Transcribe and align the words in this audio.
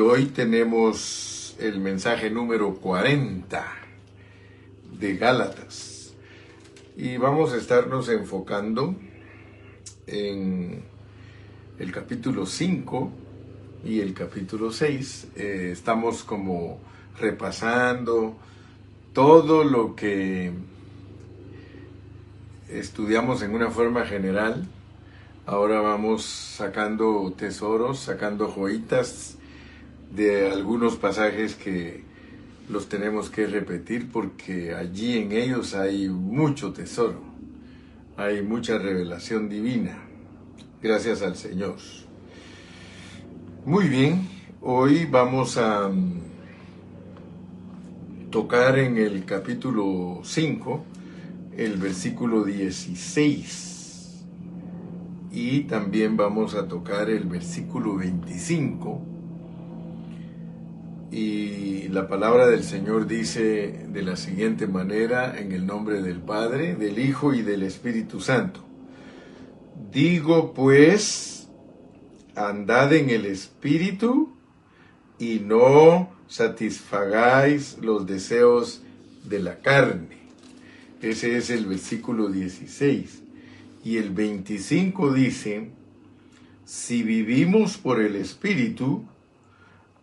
hoy 0.00 0.26
tenemos 0.26 1.54
el 1.58 1.78
mensaje 1.78 2.30
número 2.30 2.74
40 2.74 3.64
de 4.98 5.16
Gálatas. 5.16 6.14
Y 6.96 7.16
vamos 7.16 7.52
a 7.52 7.56
estarnos 7.56 8.08
enfocando 8.08 8.94
en 10.06 10.82
el 11.78 11.92
capítulo 11.92 12.46
5 12.46 13.10
y 13.84 14.00
el 14.00 14.14
capítulo 14.14 14.72
6. 14.72 15.28
Eh, 15.36 15.70
estamos 15.72 16.24
como 16.24 16.80
repasando 17.18 18.36
todo 19.12 19.64
lo 19.64 19.94
que 19.94 20.52
estudiamos 22.68 23.42
en 23.42 23.54
una 23.54 23.70
forma 23.70 24.06
general. 24.06 24.66
Ahora 25.46 25.80
vamos 25.80 26.24
sacando 26.24 27.32
tesoros, 27.36 27.98
sacando 27.98 28.48
joyitas 28.48 29.36
de 30.10 30.50
algunos 30.50 30.96
pasajes 30.96 31.54
que 31.54 32.02
los 32.68 32.88
tenemos 32.88 33.30
que 33.30 33.46
repetir 33.46 34.10
porque 34.10 34.74
allí 34.74 35.18
en 35.18 35.32
ellos 35.32 35.74
hay 35.74 36.08
mucho 36.08 36.72
tesoro, 36.72 37.22
hay 38.16 38.42
mucha 38.42 38.78
revelación 38.78 39.48
divina, 39.48 39.98
gracias 40.82 41.22
al 41.22 41.36
Señor. 41.36 41.76
Muy 43.64 43.88
bien, 43.88 44.28
hoy 44.60 45.06
vamos 45.06 45.56
a 45.56 45.88
mm, 45.88 46.20
tocar 48.30 48.78
en 48.78 48.98
el 48.98 49.24
capítulo 49.24 50.20
5 50.24 50.84
el 51.56 51.76
versículo 51.76 52.44
16 52.44 54.24
y 55.32 55.60
también 55.62 56.16
vamos 56.16 56.54
a 56.54 56.66
tocar 56.66 57.10
el 57.10 57.24
versículo 57.24 57.96
25 57.96 59.19
y 61.12 61.88
la 61.88 62.06
palabra 62.06 62.46
del 62.46 62.62
Señor 62.62 63.06
dice 63.06 63.86
de 63.88 64.02
la 64.02 64.16
siguiente 64.16 64.66
manera, 64.68 65.38
en 65.40 65.50
el 65.52 65.66
nombre 65.66 66.02
del 66.02 66.20
Padre, 66.20 66.76
del 66.76 66.98
Hijo 67.00 67.34
y 67.34 67.42
del 67.42 67.64
Espíritu 67.64 68.20
Santo. 68.20 68.64
Digo 69.90 70.54
pues, 70.54 71.48
andad 72.36 72.92
en 72.92 73.10
el 73.10 73.26
Espíritu 73.26 74.32
y 75.18 75.40
no 75.40 76.10
satisfagáis 76.28 77.78
los 77.80 78.06
deseos 78.06 78.82
de 79.24 79.40
la 79.40 79.58
carne. 79.58 80.20
Ese 81.02 81.36
es 81.36 81.50
el 81.50 81.66
versículo 81.66 82.28
16. 82.28 83.22
Y 83.82 83.96
el 83.96 84.10
25 84.10 85.12
dice, 85.12 85.70
si 86.64 87.02
vivimos 87.02 87.78
por 87.78 88.00
el 88.00 88.14
Espíritu, 88.14 89.04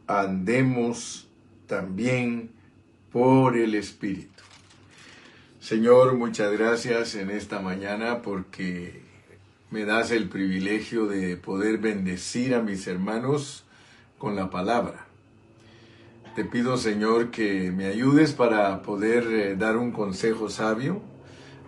andemos 0.08 1.28
también 1.68 2.52
por 3.12 3.58
el 3.58 3.76
Espíritu. 3.76 4.44
Señor, 5.60 6.16
muchas 6.16 6.52
gracias 6.54 7.16
en 7.16 7.30
esta 7.30 7.60
mañana 7.60 8.22
porque 8.22 9.02
me 9.70 9.84
das 9.84 10.12
el 10.12 10.30
privilegio 10.30 11.08
de 11.08 11.36
poder 11.36 11.78
bendecir 11.78 12.56
a 12.56 12.62
mis 12.62 12.88
hermanos 12.88 13.66
con 14.18 14.36
la 14.36 14.50
palabra. 14.50 15.08
Te 16.36 16.46
pido, 16.46 16.78
Señor, 16.78 17.32
que 17.32 17.72
me 17.72 17.88
ayudes 17.88 18.32
para 18.32 18.82
poder 18.84 19.28
eh, 19.28 19.56
dar 19.56 19.76
un 19.76 19.92
consejo 19.92 20.50
sabio. 20.50 21.02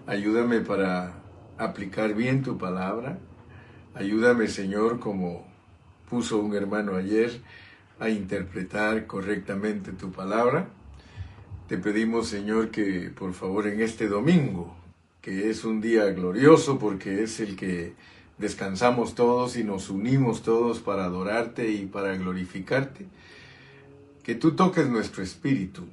Ayúdame 0.06 0.62
para 0.62 1.16
aplicar 1.58 2.14
bien 2.14 2.44
tu 2.44 2.58
palabra. 2.58 3.18
Ayúdame, 3.96 4.48
Señor, 4.48 5.00
como 5.00 5.48
puso 6.10 6.38
un 6.38 6.56
hermano 6.56 6.96
ayer, 6.96 7.42
a 8.00 8.10
interpretar 8.10 9.06
correctamente 9.08 9.92
tu 9.92 10.12
palabra. 10.12 10.70
Te 11.68 11.78
pedimos, 11.78 12.28
Señor, 12.28 12.72
que 12.72 13.12
por 13.16 13.34
favor 13.34 13.68
en 13.68 13.82
este 13.82 14.08
domingo, 14.08 14.76
que 15.22 15.50
es 15.50 15.66
un 15.66 15.82
día 15.82 16.06
glorioso 16.12 16.80
porque 16.80 17.24
es 17.24 17.40
el 17.40 17.56
que 17.56 17.94
descansamos 18.38 19.16
todos 19.16 19.58
y 19.58 19.64
nos 19.64 19.90
unimos 19.90 20.42
todos 20.42 20.80
para 20.80 21.06
adorarte 21.06 21.70
y 21.70 21.86
para 21.86 22.16
glorificarte, 22.16 23.06
que 24.24 24.36
tú 24.36 24.54
toques 24.54 24.88
nuestro 24.88 25.22
espíritu 25.22 25.84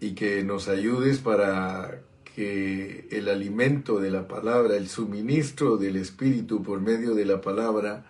y 0.00 0.12
que 0.12 0.42
nos 0.42 0.68
ayudes 0.68 1.18
para 1.18 2.00
que 2.34 3.08
el 3.10 3.28
alimento 3.28 4.00
de 4.00 4.10
la 4.10 4.28
palabra, 4.28 4.76
el 4.76 4.88
suministro 4.88 5.76
del 5.76 5.96
espíritu 5.96 6.62
por 6.62 6.80
medio 6.80 7.14
de 7.14 7.24
la 7.24 7.40
palabra, 7.40 8.04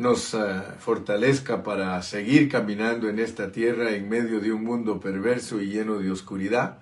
nos 0.00 0.32
eh, 0.32 0.38
fortalezca 0.78 1.62
para 1.62 2.00
seguir 2.02 2.48
caminando 2.48 3.10
en 3.10 3.18
esta 3.18 3.52
tierra 3.52 3.90
en 3.90 4.08
medio 4.08 4.40
de 4.40 4.50
un 4.50 4.64
mundo 4.64 4.98
perverso 4.98 5.60
y 5.60 5.66
lleno 5.66 5.98
de 5.98 6.10
oscuridad, 6.10 6.78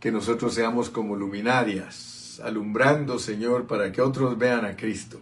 que 0.00 0.10
nosotros 0.10 0.54
seamos 0.54 0.88
como 0.88 1.16
luminarias, 1.16 2.40
alumbrando, 2.42 3.18
Señor, 3.18 3.66
para 3.66 3.92
que 3.92 4.00
otros 4.00 4.38
vean 4.38 4.64
a 4.64 4.74
Cristo. 4.74 5.20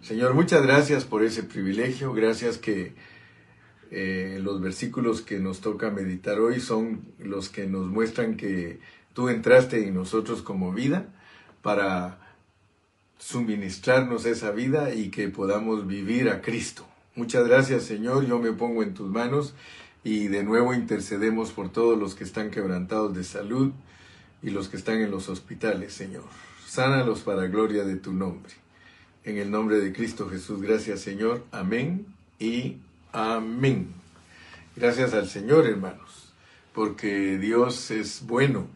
Señor, 0.00 0.34
muchas 0.34 0.62
gracias 0.62 1.04
por 1.04 1.24
ese 1.24 1.42
privilegio, 1.42 2.12
gracias 2.12 2.56
que 2.56 2.94
eh, 3.90 4.38
los 4.40 4.60
versículos 4.60 5.22
que 5.22 5.40
nos 5.40 5.60
toca 5.60 5.90
meditar 5.90 6.38
hoy 6.38 6.60
son 6.60 7.02
los 7.18 7.48
que 7.48 7.66
nos 7.66 7.88
muestran 7.88 8.36
que 8.36 8.78
tú 9.12 9.28
entraste 9.28 9.88
en 9.88 9.94
nosotros 9.94 10.40
como 10.42 10.72
vida 10.72 11.08
para 11.62 12.29
suministrarnos 13.20 14.24
esa 14.24 14.50
vida 14.50 14.94
y 14.94 15.10
que 15.10 15.28
podamos 15.28 15.86
vivir 15.86 16.30
a 16.30 16.40
Cristo. 16.40 16.86
Muchas 17.14 17.46
gracias 17.46 17.84
Señor, 17.84 18.26
yo 18.26 18.38
me 18.38 18.52
pongo 18.52 18.82
en 18.82 18.94
tus 18.94 19.08
manos 19.08 19.54
y 20.02 20.28
de 20.28 20.42
nuevo 20.42 20.72
intercedemos 20.72 21.52
por 21.52 21.70
todos 21.70 21.98
los 21.98 22.14
que 22.14 22.24
están 22.24 22.50
quebrantados 22.50 23.14
de 23.14 23.22
salud 23.22 23.72
y 24.42 24.50
los 24.50 24.68
que 24.68 24.78
están 24.78 25.02
en 25.02 25.10
los 25.10 25.28
hospitales, 25.28 25.92
Señor. 25.92 26.24
Sánalos 26.66 27.20
para 27.20 27.46
gloria 27.46 27.84
de 27.84 27.96
tu 27.96 28.14
nombre. 28.14 28.54
En 29.24 29.36
el 29.36 29.50
nombre 29.50 29.78
de 29.80 29.92
Cristo 29.92 30.30
Jesús, 30.30 30.62
gracias 30.62 31.00
Señor. 31.00 31.44
Amén 31.52 32.06
y 32.38 32.78
amén. 33.12 33.92
Gracias 34.76 35.12
al 35.12 35.28
Señor, 35.28 35.66
hermanos, 35.66 36.32
porque 36.72 37.36
Dios 37.36 37.90
es 37.90 38.24
bueno. 38.26 38.66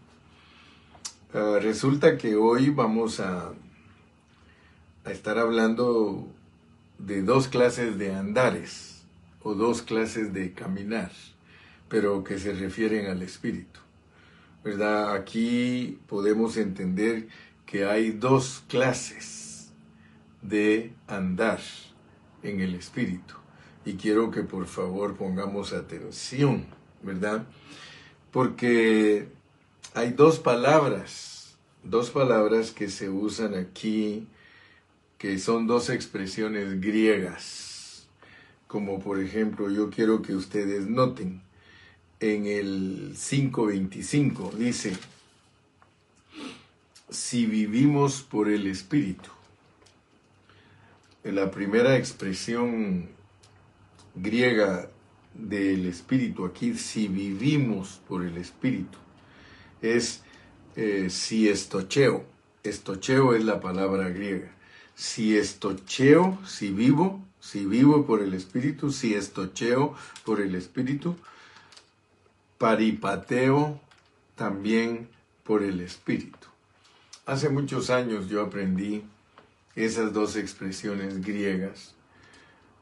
Ah, 1.32 1.58
resulta 1.62 2.18
que 2.18 2.36
hoy 2.36 2.68
vamos 2.68 3.20
a 3.20 3.54
a 5.04 5.10
estar 5.10 5.38
hablando 5.38 6.26
de 6.98 7.22
dos 7.22 7.48
clases 7.48 7.98
de 7.98 8.14
andares 8.14 9.04
o 9.42 9.54
dos 9.54 9.82
clases 9.82 10.32
de 10.32 10.52
caminar, 10.52 11.12
pero 11.88 12.24
que 12.24 12.38
se 12.38 12.52
refieren 12.54 13.06
al 13.06 13.22
espíritu. 13.22 13.80
¿Verdad? 14.64 15.14
Aquí 15.14 15.98
podemos 16.06 16.56
entender 16.56 17.28
que 17.66 17.84
hay 17.84 18.12
dos 18.12 18.64
clases 18.68 19.72
de 20.40 20.92
andar 21.06 21.60
en 22.42 22.60
el 22.60 22.74
espíritu. 22.74 23.34
Y 23.84 23.94
quiero 23.94 24.30
que 24.30 24.42
por 24.42 24.66
favor 24.66 25.16
pongamos 25.16 25.74
atención, 25.74 26.64
¿verdad? 27.02 27.44
Porque 28.30 29.28
hay 29.92 30.12
dos 30.12 30.38
palabras, 30.38 31.58
dos 31.82 32.08
palabras 32.08 32.70
que 32.70 32.88
se 32.88 33.10
usan 33.10 33.54
aquí 33.54 34.26
que 35.18 35.38
son 35.38 35.66
dos 35.66 35.90
expresiones 35.90 36.80
griegas, 36.80 38.06
como 38.66 39.00
por 39.00 39.20
ejemplo 39.20 39.70
yo 39.70 39.90
quiero 39.90 40.22
que 40.22 40.34
ustedes 40.34 40.86
noten 40.86 41.42
en 42.20 42.46
el 42.46 43.14
5.25 43.14 44.52
dice, 44.52 44.96
si 47.10 47.46
vivimos 47.46 48.22
por 48.22 48.48
el 48.48 48.66
Espíritu. 48.66 49.30
La 51.22 51.50
primera 51.50 51.96
expresión 51.96 53.08
griega 54.14 54.90
del 55.34 55.86
Espíritu 55.86 56.44
aquí, 56.44 56.74
si 56.74 57.08
vivimos 57.08 58.00
por 58.08 58.24
el 58.24 58.36
Espíritu, 58.36 58.98
es 59.80 60.22
eh, 60.76 61.08
si 61.10 61.48
estocheo. 61.48 62.24
Estocheo 62.62 63.34
es 63.34 63.44
la 63.44 63.60
palabra 63.60 64.08
griega 64.08 64.54
si 64.94 65.36
estocheo, 65.36 66.38
si 66.46 66.70
vivo, 66.70 67.22
si 67.40 67.66
vivo 67.66 68.06
por 68.06 68.22
el 68.22 68.34
Espíritu, 68.34 68.90
si 68.90 69.14
estocheo 69.14 69.94
por 70.24 70.40
el 70.40 70.54
Espíritu, 70.54 71.16
paripateo 72.58 73.80
también 74.36 75.08
por 75.42 75.62
el 75.62 75.80
Espíritu. 75.80 76.48
Hace 77.26 77.48
muchos 77.48 77.90
años 77.90 78.28
yo 78.28 78.42
aprendí 78.42 79.04
esas 79.74 80.12
dos 80.12 80.36
expresiones 80.36 81.24
griegas. 81.24 81.94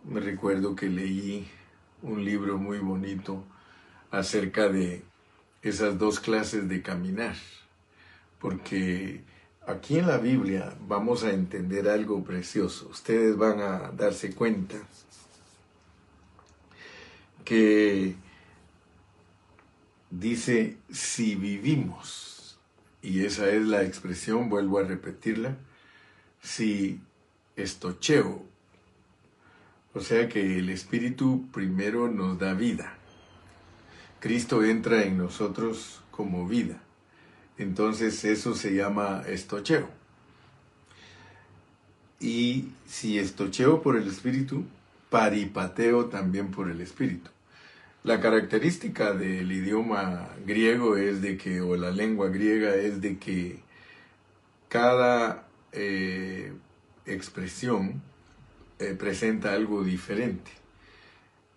Me 0.04 0.20
recuerdo 0.20 0.76
que 0.76 0.88
leí 0.88 1.48
un 2.02 2.24
libro 2.24 2.58
muy 2.58 2.78
bonito 2.78 3.44
acerca 4.10 4.68
de 4.68 5.02
esas 5.62 5.98
dos 5.98 6.20
clases 6.20 6.68
de 6.68 6.82
caminar, 6.82 7.36
porque 8.40 9.22
Aquí 9.66 9.98
en 9.98 10.08
la 10.08 10.18
Biblia 10.18 10.74
vamos 10.88 11.22
a 11.22 11.30
entender 11.30 11.88
algo 11.88 12.24
precioso. 12.24 12.88
Ustedes 12.88 13.36
van 13.36 13.60
a 13.60 13.92
darse 13.92 14.34
cuenta 14.34 14.76
que 17.44 18.16
dice 20.10 20.78
si 20.90 21.36
vivimos, 21.36 22.58
y 23.02 23.24
esa 23.24 23.48
es 23.50 23.62
la 23.62 23.82
expresión, 23.82 24.48
vuelvo 24.48 24.78
a 24.78 24.84
repetirla, 24.84 25.56
si 26.42 27.00
estocheo, 27.54 28.42
o 29.94 30.00
sea 30.00 30.28
que 30.28 30.58
el 30.58 30.70
Espíritu 30.70 31.48
primero 31.52 32.08
nos 32.08 32.36
da 32.38 32.54
vida. 32.54 32.96
Cristo 34.18 34.64
entra 34.64 35.04
en 35.04 35.18
nosotros 35.18 36.02
como 36.10 36.48
vida. 36.48 36.82
Entonces 37.58 38.24
eso 38.24 38.54
se 38.54 38.74
llama 38.74 39.22
estocheo. 39.26 39.88
Y 42.20 42.68
si 42.86 43.18
estocheo 43.18 43.82
por 43.82 43.96
el 43.96 44.06
Espíritu, 44.06 44.64
paripateo 45.10 46.06
también 46.06 46.50
por 46.50 46.70
el 46.70 46.80
Espíritu. 46.80 47.30
La 48.04 48.20
característica 48.20 49.12
del 49.12 49.50
idioma 49.52 50.28
griego 50.44 50.96
es 50.96 51.20
de 51.22 51.36
que, 51.36 51.60
o 51.60 51.76
la 51.76 51.90
lengua 51.90 52.28
griega 52.28 52.74
es 52.74 53.00
de 53.00 53.18
que 53.18 53.60
cada 54.68 55.46
eh, 55.72 56.52
expresión 57.06 58.02
eh, 58.78 58.96
presenta 58.98 59.52
algo 59.52 59.84
diferente. 59.84 60.50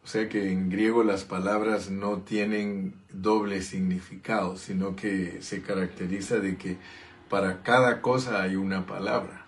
O 0.06 0.08
sea 0.08 0.30
que 0.30 0.52
en 0.52 0.70
griego 0.70 1.04
las 1.04 1.24
palabras 1.24 1.90
no 1.90 2.20
tienen 2.20 2.94
doble 3.12 3.64
significado, 3.64 4.56
sino 4.56 4.96
que 4.96 5.42
se 5.42 5.64
caracteriza 5.64 6.38
de 6.38 6.58
que 6.58 6.78
para 7.28 7.64
cada 7.64 8.04
cosa 8.04 8.44
hay 8.44 8.56
una 8.56 8.86
palabra. 8.86 9.48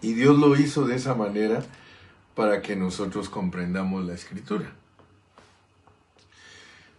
Y 0.00 0.12
Dios 0.12 0.38
lo 0.38 0.54
hizo 0.54 0.86
de 0.86 0.94
esa 0.94 1.16
manera 1.16 1.64
para 2.36 2.62
que 2.62 2.76
nosotros 2.76 3.28
comprendamos 3.28 4.04
la 4.04 4.14
escritura. 4.14 4.74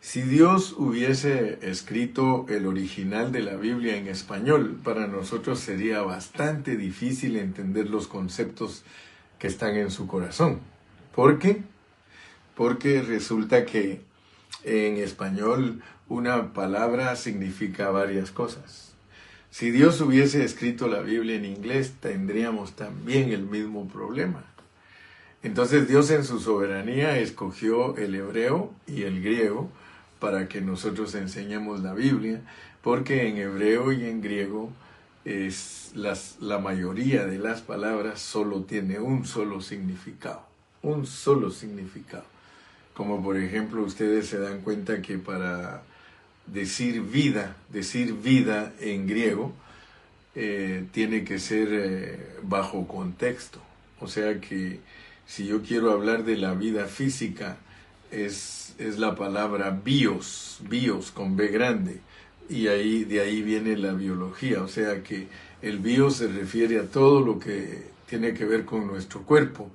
Si 0.02 0.22
Dios 0.22 0.76
hubiese 0.78 1.60
escrito 1.62 2.46
el 2.50 2.68
original 2.68 3.32
de 3.32 3.40
la 3.40 3.56
Biblia 3.56 3.96
en 3.96 4.08
español, 4.08 4.82
para 4.84 5.08
nosotros 5.08 5.62
sería 5.62 6.02
bastante 6.02 6.76
difícil 6.76 7.38
entender 7.38 7.90
los 7.90 8.08
conceptos 8.08 8.84
que 9.40 9.48
están 9.48 9.78
en 9.78 9.92
su 9.92 10.08
corazón. 10.08 10.60
¿Por 11.16 11.40
qué? 11.40 11.64
Porque 12.56 13.02
resulta 13.02 13.66
que 13.66 14.02
en 14.64 14.98
español 14.98 15.82
una 16.08 16.54
palabra 16.54 17.16
significa 17.16 17.90
varias 17.90 18.32
cosas. 18.32 18.94
Si 19.50 19.70
Dios 19.70 20.02
hubiese 20.02 20.44
escrito 20.44 20.88
la 20.88 21.02
Biblia 21.02 21.36
en 21.36 21.46
inglés, 21.46 21.94
tendríamos 22.00 22.74
también 22.76 23.32
el 23.32 23.44
mismo 23.44 23.88
problema. 23.88 24.44
Entonces 25.44 25.88
Dios 25.88 26.10
en 26.10 26.24
su 26.24 26.40
soberanía 26.40 27.20
escogió 27.20 27.96
el 27.98 28.16
hebreo 28.16 28.74
y 28.88 29.04
el 29.04 29.22
griego 29.22 29.70
para 30.20 30.48
que 30.48 30.62
nosotros 30.62 31.14
enseñemos 31.16 31.82
la 31.82 31.94
Biblia, 31.94 32.42
porque 32.82 33.28
en 33.28 33.38
hebreo 33.38 33.92
y 33.92 34.06
en 34.06 34.22
griego 34.22 34.72
es 35.26 35.92
las, 35.94 36.38
la 36.40 36.60
mayoría 36.60 37.26
de 37.26 37.40
las 37.40 37.62
palabras 37.62 38.22
solo 38.22 38.64
tiene 38.64 39.00
un 39.00 39.26
solo 39.26 39.62
significado, 39.62 40.46
un 40.82 41.06
solo 41.06 41.52
significado. 41.52 42.33
Como 42.94 43.24
por 43.24 43.38
ejemplo 43.38 43.84
ustedes 43.84 44.28
se 44.28 44.40
dan 44.40 44.62
cuenta 44.62 45.02
que 45.02 45.18
para 45.18 45.84
decir 46.46 47.02
vida, 47.02 47.56
decir 47.70 48.14
vida 48.14 48.74
en 48.80 49.08
griego, 49.08 49.54
eh, 50.36 50.86
tiene 50.92 51.24
que 51.24 51.40
ser 51.40 51.70
eh, 51.72 52.38
bajo 52.44 52.88
contexto. 52.88 53.60
O 54.00 54.08
sea 54.08 54.40
que 54.40 54.80
si 55.26 55.46
yo 55.46 55.62
quiero 55.62 55.92
hablar 55.92 56.24
de 56.24 56.38
la 56.38 56.54
vida 56.54 56.86
física, 56.86 57.58
es, 58.12 58.76
es 58.78 59.00
la 59.00 59.16
palabra 59.16 59.72
bios, 59.72 60.60
bios 60.70 61.12
con 61.12 61.36
B 61.36 61.48
grande, 61.48 62.02
y 62.50 62.68
ahí, 62.68 63.04
de 63.06 63.22
ahí 63.22 63.42
viene 63.42 63.78
la 63.78 63.94
biología, 63.94 64.62
o 64.62 64.68
sea 64.68 65.02
que 65.02 65.28
el 65.62 65.80
bio 65.80 66.10
se 66.12 66.28
refiere 66.28 66.80
a 66.80 66.88
todo 66.88 67.22
lo 67.22 67.40
que 67.40 67.86
tiene 68.08 68.34
que 68.34 68.46
ver 68.46 68.66
con 68.66 68.86
nuestro 68.86 69.24
cuerpo. 69.24 69.72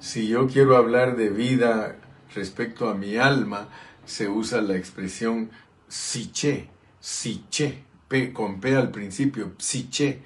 Si 0.00 0.26
yo 0.26 0.48
quiero 0.48 0.76
hablar 0.76 1.16
de 1.16 1.30
vida 1.30 1.96
respecto 2.34 2.88
a 2.88 2.94
mi 2.94 3.16
alma, 3.16 3.68
se 4.04 4.28
usa 4.28 4.60
la 4.60 4.76
expresión 4.76 5.50
psiche, 5.88 6.68
psiche, 7.00 7.84
P, 8.08 8.32
con 8.32 8.60
P 8.60 8.76
al 8.76 8.90
principio, 8.90 9.52
psiche, 9.58 10.20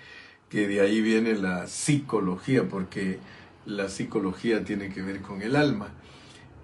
que 0.49 0.67
de 0.67 0.81
ahí 0.81 1.01
viene 1.01 1.35
la 1.35 1.67
psicología, 1.67 2.69
porque 2.69 3.19
la 3.67 3.89
psicología 3.89 4.65
tiene 4.65 4.89
que 4.89 5.03
ver 5.03 5.21
con 5.21 5.43
el 5.43 5.57
alma. 5.57 5.93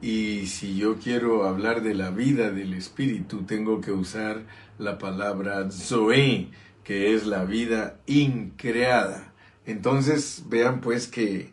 Y 0.01 0.47
si 0.47 0.77
yo 0.77 0.97
quiero 0.97 1.45
hablar 1.45 1.83
de 1.83 1.95
la 1.95 2.11
vida 2.11 2.51
del 2.51 2.75
espíritu, 2.75 3.45
tengo 3.45 3.81
que 3.81 3.93
usar 3.93 4.43
la 4.79 4.99
palabra 4.99 5.71
Zoe, 5.71 6.51
que 6.83 7.15
es 7.15 7.27
la 7.27 7.45
vida 7.45 8.01
increada. 8.07 9.33
Entonces 9.67 10.45
vean 10.49 10.81
pues 10.81 11.09
que 11.09 11.53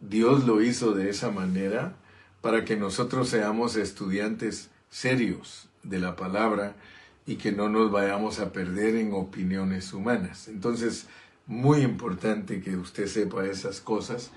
Dios 0.00 0.44
lo 0.44 0.62
hizo 0.62 0.92
de 0.92 1.10
esa 1.10 1.30
manera 1.30 1.96
para 2.42 2.64
que 2.66 2.76
nosotros 2.76 3.30
seamos 3.30 3.76
estudiantes 3.76 4.68
serios 4.90 5.70
de 5.82 5.98
la 5.98 6.16
palabra 6.16 6.76
y 7.24 7.36
que 7.36 7.52
no 7.52 7.68
nos 7.68 7.90
vayamos 7.90 8.40
a 8.40 8.52
perder 8.52 8.96
en 8.96 9.14
opiniones 9.14 9.92
humanas. 9.94 10.48
Entonces, 10.48 11.06
muy 11.46 11.80
importante 11.80 12.60
que 12.60 12.76
usted 12.76 13.06
sepa 13.06 13.46
esas 13.46 13.80
cosas 13.80 14.30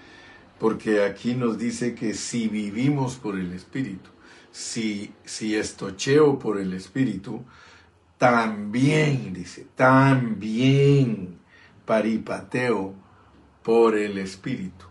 porque 0.60 1.04
aquí 1.04 1.34
nos 1.36 1.58
dice 1.58 1.96
que 1.96 2.14
si 2.14 2.48
vivimos 2.48 3.16
por 3.16 3.38
el 3.38 3.52
Espíritu, 3.52 4.10
si, 4.52 5.14
si 5.26 5.56
estocheo 5.56 6.40
por 6.40 6.60
el 6.60 6.74
Espíritu, 6.74 7.44
también, 8.18 9.34
dice, 9.34 9.68
también 9.76 11.40
paripateo 11.86 12.94
por 13.64 13.98
el 13.98 14.18
Espíritu. 14.18 14.86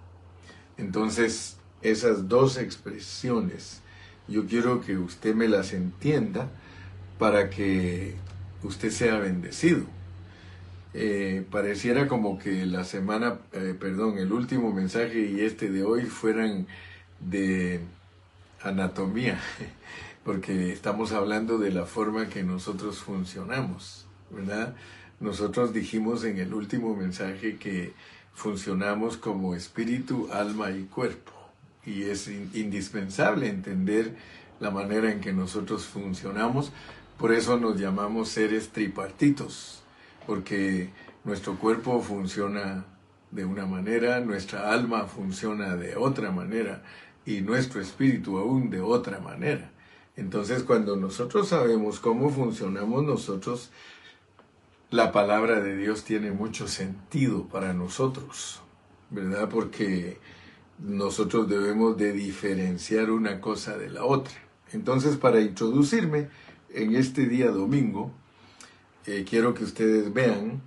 Entonces, 0.77 1.57
esas 1.85 2.29
dos 2.29 2.57
expresiones, 2.57 3.81
yo 4.27 4.47
quiero 4.47 4.81
que 4.81 4.97
usted 4.97 5.35
me 5.35 5.49
las 5.49 5.73
entienda 5.73 6.49
para 7.19 7.51
que 7.51 8.15
usted 8.63 8.91
sea 8.91 9.19
bendecido. 9.19 9.83
Eh, 10.95 11.45
pareciera 11.51 12.09
como 12.09 12.39
que 12.39 12.67
la 12.67 12.85
semana, 12.85 13.39
eh, 13.53 13.75
perdón, 13.79 14.19
el 14.19 14.33
último 14.33 14.73
mensaje 14.73 15.21
y 15.21 15.41
este 15.41 15.71
de 15.71 15.85
hoy 15.85 16.07
fueran 16.07 16.67
de 17.21 17.81
anatomía, 18.63 19.39
porque 20.25 20.73
estamos 20.73 21.13
hablando 21.13 21.59
de 21.59 21.71
la 21.71 21.85
forma 21.85 22.29
que 22.29 22.43
nosotros 22.45 22.99
funcionamos, 22.99 24.07
¿verdad? 24.31 24.75
Nosotros 25.21 25.75
dijimos 25.75 26.25
en 26.25 26.39
el 26.39 26.55
último 26.55 26.97
mensaje 26.97 27.57
que 27.57 27.93
funcionamos 28.33 29.17
como 29.17 29.55
espíritu, 29.55 30.29
alma 30.33 30.71
y 30.71 30.85
cuerpo, 30.85 31.33
y 31.87 32.05
es 32.05 32.29
indispensable 32.29 33.49
entender 33.49 34.15
la 34.61 34.71
manera 34.71 35.11
en 35.11 35.21
que 35.21 35.33
nosotros 35.33 35.85
funcionamos, 35.85 36.73
por 37.19 37.33
eso 37.33 37.59
nos 37.59 37.79
llamamos 37.79 38.29
seres 38.29 38.71
tripartitos 38.71 39.83
porque 40.27 40.91
nuestro 41.25 41.57
cuerpo 41.57 42.01
funciona 42.01 42.85
de 43.31 43.45
una 43.45 43.67
manera, 43.67 44.21
nuestra 44.21 44.73
alma 44.73 45.07
funciona 45.07 45.77
de 45.77 45.97
otra 45.97 46.31
manera 46.31 46.83
y 47.27 47.41
nuestro 47.41 47.81
espíritu 47.81 48.39
aún 48.39 48.71
de 48.71 48.81
otra 48.81 49.19
manera. 49.21 49.71
Entonces 50.17 50.63
cuando 50.63 50.97
nosotros 50.97 51.49
sabemos 51.49 51.99
cómo 51.99 52.31
funcionamos 52.31 53.03
nosotros, 53.05 53.71
la 54.91 55.11
palabra 55.11 55.61
de 55.61 55.77
Dios 55.77 56.05
tiene 56.05 56.31
mucho 56.31 56.69
sentido 56.69 57.49
para 57.49 57.73
nosotros, 57.73 58.61
¿verdad? 59.11 59.49
Porque 59.49 60.19
nosotros 60.79 61.49
debemos 61.49 61.97
de 61.97 62.13
diferenciar 62.13 63.11
una 63.11 63.41
cosa 63.41 63.77
de 63.77 63.91
la 63.91 64.05
otra. 64.05 64.35
Entonces 64.73 65.17
para 65.17 65.41
introducirme 65.41 66.29
en 66.71 66.95
este 66.97 67.27
día 67.27 67.51
domingo, 67.51 68.11
eh, 69.07 69.25
quiero 69.29 69.55
que 69.55 69.65
ustedes 69.65 70.13
vean 70.13 70.63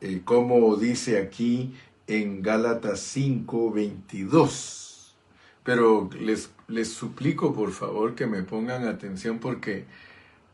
eh, 0.00 0.20
cómo 0.24 0.76
dice 0.76 1.18
aquí 1.18 1.74
en 2.06 2.42
Gálatas 2.42 3.00
5, 3.00 3.72
22. 3.72 5.16
Pero 5.64 6.08
les, 6.20 6.50
les 6.68 6.88
suplico 6.88 7.54
por 7.54 7.72
favor 7.72 8.14
que 8.14 8.26
me 8.26 8.42
pongan 8.42 8.86
atención 8.86 9.38
porque 9.38 9.84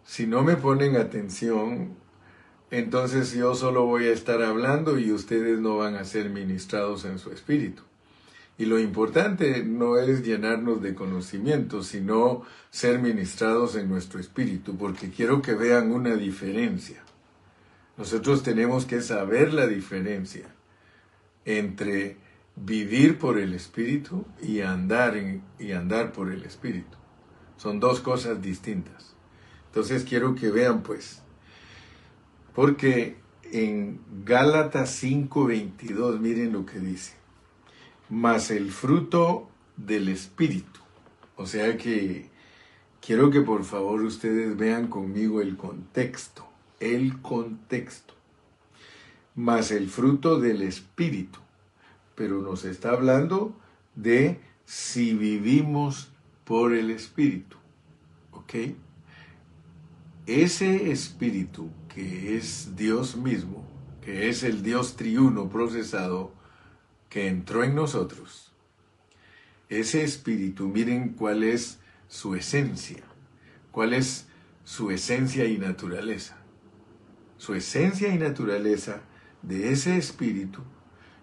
si 0.05 0.27
no 0.27 0.43
me 0.43 0.57
ponen 0.57 0.97
atención, 0.97 1.95
entonces 2.71 3.33
yo 3.33 3.55
solo 3.55 3.85
voy 3.85 4.07
a 4.07 4.13
estar 4.13 4.43
hablando 4.43 4.99
y 4.99 5.13
ustedes 5.13 5.59
no 5.61 5.77
van 5.77 5.97
a 5.97 6.05
ser 6.05 6.31
ministrados 6.31 7.05
en 7.05 7.19
su 7.19 7.31
espíritu. 7.31 7.83
Y 8.59 8.67
lo 8.67 8.79
importante 8.79 9.65
no 9.65 9.97
es 9.97 10.23
llenarnos 10.25 10.83
de 10.83 10.95
conocimiento, 10.95 11.83
sino 11.83 12.43
ser 12.71 13.01
ministrados 13.01 13.77
en 13.77 13.89
nuestro 13.89 14.21
espíritu, 14.21 14.77
porque 14.77 15.11
quiero 15.11 15.43
que 15.43 15.55
vean 15.55 15.91
una 15.91 16.17
diferencia. 16.17 17.03
Nosotros 17.97 18.43
tenemos 18.43 18.87
que 18.87 19.01
saber 19.01 19.53
la 19.53 19.67
diferencia 19.67 20.55
entre 21.45 22.19
vivir 22.57 23.19
por 23.19 23.39
el 23.39 23.55
espíritu 23.55 24.27
y 24.41 24.61
andar, 24.61 25.15
y 25.59 25.73
andar 25.73 26.13
por 26.13 26.31
el 26.31 26.45
espíritu. 26.45 26.97
Son 27.57 27.81
dos 27.81 28.01
cosas 28.01 28.43
distintas. 28.43 29.15
Entonces 29.67 30.05
quiero 30.05 30.35
que 30.35 30.51
vean 30.51 30.83
pues, 30.83 31.23
porque 32.55 33.17
en 33.45 34.01
Gálatas 34.25 35.03
5:22 35.03 36.19
miren 36.19 36.53
lo 36.53 36.67
que 36.67 36.79
dice, 36.79 37.15
más 38.13 38.51
el 38.51 38.71
fruto 38.71 39.49
del 39.79 40.11
Espíritu. 40.11 40.81
O 41.35 41.47
sea 41.47 41.79
que 41.79 42.29
quiero 43.01 43.31
que 43.31 43.41
por 43.41 43.65
favor 43.65 44.03
ustedes 44.03 44.55
vean 44.55 44.89
conmigo 44.89 45.41
el 45.41 45.57
contexto, 45.57 46.47
el 46.79 47.23
contexto, 47.23 48.13
más 49.35 49.71
el 49.71 49.89
fruto 49.89 50.39
del 50.39 50.61
Espíritu. 50.61 51.39
Pero 52.15 52.43
nos 52.43 52.67
está 52.67 52.91
hablando 52.91 53.57
de 53.95 54.39
si 54.67 55.15
vivimos 55.15 56.13
por 56.45 56.75
el 56.75 56.91
Espíritu. 56.91 57.57
¿Ok? 58.33 58.55
Ese 60.27 60.93
Espíritu 60.93 61.71
que 61.89 62.37
es 62.37 62.77
Dios 62.77 63.17
mismo, 63.17 63.65
que 64.03 64.29
es 64.29 64.43
el 64.43 64.63
Dios 64.63 64.97
triuno 64.97 65.49
procesado, 65.49 66.42
que 67.13 67.29
entró 67.29 67.63
en 67.63 67.75
nosotros, 67.75 68.55
ese 69.69 70.03
Espíritu, 70.03 70.69
miren 70.69 71.11
cuál 71.11 71.45
es 71.45 71.79
su 72.09 72.35
esencia, 72.35 73.03
cuál 73.71 73.93
es 73.93 74.29
su 74.65 74.91
esencia 74.91 75.45
y 75.45 75.59
naturaleza. 75.59 76.39
Su 77.37 77.53
esencia 77.55 78.09
y 78.15 78.17
naturaleza 78.17 79.03
de 79.43 79.73
ese 79.73 79.99
Espíritu 79.99 80.63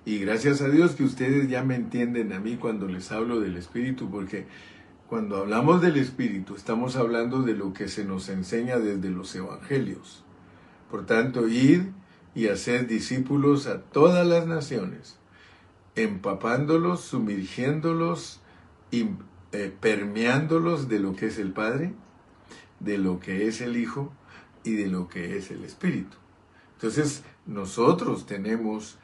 y 0.06 0.20
gracias 0.20 0.62
a 0.62 0.70
Dios 0.70 0.92
que 0.92 1.04
ustedes 1.04 1.50
ya 1.50 1.64
me 1.64 1.76
entienden 1.76 2.34
a 2.34 2.40
mí 2.40 2.58
cuando 2.58 2.88
les 2.88 3.12
hablo 3.12 3.40
del 3.40 3.58
Espíritu, 3.58 4.12
porque 4.12 4.46
cuando 5.08 5.38
hablamos 5.38 5.82
del 5.82 5.98
Espíritu 5.98 6.56
estamos 6.56 6.98
hablando 6.98 7.42
de 7.42 7.56
lo 7.56 7.74
que 7.74 7.88
se 7.88 8.06
nos 8.06 8.30
enseña 8.30 8.78
desde 8.78 9.10
los 9.10 9.36
Evangelios. 9.36 10.24
Por 10.92 11.08
tanto, 11.08 11.48
ir 11.48 11.94
y 12.36 12.48
hacer 12.48 12.86
discípulos 12.86 13.66
a 13.66 13.82
todas 13.82 14.28
las 14.28 14.46
naciones, 14.46 15.19
empapándolos, 16.04 17.02
sumergiéndolos 17.02 18.40
y 18.92 19.10
eh, 19.52 19.74
permeándolos 19.80 20.88
de 20.88 21.00
lo 21.00 21.16
que 21.16 21.28
es 21.28 21.40
el 21.40 21.52
Padre, 21.52 21.94
de 22.80 22.98
lo 22.98 23.20
que 23.20 23.48
es 23.48 23.62
el 23.62 23.78
Hijo 23.78 24.14
y 24.64 24.74
de 24.74 24.88
lo 24.88 25.08
que 25.08 25.38
es 25.38 25.52
el 25.52 25.64
Espíritu. 25.64 26.18
Entonces, 26.76 27.24
nosotros 27.46 28.26
tenemos 28.26 28.98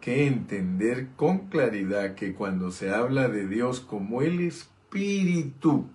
que 0.00 0.26
entender 0.26 1.08
con 1.16 1.48
claridad 1.48 2.14
que 2.14 2.34
cuando 2.34 2.70
se 2.70 2.90
habla 2.90 3.28
de 3.28 3.46
Dios 3.46 3.80
como 3.80 4.22
el 4.22 4.40
Espíritu, 4.40 5.86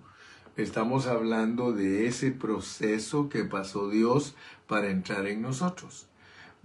estamos 0.56 1.06
hablando 1.06 1.72
de 1.72 2.06
ese 2.06 2.30
proceso 2.30 3.28
que 3.28 3.44
pasó 3.44 3.90
Dios 3.90 4.36
para 4.66 4.88
entrar 4.88 5.26
en 5.26 5.42
nosotros. 5.42 6.08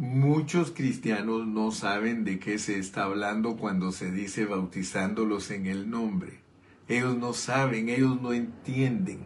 Muchos 0.01 0.71
cristianos 0.71 1.45
no 1.45 1.69
saben 1.69 2.23
de 2.23 2.39
qué 2.39 2.57
se 2.57 2.79
está 2.79 3.03
hablando 3.03 3.55
cuando 3.55 3.91
se 3.91 4.11
dice 4.11 4.45
bautizándolos 4.45 5.51
en 5.51 5.67
el 5.67 5.91
nombre. 5.91 6.39
Ellos 6.87 7.15
no 7.15 7.33
saben, 7.33 7.87
ellos 7.87 8.19
no 8.19 8.33
entienden. 8.33 9.19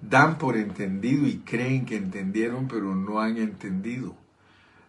Dan 0.00 0.38
por 0.38 0.56
entendido 0.56 1.26
y 1.26 1.38
creen 1.38 1.84
que 1.84 1.96
entendieron, 1.96 2.68
pero 2.68 2.94
no 2.94 3.20
han 3.20 3.36
entendido. 3.36 4.14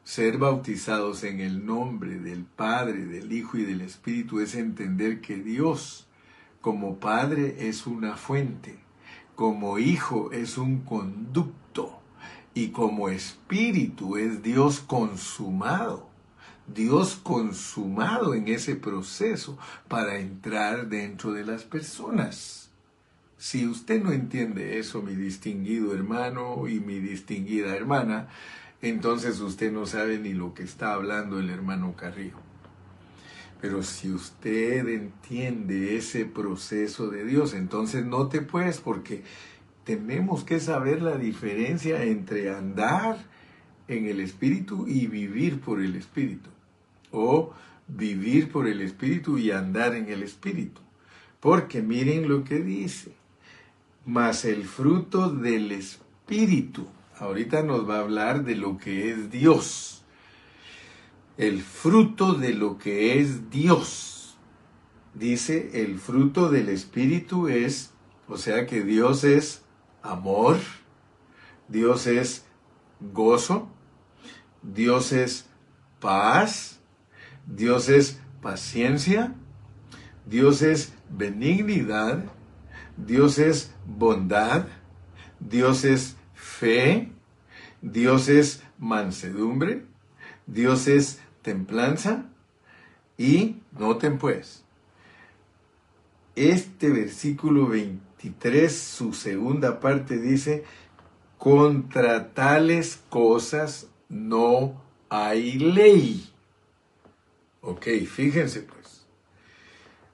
Ser 0.04 0.38
bautizados 0.38 1.24
en 1.24 1.40
el 1.40 1.66
nombre 1.66 2.20
del 2.20 2.44
Padre, 2.44 3.08
del 3.08 3.32
Hijo 3.32 3.58
y 3.58 3.64
del 3.64 3.82
Espíritu 3.82 4.40
es 4.40 4.54
entender 4.54 5.20
que 5.20 5.38
Dios 5.38 6.08
como 6.62 7.00
Padre 7.00 7.68
es 7.68 7.88
una 7.88 8.18
fuente, 8.18 8.78
como 9.34 9.80
Hijo 9.80 10.32
es 10.32 10.60
un 10.60 10.82
conducto 10.82 11.67
y 12.58 12.70
como 12.70 13.10
Espíritu 13.10 14.18
es 14.18 14.42
Dios 14.42 14.80
consumado. 14.80 16.10
Dios 16.66 17.20
consumado 17.22 18.34
en 18.34 18.48
ese 18.48 18.76
proceso 18.76 19.60
para 19.88 20.18
entrar 20.18 20.88
dentro 20.90 21.34
de 21.34 21.46
las 21.46 21.64
personas. 21.64 22.72
Si 23.38 23.68
usted 23.68 24.02
no 24.02 24.12
entiende 24.12 24.80
eso, 24.80 25.04
mi 25.04 25.14
distinguido 25.14 25.94
hermano 25.94 26.68
y 26.68 26.80
mi 26.80 26.98
distinguida 26.98 27.76
hermana, 27.76 28.28
entonces 28.82 29.40
usted 29.40 29.72
no 29.72 29.86
sabe 29.86 30.18
ni 30.18 30.34
lo 30.34 30.56
que 30.56 30.64
está 30.64 30.94
hablando 30.94 31.40
el 31.40 31.52
hermano 31.52 31.96
Carrillo. 31.96 32.38
Pero 33.62 33.84
si 33.84 34.12
usted 34.12 34.88
entiende 34.88 35.96
ese 35.96 36.26
proceso 36.26 37.10
de 37.10 37.24
Dios, 37.24 37.54
entonces 37.54 38.04
no 38.04 38.30
te 38.30 38.42
puedes, 38.42 38.80
porque 38.80 39.24
tenemos 39.88 40.44
que 40.44 40.60
saber 40.60 41.02
la 41.02 41.16
diferencia 41.18 42.04
entre 42.04 42.54
andar 42.54 43.26
en 43.88 44.06
el 44.06 44.20
Espíritu 44.20 44.86
y 44.86 45.08
vivir 45.08 45.62
por 45.62 45.82
el 45.82 45.96
Espíritu. 45.96 46.50
O 47.10 47.54
vivir 47.88 48.52
por 48.52 48.68
el 48.68 48.82
Espíritu 48.82 49.38
y 49.38 49.52
andar 49.52 49.96
en 49.96 50.10
el 50.10 50.24
Espíritu. 50.24 50.82
Porque 51.40 51.82
miren 51.82 52.28
lo 52.28 52.44
que 52.44 52.60
dice. 52.60 53.14
Mas 54.06 54.44
el 54.44 54.66
fruto 54.66 55.30
del 55.30 55.72
Espíritu 55.72 56.86
ahorita 57.18 57.64
nos 57.64 57.90
va 57.90 57.96
a 57.96 58.02
hablar 58.02 58.44
de 58.44 58.56
lo 58.56 58.78
que 58.78 59.10
es 59.10 59.32
Dios. 59.32 60.04
El 61.38 61.62
fruto 61.62 62.34
de 62.34 62.54
lo 62.54 62.78
que 62.78 63.22
es 63.22 63.50
Dios. 63.50 64.38
Dice, 65.14 65.82
el 65.82 65.98
fruto 65.98 66.50
del 66.50 66.68
Espíritu 66.68 67.48
es, 67.48 67.94
o 68.28 68.36
sea 68.36 68.68
que 68.68 68.84
Dios 68.84 69.24
es 69.24 69.64
amor, 70.08 70.58
Dios 71.68 72.08
es 72.08 72.46
gozo, 73.00 73.70
Dios 74.62 75.12
es 75.12 75.46
paz, 76.00 76.80
Dios 77.46 77.90
es 77.90 78.20
paciencia, 78.42 79.36
Dios 80.26 80.62
es 80.62 80.94
benignidad, 81.10 82.26
Dios 82.96 83.38
es 83.38 83.74
bondad, 83.86 84.68
Dios 85.40 85.86
es 85.86 86.16
fe, 86.34 87.12
Dios 87.82 88.28
es 88.28 88.64
mansedumbre, 88.78 89.86
Dios 90.46 90.88
es 90.88 91.20
templanza 91.42 92.26
y 93.18 93.58
noten 93.72 94.18
pues, 94.18 94.64
este 96.36 96.90
versículo 96.90 97.68
23, 98.24 98.76
su 98.76 99.14
segunda 99.14 99.80
parte 99.80 100.18
dice, 100.18 100.64
contra 101.38 102.34
tales 102.34 103.00
cosas 103.10 103.88
no 104.10 104.82
hay 105.10 105.60
ley. 105.60 106.30
Ok, 107.62 107.86
fíjense 108.08 108.62
pues. 108.62 108.78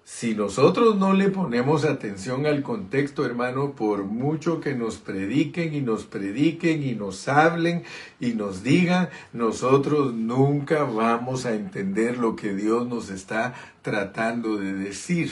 Si 0.03 0.35
nosotros 0.35 0.95
no 0.95 1.13
le 1.13 1.29
ponemos 1.29 1.85
atención 1.85 2.45
al 2.45 2.61
contexto, 2.61 3.25
hermano, 3.25 3.71
por 3.71 4.03
mucho 4.03 4.59
que 4.59 4.75
nos 4.75 4.97
prediquen 4.97 5.73
y 5.73 5.81
nos 5.81 6.03
prediquen 6.03 6.83
y 6.83 6.93
nos 6.93 7.27
hablen 7.27 7.83
y 8.19 8.33
nos 8.33 8.63
digan, 8.63 9.09
nosotros 9.31 10.13
nunca 10.13 10.83
vamos 10.83 11.45
a 11.45 11.55
entender 11.55 12.17
lo 12.17 12.35
que 12.35 12.53
Dios 12.53 12.87
nos 12.87 13.09
está 13.09 13.55
tratando 13.81 14.57
de 14.57 14.73
decir. 14.73 15.31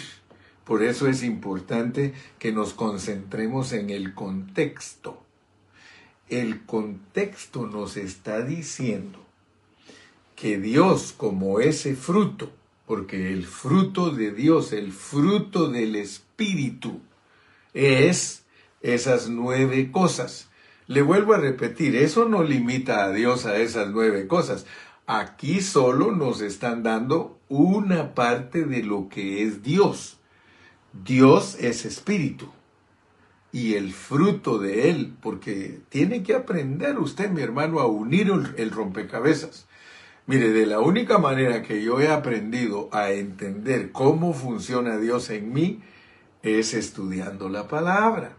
Por 0.71 0.83
eso 0.83 1.09
es 1.09 1.21
importante 1.21 2.13
que 2.39 2.53
nos 2.53 2.73
concentremos 2.73 3.73
en 3.73 3.89
el 3.89 4.13
contexto. 4.13 5.21
El 6.29 6.65
contexto 6.65 7.67
nos 7.67 7.97
está 7.97 8.41
diciendo 8.41 9.19
que 10.33 10.59
Dios 10.59 11.13
como 11.17 11.59
ese 11.59 11.93
fruto, 11.97 12.53
porque 12.85 13.33
el 13.33 13.45
fruto 13.45 14.11
de 14.11 14.31
Dios, 14.31 14.71
el 14.71 14.93
fruto 14.93 15.67
del 15.67 15.97
Espíritu, 15.97 17.01
es 17.73 18.45
esas 18.79 19.27
nueve 19.27 19.91
cosas. 19.91 20.47
Le 20.87 21.01
vuelvo 21.01 21.33
a 21.33 21.39
repetir, 21.39 21.97
eso 21.97 22.29
no 22.29 22.43
limita 22.43 23.03
a 23.03 23.11
Dios 23.11 23.45
a 23.45 23.57
esas 23.57 23.89
nueve 23.89 24.25
cosas. 24.25 24.65
Aquí 25.05 25.59
solo 25.59 26.13
nos 26.13 26.39
están 26.39 26.81
dando 26.81 27.41
una 27.49 28.15
parte 28.15 28.63
de 28.63 28.83
lo 28.83 29.09
que 29.09 29.43
es 29.43 29.63
Dios. 29.63 30.19
Dios 30.93 31.57
es 31.59 31.85
espíritu 31.85 32.49
y 33.51 33.75
el 33.75 33.91
fruto 33.91 34.59
de 34.59 34.89
él, 34.89 35.13
porque 35.21 35.81
tiene 35.89 36.23
que 36.23 36.35
aprender 36.35 36.97
usted, 36.99 37.29
mi 37.29 37.41
hermano, 37.41 37.79
a 37.79 37.85
unir 37.85 38.31
el 38.57 38.71
rompecabezas. 38.71 39.67
Mire, 40.27 40.51
de 40.51 40.65
la 40.65 40.79
única 40.79 41.17
manera 41.17 41.61
que 41.61 41.83
yo 41.83 41.99
he 41.99 42.07
aprendido 42.07 42.89
a 42.93 43.11
entender 43.11 43.91
cómo 43.91 44.33
funciona 44.33 44.97
Dios 44.97 45.29
en 45.29 45.51
mí 45.51 45.81
es 46.43 46.73
estudiando 46.73 47.49
la 47.49 47.67
palabra. 47.67 48.37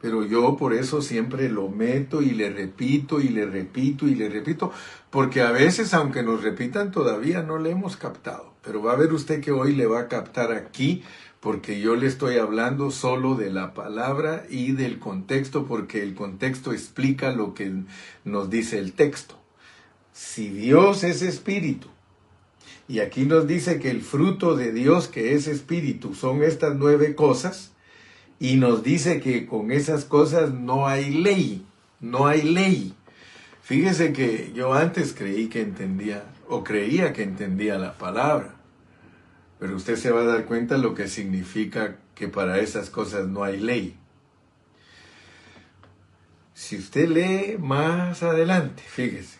Pero 0.00 0.24
yo 0.24 0.56
por 0.56 0.74
eso 0.74 1.00
siempre 1.00 1.48
lo 1.48 1.68
meto 1.68 2.22
y 2.22 2.30
le 2.30 2.50
repito 2.50 3.20
y 3.20 3.28
le 3.28 3.46
repito 3.46 4.06
y 4.06 4.14
le 4.14 4.28
repito, 4.28 4.70
porque 5.10 5.40
a 5.40 5.50
veces 5.50 5.94
aunque 5.94 6.22
nos 6.22 6.42
repitan 6.42 6.90
todavía 6.92 7.42
no 7.42 7.58
le 7.58 7.70
hemos 7.70 7.96
captado. 7.96 8.54
Pero 8.62 8.82
va 8.82 8.92
a 8.92 8.96
ver 8.96 9.12
usted 9.12 9.40
que 9.40 9.52
hoy 9.52 9.74
le 9.74 9.86
va 9.86 10.00
a 10.00 10.08
captar 10.08 10.52
aquí 10.52 11.02
porque 11.46 11.78
yo 11.78 11.94
le 11.94 12.08
estoy 12.08 12.38
hablando 12.38 12.90
solo 12.90 13.36
de 13.36 13.52
la 13.52 13.72
palabra 13.72 14.46
y 14.50 14.72
del 14.72 14.98
contexto, 14.98 15.64
porque 15.64 16.02
el 16.02 16.16
contexto 16.16 16.72
explica 16.72 17.30
lo 17.30 17.54
que 17.54 17.72
nos 18.24 18.50
dice 18.50 18.80
el 18.80 18.94
texto. 18.94 19.36
Si 20.12 20.48
Dios 20.48 21.04
es 21.04 21.22
espíritu, 21.22 21.86
y 22.88 22.98
aquí 22.98 23.26
nos 23.26 23.46
dice 23.46 23.78
que 23.78 23.92
el 23.92 24.02
fruto 24.02 24.56
de 24.56 24.72
Dios 24.72 25.06
que 25.06 25.34
es 25.34 25.46
espíritu 25.46 26.16
son 26.16 26.42
estas 26.42 26.74
nueve 26.74 27.14
cosas, 27.14 27.70
y 28.40 28.56
nos 28.56 28.82
dice 28.82 29.20
que 29.20 29.46
con 29.46 29.70
esas 29.70 30.04
cosas 30.04 30.52
no 30.52 30.88
hay 30.88 31.12
ley, 31.12 31.64
no 32.00 32.26
hay 32.26 32.42
ley. 32.42 32.92
Fíjese 33.62 34.12
que 34.12 34.50
yo 34.52 34.74
antes 34.74 35.14
creí 35.16 35.46
que 35.46 35.60
entendía, 35.60 36.24
o 36.48 36.64
creía 36.64 37.12
que 37.12 37.22
entendía 37.22 37.78
la 37.78 37.96
palabra, 37.96 38.55
pero 39.58 39.76
usted 39.76 39.96
se 39.96 40.10
va 40.10 40.22
a 40.22 40.26
dar 40.26 40.44
cuenta 40.44 40.76
lo 40.78 40.94
que 40.94 41.08
significa 41.08 41.96
que 42.14 42.28
para 42.28 42.58
esas 42.58 42.90
cosas 42.90 43.28
no 43.28 43.44
hay 43.44 43.58
ley. 43.58 43.96
Si 46.54 46.76
usted 46.76 47.08
lee 47.08 47.58
más 47.58 48.22
adelante, 48.22 48.82
fíjese, 48.86 49.38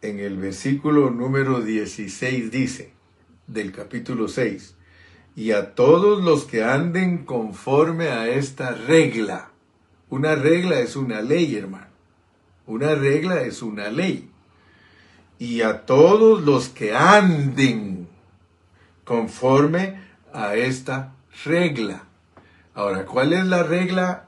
en 0.00 0.18
el 0.18 0.36
versículo 0.36 1.10
número 1.10 1.60
16 1.60 2.50
dice, 2.50 2.92
del 3.46 3.72
capítulo 3.72 4.28
6, 4.28 4.76
y 5.34 5.52
a 5.52 5.74
todos 5.74 6.22
los 6.22 6.44
que 6.44 6.64
anden 6.64 7.24
conforme 7.24 8.08
a 8.08 8.28
esta 8.28 8.72
regla. 8.72 9.50
Una 10.08 10.34
regla 10.34 10.80
es 10.80 10.96
una 10.96 11.20
ley, 11.20 11.54
hermano. 11.54 11.92
Una 12.66 12.94
regla 12.94 13.42
es 13.42 13.62
una 13.62 13.88
ley. 13.88 14.30
Y 15.38 15.60
a 15.60 15.86
todos 15.86 16.42
los 16.42 16.68
que 16.68 16.94
anden 16.94 17.97
conforme 19.08 19.98
a 20.34 20.54
esta 20.54 21.14
regla. 21.46 22.02
Ahora, 22.74 23.06
¿cuál 23.06 23.32
es 23.32 23.46
la 23.46 23.62
regla 23.62 24.26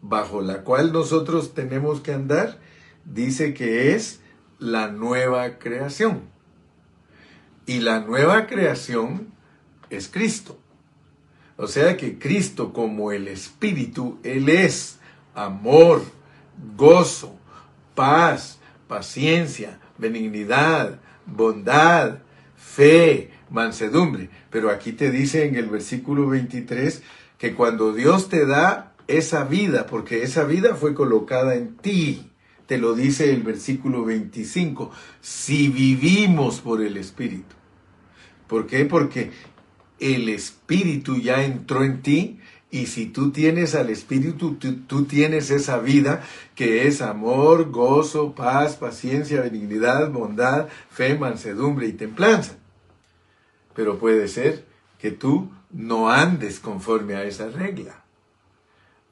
bajo 0.00 0.40
la 0.40 0.62
cual 0.62 0.90
nosotros 0.90 1.52
tenemos 1.52 2.00
que 2.00 2.14
andar? 2.14 2.56
Dice 3.04 3.52
que 3.52 3.94
es 3.94 4.22
la 4.58 4.88
nueva 4.88 5.58
creación. 5.58 6.22
Y 7.66 7.80
la 7.80 8.00
nueva 8.00 8.46
creación 8.46 9.34
es 9.90 10.08
Cristo. 10.08 10.58
O 11.58 11.66
sea 11.66 11.98
que 11.98 12.18
Cristo 12.18 12.72
como 12.72 13.12
el 13.12 13.28
Espíritu, 13.28 14.18
Él 14.22 14.48
es 14.48 14.98
amor, 15.34 16.02
gozo, 16.74 17.36
paz, 17.94 18.58
paciencia, 18.88 19.78
benignidad, 19.98 21.00
bondad, 21.26 22.20
fe, 22.56 23.30
mansedumbre. 23.50 24.30
Pero 24.50 24.70
aquí 24.70 24.92
te 24.92 25.10
dice 25.10 25.46
en 25.46 25.56
el 25.56 25.66
versículo 25.66 26.28
23 26.28 27.02
que 27.38 27.54
cuando 27.54 27.92
Dios 27.92 28.28
te 28.28 28.46
da 28.46 28.94
esa 29.06 29.44
vida, 29.44 29.86
porque 29.86 30.22
esa 30.22 30.44
vida 30.44 30.74
fue 30.74 30.94
colocada 30.94 31.54
en 31.54 31.76
ti, 31.76 32.30
te 32.66 32.78
lo 32.78 32.94
dice 32.94 33.30
el 33.30 33.42
versículo 33.42 34.04
25, 34.04 34.90
si 35.20 35.68
vivimos 35.68 36.60
por 36.60 36.82
el 36.82 36.96
Espíritu. 36.96 37.54
¿Por 38.48 38.66
qué? 38.66 38.84
Porque 38.84 39.30
el 40.00 40.28
Espíritu 40.28 41.16
ya 41.16 41.44
entró 41.44 41.84
en 41.84 42.02
ti 42.02 42.38
y 42.70 42.86
si 42.86 43.06
tú 43.06 43.30
tienes 43.30 43.74
al 43.74 43.90
Espíritu, 43.90 44.56
tú, 44.56 45.04
tienes 45.04 45.50
esa 45.50 45.78
vida 45.78 46.24
que 46.54 46.88
es 46.88 47.00
amor, 47.00 47.70
gozo, 47.70 48.34
paz, 48.34 48.76
paciencia, 48.76 49.40
benignidad, 49.40 50.10
bondad, 50.10 50.68
fe, 50.90 51.16
mansedumbre 51.16 51.86
y 51.86 51.92
templanza. 51.92 52.56
Pero 53.74 53.98
puede 53.98 54.26
ser 54.26 54.64
que 54.98 55.12
tú 55.12 55.50
no 55.70 56.10
andes 56.10 56.58
conforme 56.58 57.14
a 57.14 57.24
esa 57.24 57.48
regla. 57.48 58.02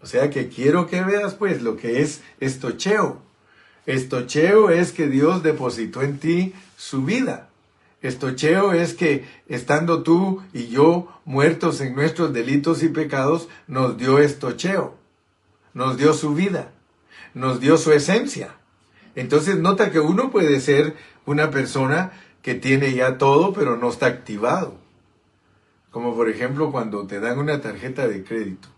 O 0.03 0.07
sea 0.07 0.31
que 0.31 0.49
quiero 0.49 0.87
que 0.87 1.03
veas 1.03 1.35
pues 1.35 1.63
lo 1.63 1.77
que 1.77 2.03
es 2.03 2.23
estocheo. 2.41 3.23
Estocheo 3.87 4.71
es 4.71 4.93
que 4.93 5.09
Dios 5.09 5.43
depositó 5.43 6.03
en 6.03 6.19
ti 6.19 6.55
su 6.77 7.05
vida. 7.05 7.51
Estocheo 8.05 8.75
es 8.75 8.93
que 8.93 9.25
estando 9.49 10.03
tú 10.03 10.43
y 10.53 10.67
yo 10.67 11.09
muertos 11.25 11.81
en 11.81 11.95
nuestros 11.95 12.35
delitos 12.35 12.83
y 12.83 12.91
pecados, 12.91 13.49
nos 13.67 13.97
dio 13.97 14.19
estocheo, 14.19 14.95
nos 15.73 15.97
dio 15.97 16.13
su 16.13 16.35
vida, 16.35 16.71
nos 17.33 17.61
dio 17.61 17.79
su 17.79 17.93
esencia. 17.93 18.57
Entonces 19.15 19.57
nota 19.57 19.91
que 19.91 20.01
uno 20.01 20.31
puede 20.31 20.61
ser 20.61 20.95
una 21.25 21.51
persona 21.51 22.13
que 22.43 22.55
tiene 22.55 22.93
ya 22.93 23.17
todo, 23.17 23.55
pero 23.55 23.79
no 23.79 23.89
está 23.89 24.05
activado. 24.05 24.77
Como 25.91 26.15
por 26.15 26.29
ejemplo 26.29 26.71
cuando 26.71 27.07
te 27.07 27.21
dan 27.21 27.39
una 27.39 27.63
tarjeta 27.63 28.07
de 28.07 28.23
crédito. 28.23 28.69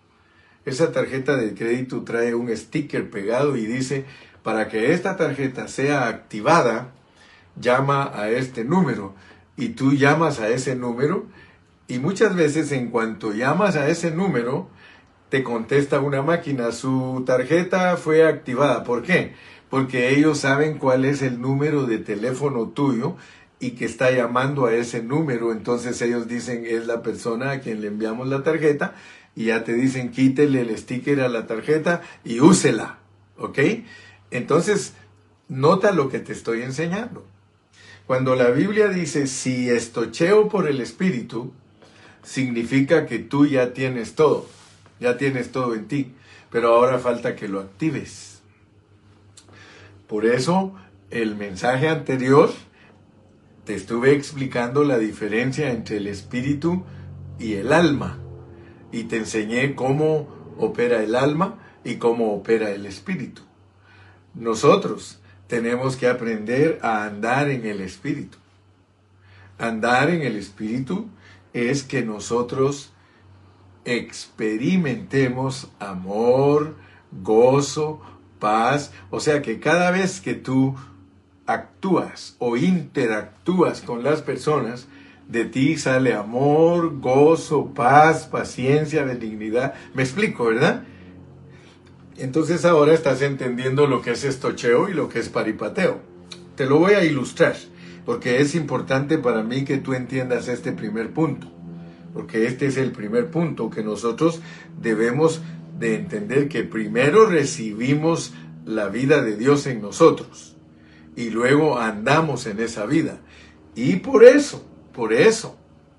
Esa 0.64 0.92
tarjeta 0.92 1.36
de 1.36 1.52
crédito 1.52 2.04
trae 2.04 2.32
un 2.36 2.56
sticker 2.56 3.10
pegado 3.10 3.56
y 3.56 3.66
dice, 3.66 4.04
para 4.44 4.68
que 4.68 4.92
esta 4.92 5.16
tarjeta 5.16 5.66
sea 5.66 6.06
activada, 6.06 6.92
llama 7.60 8.10
a 8.14 8.30
este 8.30 8.64
número 8.64 9.14
y 9.56 9.70
tú 9.70 9.92
llamas 9.92 10.40
a 10.40 10.48
ese 10.48 10.76
número 10.76 11.26
y 11.88 11.98
muchas 11.98 12.34
veces 12.34 12.72
en 12.72 12.90
cuanto 12.90 13.32
llamas 13.32 13.76
a 13.76 13.88
ese 13.88 14.10
número 14.10 14.68
te 15.28 15.42
contesta 15.42 16.00
una 16.00 16.22
máquina, 16.22 16.70
su 16.72 17.24
tarjeta 17.26 17.96
fue 17.96 18.26
activada. 18.26 18.84
¿Por 18.84 19.02
qué? 19.02 19.34
Porque 19.68 20.10
ellos 20.10 20.38
saben 20.38 20.78
cuál 20.78 21.04
es 21.04 21.22
el 21.22 21.40
número 21.40 21.86
de 21.86 21.98
teléfono 21.98 22.68
tuyo 22.68 23.16
y 23.58 23.72
que 23.72 23.86
está 23.86 24.10
llamando 24.10 24.66
a 24.66 24.74
ese 24.74 25.02
número, 25.02 25.50
entonces 25.50 26.00
ellos 26.02 26.28
dicen 26.28 26.64
es 26.66 26.86
la 26.86 27.02
persona 27.02 27.52
a 27.52 27.60
quien 27.60 27.80
le 27.80 27.88
enviamos 27.88 28.28
la 28.28 28.42
tarjeta 28.42 28.94
y 29.34 29.46
ya 29.46 29.64
te 29.64 29.72
dicen 29.72 30.10
quítele 30.10 30.60
el 30.60 30.76
sticker 30.76 31.20
a 31.20 31.28
la 31.28 31.46
tarjeta 31.46 32.02
y 32.22 32.40
úsela, 32.40 32.98
¿ok? 33.38 33.58
Entonces, 34.30 34.94
nota 35.48 35.92
lo 35.92 36.08
que 36.08 36.18
te 36.18 36.32
estoy 36.32 36.62
enseñando. 36.62 37.24
Cuando 38.06 38.36
la 38.36 38.50
Biblia 38.50 38.88
dice, 38.88 39.26
si 39.26 39.68
estocheo 39.68 40.48
por 40.48 40.68
el 40.68 40.80
Espíritu, 40.80 41.52
significa 42.22 43.04
que 43.04 43.18
tú 43.18 43.46
ya 43.46 43.72
tienes 43.72 44.14
todo, 44.14 44.46
ya 45.00 45.16
tienes 45.16 45.50
todo 45.50 45.74
en 45.74 45.88
ti, 45.88 46.12
pero 46.50 46.72
ahora 46.72 47.00
falta 47.00 47.34
que 47.34 47.48
lo 47.48 47.58
actives. 47.58 48.42
Por 50.06 50.24
eso, 50.24 50.72
el 51.10 51.34
mensaje 51.34 51.88
anterior, 51.88 52.52
te 53.64 53.74
estuve 53.74 54.12
explicando 54.12 54.84
la 54.84 54.98
diferencia 54.98 55.72
entre 55.72 55.96
el 55.96 56.06
Espíritu 56.06 56.84
y 57.40 57.54
el 57.54 57.72
alma, 57.72 58.20
y 58.92 59.04
te 59.04 59.16
enseñé 59.16 59.74
cómo 59.74 60.28
opera 60.58 61.02
el 61.02 61.16
alma 61.16 61.58
y 61.82 61.96
cómo 61.96 62.34
opera 62.34 62.70
el 62.70 62.86
Espíritu. 62.86 63.42
Nosotros, 64.34 65.18
tenemos 65.46 65.96
que 65.96 66.08
aprender 66.08 66.78
a 66.82 67.04
andar 67.04 67.48
en 67.48 67.66
el 67.66 67.80
Espíritu. 67.80 68.38
Andar 69.58 70.10
en 70.10 70.22
el 70.22 70.36
Espíritu 70.36 71.08
es 71.52 71.82
que 71.82 72.02
nosotros 72.02 72.92
experimentemos 73.84 75.68
amor, 75.78 76.76
gozo, 77.22 78.00
paz. 78.38 78.92
O 79.10 79.20
sea 79.20 79.40
que 79.42 79.60
cada 79.60 79.90
vez 79.90 80.20
que 80.20 80.34
tú 80.34 80.74
actúas 81.46 82.36
o 82.38 82.56
interactúas 82.56 83.80
con 83.80 84.02
las 84.02 84.20
personas, 84.22 84.88
de 85.28 85.44
ti 85.44 85.76
sale 85.76 86.14
amor, 86.14 87.00
gozo, 87.00 87.72
paz, 87.74 88.26
paciencia, 88.26 89.04
benignidad. 89.04 89.74
Me 89.94 90.02
explico, 90.02 90.44
¿verdad? 90.44 90.84
Entonces 92.18 92.64
ahora 92.64 92.94
estás 92.94 93.20
entendiendo 93.20 93.86
lo 93.86 94.00
que 94.00 94.12
es 94.12 94.24
estocheo 94.24 94.88
y 94.88 94.94
lo 94.94 95.08
que 95.08 95.18
es 95.18 95.28
paripateo. 95.28 96.00
Te 96.54 96.64
lo 96.66 96.78
voy 96.78 96.94
a 96.94 97.04
ilustrar, 97.04 97.56
porque 98.06 98.40
es 98.40 98.54
importante 98.54 99.18
para 99.18 99.42
mí 99.42 99.64
que 99.64 99.78
tú 99.78 99.92
entiendas 99.92 100.48
este 100.48 100.72
primer 100.72 101.12
punto, 101.12 101.52
porque 102.14 102.46
este 102.46 102.66
es 102.66 102.78
el 102.78 102.92
primer 102.92 103.30
punto 103.30 103.68
que 103.68 103.82
nosotros 103.82 104.40
debemos 104.80 105.42
de 105.78 105.96
entender 105.96 106.48
que 106.48 106.62
primero 106.62 107.26
recibimos 107.26 108.32
la 108.64 108.88
vida 108.88 109.22
de 109.22 109.36
Dios 109.36 109.66
en 109.66 109.82
nosotros 109.82 110.56
y 111.14 111.30
luego 111.30 111.78
andamos 111.78 112.46
en 112.46 112.60
esa 112.60 112.86
vida. 112.86 113.20
Y 113.74 113.96
por 113.96 114.24
eso, 114.24 114.66
por 114.92 115.12
eso 115.12 115.56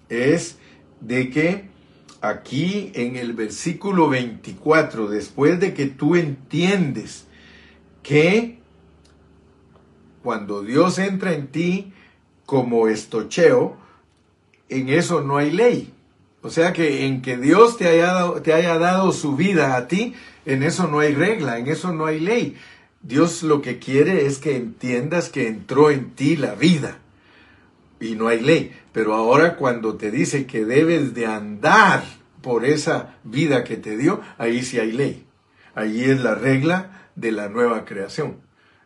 es 0.09 0.57
de 1.01 1.29
que 1.29 1.69
aquí 2.21 2.91
en 2.95 3.15
el 3.15 3.33
versículo 3.33 4.09
24, 4.09 5.07
después 5.07 5.59
de 5.59 5.73
que 5.73 5.85
tú 5.85 6.15
entiendes 6.15 7.25
que 8.03 8.59
cuando 10.23 10.61
Dios 10.61 10.99
entra 10.99 11.33
en 11.33 11.47
ti 11.47 11.93
como 12.45 12.87
estocheo, 12.87 13.77
en 14.69 14.89
eso 14.89 15.21
no 15.21 15.37
hay 15.37 15.51
ley. 15.51 15.93
O 16.41 16.49
sea 16.49 16.73
que 16.73 17.05
en 17.05 17.21
que 17.21 17.37
Dios 17.37 17.77
te 17.77 17.87
haya, 17.87 18.13
dado, 18.13 18.41
te 18.41 18.53
haya 18.53 18.77
dado 18.77 19.11
su 19.11 19.35
vida 19.35 19.75
a 19.75 19.87
ti, 19.87 20.13
en 20.45 20.63
eso 20.63 20.87
no 20.87 20.99
hay 20.99 21.13
regla, 21.13 21.59
en 21.59 21.67
eso 21.67 21.93
no 21.93 22.05
hay 22.05 22.19
ley. 22.19 22.55
Dios 23.01 23.43
lo 23.43 23.61
que 23.61 23.79
quiere 23.79 24.25
es 24.25 24.37
que 24.39 24.55
entiendas 24.55 25.29
que 25.29 25.47
entró 25.47 25.91
en 25.91 26.11
ti 26.11 26.35
la 26.35 26.55
vida. 26.55 26.99
Y 27.99 28.15
no 28.15 28.27
hay 28.27 28.39
ley. 28.39 28.75
Pero 28.91 29.13
ahora 29.13 29.55
cuando 29.55 29.95
te 29.95 30.11
dice 30.11 30.45
que 30.45 30.65
debes 30.65 31.13
de 31.13 31.25
andar 31.25 32.03
por 32.41 32.65
esa 32.65 33.17
vida 33.23 33.63
que 33.63 33.77
te 33.77 33.97
dio, 33.97 34.21
ahí 34.37 34.63
sí 34.63 34.79
hay 34.79 34.91
ley. 34.91 35.25
Allí 35.75 36.05
es 36.05 36.21
la 36.21 36.35
regla 36.35 37.09
de 37.15 37.31
la 37.31 37.49
nueva 37.49 37.85
creación. 37.85 38.37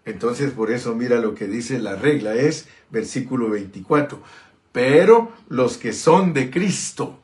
Entonces 0.05 0.51
por 0.51 0.71
eso 0.71 0.95
mira 0.95 1.19
lo 1.19 1.35
que 1.35 1.47
dice 1.47 1.79
la 1.79 1.95
regla, 1.95 2.33
es 2.35 2.67
versículo 2.89 3.49
24. 3.49 4.21
Pero 4.71 5.31
los 5.49 5.77
que 5.77 5.93
son 5.93 6.33
de 6.33 6.49
Cristo 6.49 7.19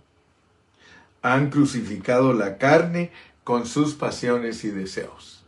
han 1.22 1.50
crucificado 1.50 2.34
la 2.34 2.58
carne 2.58 3.12
con 3.44 3.66
sus 3.66 3.96
pasiones 3.96 4.64
y 4.64 4.70
deseos. 4.70 5.46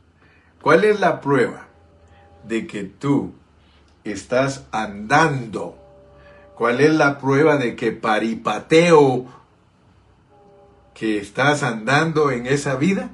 ¿Cuál 0.61 0.83
es 0.85 0.99
la 0.99 1.21
prueba 1.21 1.67
de 2.47 2.67
que 2.67 2.83
tú 2.83 3.33
estás 4.03 4.65
andando? 4.71 5.78
¿Cuál 6.59 6.81
es 6.81 6.93
la 6.93 7.19
prueba 7.19 7.55
de 7.55 7.77
que 7.77 7.93
paripateo 7.93 9.27
que 10.93 11.17
estás 11.17 11.63
andando 11.63 12.31
en 12.31 12.47
esa 12.47 12.75
vida? 12.75 13.11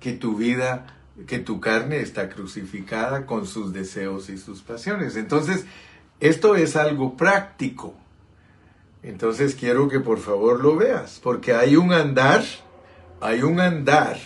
Que 0.00 0.14
tu 0.14 0.36
vida, 0.36 0.86
que 1.26 1.38
tu 1.38 1.60
carne 1.60 2.00
está 2.00 2.30
crucificada 2.30 3.26
con 3.26 3.46
sus 3.46 3.74
deseos 3.74 4.30
y 4.30 4.38
sus 4.38 4.62
pasiones. 4.62 5.16
Entonces, 5.16 5.66
esto 6.18 6.56
es 6.56 6.76
algo 6.76 7.14
práctico. 7.18 7.92
Entonces 9.02 9.54
quiero 9.54 9.90
que 9.90 10.00
por 10.00 10.18
favor 10.18 10.62
lo 10.62 10.76
veas, 10.76 11.20
porque 11.22 11.52
hay 11.52 11.76
un 11.76 11.92
andar, 11.92 12.42
hay 13.20 13.42
un 13.42 13.60
andar 13.60 14.16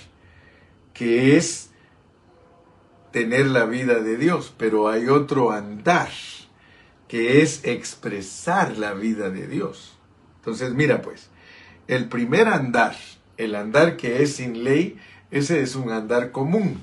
que 0.95 1.37
es 1.37 1.71
tener 3.11 3.47
la 3.47 3.65
vida 3.65 3.99
de 3.99 4.17
Dios, 4.17 4.55
pero 4.57 4.89
hay 4.89 5.09
otro 5.09 5.51
andar 5.51 6.11
que 7.11 7.43
es 7.43 7.65
expresar 7.65 8.79
la 8.79 8.95
vida 8.95 9.31
de 9.31 9.47
Dios. 9.49 9.97
Entonces 10.37 10.73
mira 10.73 11.03
pues, 11.03 11.29
el 11.89 12.09
primer 12.09 12.49
andar, 12.49 12.97
el 13.37 13.55
andar 13.55 13.97
que 13.97 14.23
es 14.23 14.37
sin 14.37 14.65
ley, 14.65 14.99
ese 15.31 15.61
es 15.61 15.75
un 15.75 15.91
andar 15.91 16.31
común, 16.31 16.83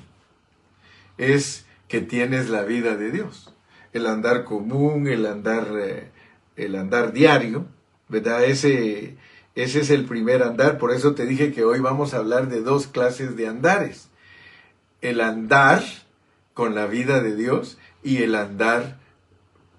es 1.16 1.64
que 1.88 2.00
tienes 2.00 2.48
la 2.50 2.62
vida 2.62 2.96
de 2.96 3.10
Dios 3.10 3.52
el 3.92 4.06
andar 4.06 4.44
común, 4.44 5.06
el 5.06 5.26
andar, 5.26 5.68
eh, 5.78 6.10
el 6.56 6.74
andar 6.76 7.12
diario, 7.12 7.66
¿verdad? 8.08 8.44
Ese, 8.44 9.16
ese 9.54 9.80
es 9.80 9.90
el 9.90 10.04
primer 10.04 10.42
andar, 10.42 10.78
por 10.78 10.92
eso 10.92 11.14
te 11.14 11.26
dije 11.26 11.52
que 11.52 11.64
hoy 11.64 11.80
vamos 11.80 12.14
a 12.14 12.18
hablar 12.18 12.48
de 12.48 12.62
dos 12.62 12.86
clases 12.86 13.36
de 13.36 13.48
andares. 13.48 14.08
El 15.00 15.20
andar 15.20 15.82
con 16.54 16.74
la 16.74 16.86
vida 16.86 17.20
de 17.20 17.36
Dios 17.36 17.78
y 18.02 18.22
el 18.22 18.34
andar 18.34 18.97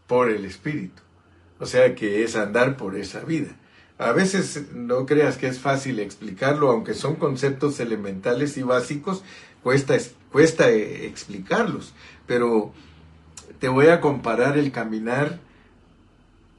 por 0.09 0.31
el 0.31 0.43
Espíritu. 0.43 1.03
O 1.59 1.67
sea 1.67 1.93
que 1.93 2.23
es 2.23 2.35
andar 2.35 2.77
por 2.77 2.97
esa 2.97 3.19
vida. 3.19 3.55
A 3.99 4.11
veces 4.11 4.73
no 4.73 5.05
creas 5.05 5.37
que 5.37 5.47
es 5.47 5.59
fácil 5.59 5.99
explicarlo, 5.99 6.71
aunque 6.71 6.95
son 6.95 7.15
conceptos 7.15 7.79
elementales 7.79 8.57
y 8.57 8.63
básicos, 8.63 9.23
cuesta, 9.61 9.95
cuesta 10.31 10.71
eh, 10.71 11.05
explicarlos. 11.05 11.93
Pero 12.25 12.73
te 13.59 13.67
voy 13.67 13.87
a 13.87 14.01
comparar 14.01 14.57
el 14.57 14.71
caminar 14.71 15.39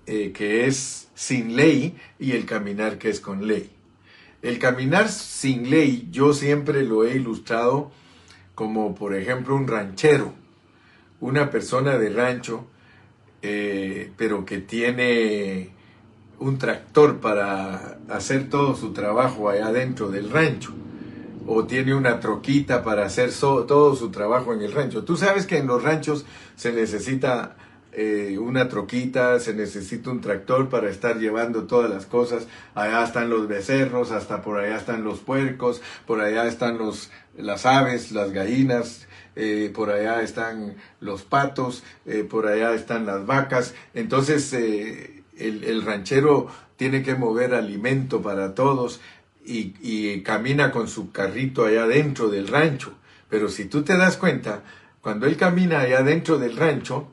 eh, 0.06 0.30
que 0.32 0.66
es 0.66 1.08
sin 1.14 1.56
ley 1.56 1.96
y 2.20 2.32
el 2.32 2.46
caminar 2.46 2.98
que 2.98 3.10
es 3.10 3.18
con 3.18 3.48
ley. 3.48 3.70
El 4.42 4.60
caminar 4.60 5.08
sin 5.08 5.70
ley 5.70 6.08
yo 6.12 6.34
siempre 6.34 6.84
lo 6.84 7.04
he 7.04 7.16
ilustrado 7.16 7.90
como 8.54 8.94
por 8.94 9.16
ejemplo 9.16 9.56
un 9.56 9.66
ranchero, 9.66 10.34
una 11.20 11.50
persona 11.50 11.98
de 11.98 12.10
rancho, 12.10 12.66
eh, 13.42 14.12
pero 14.16 14.44
que 14.44 14.58
tiene 14.58 15.70
un 16.38 16.58
tractor 16.58 17.20
para 17.20 17.98
hacer 18.08 18.48
todo 18.48 18.74
su 18.74 18.92
trabajo 18.92 19.48
allá 19.48 19.72
dentro 19.72 20.08
del 20.08 20.30
rancho 20.30 20.72
o 21.46 21.64
tiene 21.64 21.94
una 21.94 22.20
troquita 22.20 22.82
para 22.82 23.04
hacer 23.04 23.30
todo 23.32 23.96
su 23.96 24.10
trabajo 24.10 24.52
en 24.52 24.62
el 24.62 24.72
rancho. 24.72 25.04
Tú 25.04 25.16
sabes 25.16 25.46
que 25.46 25.58
en 25.58 25.66
los 25.66 25.82
ranchos 25.82 26.24
se 26.56 26.72
necesita 26.72 27.56
eh, 27.92 28.38
una 28.38 28.68
troquita, 28.68 29.40
se 29.40 29.52
necesita 29.52 30.10
un 30.10 30.20
tractor 30.20 30.68
para 30.68 30.88
estar 30.88 31.18
llevando 31.18 31.64
todas 31.64 31.90
las 31.90 32.06
cosas. 32.06 32.46
Allá 32.74 33.02
están 33.02 33.30
los 33.30 33.48
becerros, 33.48 34.12
hasta 34.12 34.42
por 34.42 34.58
allá 34.60 34.76
están 34.76 35.02
los 35.02 35.18
puercos, 35.18 35.82
por 36.06 36.20
allá 36.20 36.46
están 36.46 36.78
los, 36.78 37.10
las 37.36 37.66
aves, 37.66 38.12
las 38.12 38.30
gallinas, 38.30 39.08
eh, 39.36 39.70
por 39.74 39.90
allá 39.90 40.22
están 40.22 40.76
los 41.00 41.22
patos, 41.22 41.82
eh, 42.06 42.24
por 42.28 42.46
allá 42.46 42.74
están 42.74 43.06
las 43.06 43.26
vacas. 43.26 43.74
Entonces 43.94 44.52
el, 44.52 45.24
el 45.38 45.82
ranchero 45.82 46.48
tiene 46.76 47.02
que 47.02 47.14
mover 47.14 47.54
alimento 47.54 48.22
para 48.22 48.54
todos 48.54 49.00
y, 49.44 50.20
camina 50.22 50.70
con 50.70 50.88
su 50.88 51.12
carrito 51.12 51.64
allá 51.64 51.86
dentro 51.86 52.28
del 52.28 52.48
rancho. 52.48 52.94
Pero 53.28 53.48
si 53.48 53.66
tú 53.66 53.82
te 53.82 53.96
das 53.96 54.16
cuenta, 54.16 54.62
cuando 55.00 55.26
él 55.26 55.36
camina 55.36 55.80
allá 55.80 56.02
dentro 56.02 56.38
del 56.38 56.56
rancho, 56.56 57.08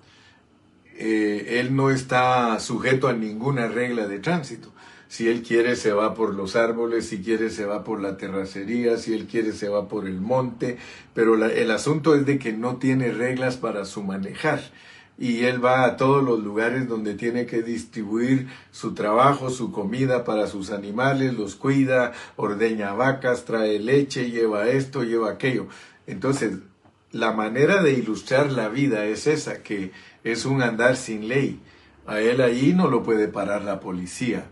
eh, 0.95 1.59
él 1.59 1.75
no 1.75 1.89
está 1.89 2.59
sujeto 2.59 3.07
a 3.07 3.13
ninguna 3.13 3.67
regla 3.67 4.07
de 4.07 4.19
tránsito. 4.19 4.73
Si 5.07 5.29
él 5.29 5.41
quiere 5.41 5.75
se 5.75 5.93
va 5.93 6.13
por 6.13 6.33
los 6.33 6.55
árboles, 6.55 7.07
si 7.07 7.19
quiere 7.21 7.49
se 7.49 7.65
va 7.65 7.83
por 7.83 8.01
la 8.01 8.17
terracería, 8.17 8.97
si 8.97 9.13
él 9.13 9.25
quiere 9.25 9.53
se 9.53 9.69
va 9.69 9.87
por 9.87 10.05
el 10.05 10.19
monte, 10.19 10.77
pero 11.13 11.35
el 11.35 11.71
asunto 11.71 12.15
es 12.15 12.25
de 12.25 12.39
que 12.39 12.53
no 12.53 12.77
tiene 12.77 13.11
reglas 13.11 13.57
para 13.57 13.85
su 13.85 14.03
manejar 14.03 14.61
y 15.17 15.45
él 15.45 15.63
va 15.63 15.85
a 15.85 15.97
todos 15.97 16.23
los 16.23 16.43
lugares 16.43 16.87
donde 16.87 17.15
tiene 17.15 17.47
que 17.47 17.63
distribuir 17.63 18.47
su 18.71 18.93
trabajo, 18.93 19.49
su 19.49 19.71
comida 19.71 20.23
para 20.23 20.47
sus 20.47 20.69
animales, 20.69 21.33
los 21.33 21.55
cuida, 21.55 22.13
ordeña 22.35 22.93
vacas, 22.93 23.45
trae 23.45 23.79
leche, 23.79 24.29
lleva 24.29 24.67
esto, 24.69 25.03
lleva 25.03 25.31
aquello. 25.31 25.67
Entonces, 26.05 26.57
la 27.11 27.31
manera 27.31 27.81
de 27.81 27.93
ilustrar 27.93 28.51
la 28.51 28.69
vida 28.69 29.05
es 29.05 29.25
esa, 29.25 29.63
que 29.63 29.91
es 30.23 30.45
un 30.45 30.61
andar 30.61 30.95
sin 30.95 31.27
ley. 31.27 31.59
A 32.05 32.19
él 32.19 32.39
ahí 32.41 32.73
no 32.73 32.87
lo 32.87 33.01
puede 33.01 33.27
parar 33.27 33.63
la 33.63 33.79
policía. 33.79 34.45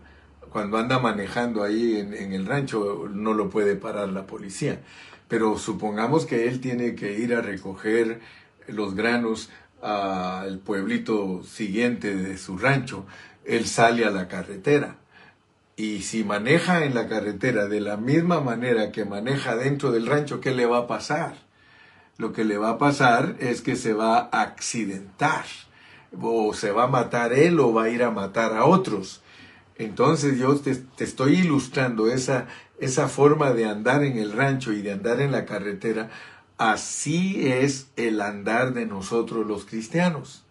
Cuando 0.56 0.78
anda 0.78 0.98
manejando 0.98 1.62
ahí 1.62 1.98
en, 1.98 2.32
el 2.32 2.46
rancho 2.46 3.10
no 3.12 3.34
lo 3.34 3.50
puede 3.50 3.76
parar 3.76 4.08
la 4.08 4.26
policía. 4.26 4.80
Pero 5.28 5.58
supongamos 5.58 6.24
que 6.24 6.48
él 6.48 6.62
tiene 6.62 6.94
que 6.94 7.18
ir 7.18 7.34
a 7.34 7.42
recoger 7.42 8.20
los 8.66 8.94
granos 8.94 9.50
al 9.82 10.58
pueblito 10.60 11.42
siguiente 11.44 12.16
de 12.16 12.38
su 12.38 12.56
rancho, 12.56 13.04
él 13.44 13.66
sale 13.66 14.06
a 14.06 14.10
la 14.10 14.28
carretera. 14.28 14.96
Y 15.76 16.00
si 16.00 16.24
maneja 16.24 16.86
en 16.86 16.94
la 16.94 17.06
carretera 17.06 17.66
de 17.66 17.82
la 17.82 17.98
misma 17.98 18.40
manera 18.40 18.92
que 18.92 19.04
maneja 19.04 19.56
dentro 19.56 19.92
del 19.92 20.06
rancho, 20.06 20.40
¿qué 20.40 20.52
le 20.52 20.64
va 20.64 20.78
a 20.78 20.86
pasar? 20.86 21.34
Lo 22.16 22.32
que 22.32 22.44
le 22.44 22.56
va 22.56 22.70
a 22.70 22.78
pasar 22.78 23.36
es 23.40 23.60
que 23.60 23.76
se 23.76 23.92
va 23.92 24.30
a 24.32 24.40
accidentar, 24.40 25.44
o 26.18 26.54
se 26.54 26.70
va 26.72 26.84
a 26.84 26.88
matar 26.88 27.34
él 27.34 27.60
o 27.60 27.74
va 27.74 27.82
a 27.82 27.88
ir 27.90 28.02
a 28.02 28.10
matar 28.10 28.54
a 28.54 28.64
otros. 28.64 29.20
Entonces 29.78 30.38
yo 30.38 30.56
te, 30.56 30.74
te 30.74 31.04
estoy 31.04 31.40
ilustrando 31.40 32.08
esa, 32.08 32.46
esa 32.80 33.08
forma 33.08 33.52
de 33.52 33.66
andar 33.66 34.04
en 34.04 34.18
el 34.18 34.32
rancho 34.32 34.72
y 34.72 34.82
de 34.82 34.92
andar 34.92 35.20
en 35.20 35.32
la 35.32 35.44
carretera 35.44 36.10
Así 36.58 37.48
es 37.48 37.88
el 37.96 38.20
andar 38.22 38.72
de 38.72 38.86
nosotros 38.86 39.46
los 39.46 39.66
cristianos. 39.66 40.42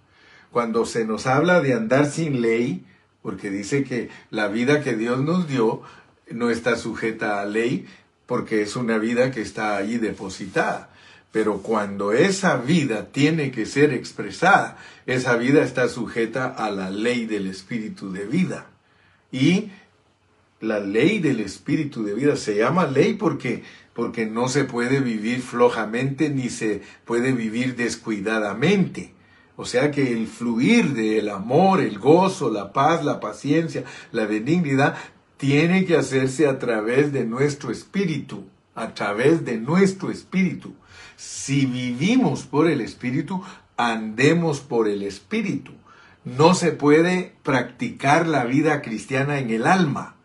Cuando 0.52 0.86
se 0.86 1.04
nos 1.04 1.26
habla 1.26 1.62
de 1.62 1.74
andar 1.74 2.06
sin 2.06 2.42
ley, 2.42 2.86
porque 3.24 3.50
dice 3.50 3.84
que 3.84 4.10
la 4.30 4.48
vida 4.48 4.84
que 4.84 4.96
Dios 4.96 5.20
nos 5.20 5.48
dio 5.48 5.82
no 6.30 6.52
está 6.52 6.76
sujeta 6.76 7.42
a 7.42 7.46
ley, 7.46 7.88
porque 8.28 8.62
es 8.62 8.76
una 8.76 9.00
vida 9.00 9.32
que 9.32 9.42
está 9.42 9.78
ahí 9.78 9.98
depositada. 9.98 10.90
Pero 11.32 11.64
cuando 11.64 12.14
esa 12.14 12.58
vida 12.58 13.08
tiene 13.12 13.52
que 13.52 13.66
ser 13.66 13.92
expresada, 13.92 14.78
esa 15.08 15.36
vida 15.38 15.64
está 15.64 15.90
sujeta 15.90 16.48
a 16.48 16.70
la 16.70 16.92
ley 16.92 17.26
del 17.26 17.48
espíritu 17.48 18.12
de 18.12 18.26
vida. 18.26 18.68
Y 19.36 19.70
la 20.62 20.80
ley 20.80 21.20
del 21.20 21.42
espíritu 21.42 22.06
de 22.06 22.14
vida 22.14 22.38
se 22.38 22.56
llama 22.56 22.88
ley 22.88 23.16
porque 23.16 23.64
porque 23.94 24.26
no 24.26 24.48
se 24.48 24.64
puede 24.64 25.00
vivir 25.00 25.42
flojamente 25.42 26.30
ni 26.30 26.50
se 26.50 26.82
puede 27.06 27.34
vivir 27.34 27.76
descuidadamente. 27.76 29.14
O 29.58 29.66
sea 29.66 29.92
que 29.92 30.12
el 30.14 30.28
fluir 30.28 30.94
del 30.94 31.30
amor, 31.30 31.82
el 31.82 32.00
gozo, 32.00 32.50
la 32.50 32.74
paz, 32.74 33.06
la 33.06 33.20
paciencia, 33.20 33.84
la 34.12 34.26
benignidad, 34.26 34.98
tiene 35.38 35.86
que 35.86 35.98
hacerse 35.98 36.48
a 36.48 36.60
través 36.60 37.14
de 37.14 37.26
nuestro 37.26 37.72
espíritu, 37.72 38.46
a 38.74 38.94
través 38.94 39.46
de 39.46 39.58
nuestro 39.58 40.12
espíritu. 40.12 40.76
Si 41.16 41.66
vivimos 41.66 42.44
por 42.44 42.70
el 42.70 42.82
espíritu, 42.82 43.42
andemos 43.78 44.60
por 44.60 44.90
el 44.90 45.04
espíritu. 45.04 45.72
No 46.26 46.56
se 46.56 46.72
puede 46.72 47.36
practicar 47.44 48.28
la 48.28 48.46
vida 48.46 48.82
cristiana 48.82 49.40
en 49.40 49.52
el 49.52 49.68
alma. 49.68 50.16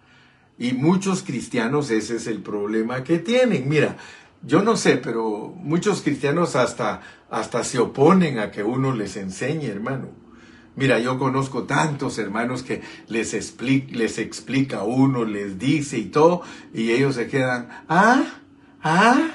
Y 0.58 0.72
muchos 0.72 1.22
cristianos 1.22 1.90
ese 1.90 2.16
es 2.16 2.26
el 2.26 2.42
problema 2.42 3.04
que 3.04 3.18
tienen. 3.18 3.68
Mira, 3.68 3.96
yo 4.42 4.62
no 4.62 4.76
sé, 4.76 4.96
pero 4.96 5.54
muchos 5.56 6.02
cristianos 6.02 6.56
hasta, 6.56 7.02
hasta 7.30 7.62
se 7.64 7.78
oponen 7.78 8.38
a 8.38 8.50
que 8.50 8.62
uno 8.62 8.94
les 8.94 9.16
enseñe, 9.16 9.66
hermano. 9.66 10.08
Mira, 10.76 10.98
yo 10.98 11.18
conozco 11.18 11.64
tantos 11.64 12.18
hermanos 12.18 12.62
que 12.62 12.80
les 13.08 13.34
explica, 13.34 13.94
les 13.94 14.18
explica 14.18 14.82
uno, 14.82 15.24
les 15.24 15.58
dice 15.58 15.98
y 15.98 16.06
todo, 16.06 16.42
y 16.72 16.92
ellos 16.92 17.16
se 17.16 17.26
quedan, 17.26 17.68
ah, 17.88 18.24
ah, 18.82 19.30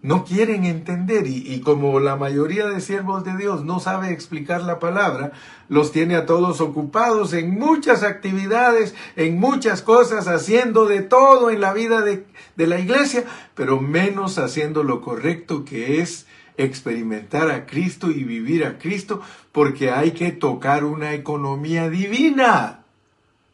no 0.00 0.24
quieren 0.24 0.64
entender 0.64 1.26
y, 1.26 1.60
como 1.60 1.98
la 1.98 2.16
mayoría 2.16 2.66
de 2.68 2.80
siervos 2.80 3.24
de 3.24 3.36
Dios 3.36 3.64
no 3.64 3.80
sabe 3.80 4.12
explicar 4.12 4.62
la 4.62 4.78
palabra, 4.78 5.32
los 5.68 5.90
tiene 5.90 6.14
a 6.14 6.24
todos 6.24 6.60
ocupados 6.60 7.32
en 7.32 7.58
muchas 7.58 8.04
actividades, 8.04 8.94
en 9.16 9.40
muchas 9.40 9.82
cosas, 9.82 10.28
haciendo 10.28 10.86
de 10.86 11.02
todo 11.02 11.50
en 11.50 11.60
la 11.60 11.72
vida 11.72 12.02
de, 12.02 12.24
de 12.56 12.66
la 12.66 12.78
iglesia, 12.78 13.24
pero 13.54 13.80
menos 13.80 14.38
haciendo 14.38 14.84
lo 14.84 15.00
correcto 15.00 15.64
que 15.64 16.00
es 16.00 16.26
experimentar 16.56 17.50
a 17.50 17.66
Cristo 17.66 18.10
y 18.10 18.24
vivir 18.24 18.64
a 18.64 18.78
Cristo, 18.78 19.20
porque 19.52 19.90
hay 19.90 20.12
que 20.12 20.32
tocar 20.32 20.84
una 20.84 21.14
economía 21.14 21.88
divina. 21.88 22.84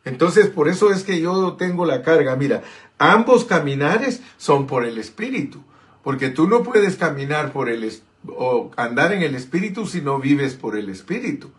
Entonces, 0.04 0.48
por 0.48 0.68
eso 0.68 0.90
es 0.90 1.04
que 1.04 1.20
yo 1.20 1.54
tengo 1.54 1.86
la 1.86 2.02
carga. 2.02 2.36
Mira, 2.36 2.62
ambos 2.98 3.44
caminares 3.44 4.22
son 4.36 4.66
por 4.66 4.84
el 4.84 4.98
Espíritu. 4.98 5.62
Porque 6.04 6.28
tú 6.28 6.46
no 6.46 6.62
puedes 6.62 6.96
caminar 6.96 7.52
por 7.52 7.68
el 7.68 7.90
o 8.28 8.70
andar 8.76 9.12
en 9.12 9.22
el 9.22 9.34
Espíritu 9.34 9.86
si 9.86 10.00
no 10.00 10.18
vives 10.18 10.54
por 10.54 10.76
el 10.76 10.88
Espíritu. 10.88 11.50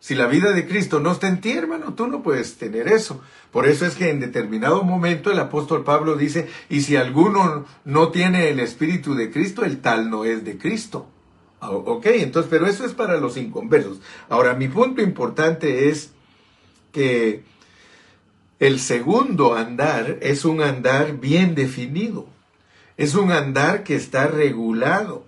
Si 0.00 0.14
la 0.14 0.26
vida 0.26 0.52
de 0.52 0.66
Cristo 0.66 0.98
no 0.98 1.12
está 1.12 1.28
en 1.28 1.42
ti, 1.42 1.52
hermano, 1.52 1.92
tú 1.92 2.06
no 2.06 2.22
puedes 2.22 2.56
tener 2.56 2.88
eso. 2.88 3.20
Por 3.52 3.66
eso 3.66 3.84
es 3.84 3.96
que 3.96 4.08
en 4.08 4.18
determinado 4.18 4.82
momento 4.82 5.30
el 5.30 5.38
apóstol 5.38 5.84
Pablo 5.84 6.16
dice, 6.16 6.48
y 6.70 6.80
si 6.80 6.96
alguno 6.96 7.66
no 7.84 8.08
tiene 8.08 8.48
el 8.48 8.60
Espíritu 8.60 9.14
de 9.14 9.30
Cristo, 9.30 9.62
el 9.62 9.80
tal 9.80 10.08
no 10.08 10.24
es 10.24 10.42
de 10.42 10.56
Cristo. 10.56 11.06
Ah, 11.60 11.70
ok, 11.70 12.06
entonces, 12.06 12.48
pero 12.50 12.66
eso 12.66 12.86
es 12.86 12.94
para 12.94 13.18
los 13.18 13.36
inconversos. 13.36 14.00
Ahora, 14.30 14.54
mi 14.54 14.68
punto 14.68 15.02
importante 15.02 15.90
es 15.90 16.12
que 16.92 17.42
el 18.58 18.80
segundo 18.80 19.54
andar 19.54 20.18
es 20.22 20.46
un 20.46 20.62
andar 20.62 21.18
bien 21.18 21.54
definido. 21.54 22.26
Es 23.00 23.14
un 23.14 23.32
andar 23.32 23.82
que 23.82 23.94
está 23.94 24.26
regulado. 24.26 25.24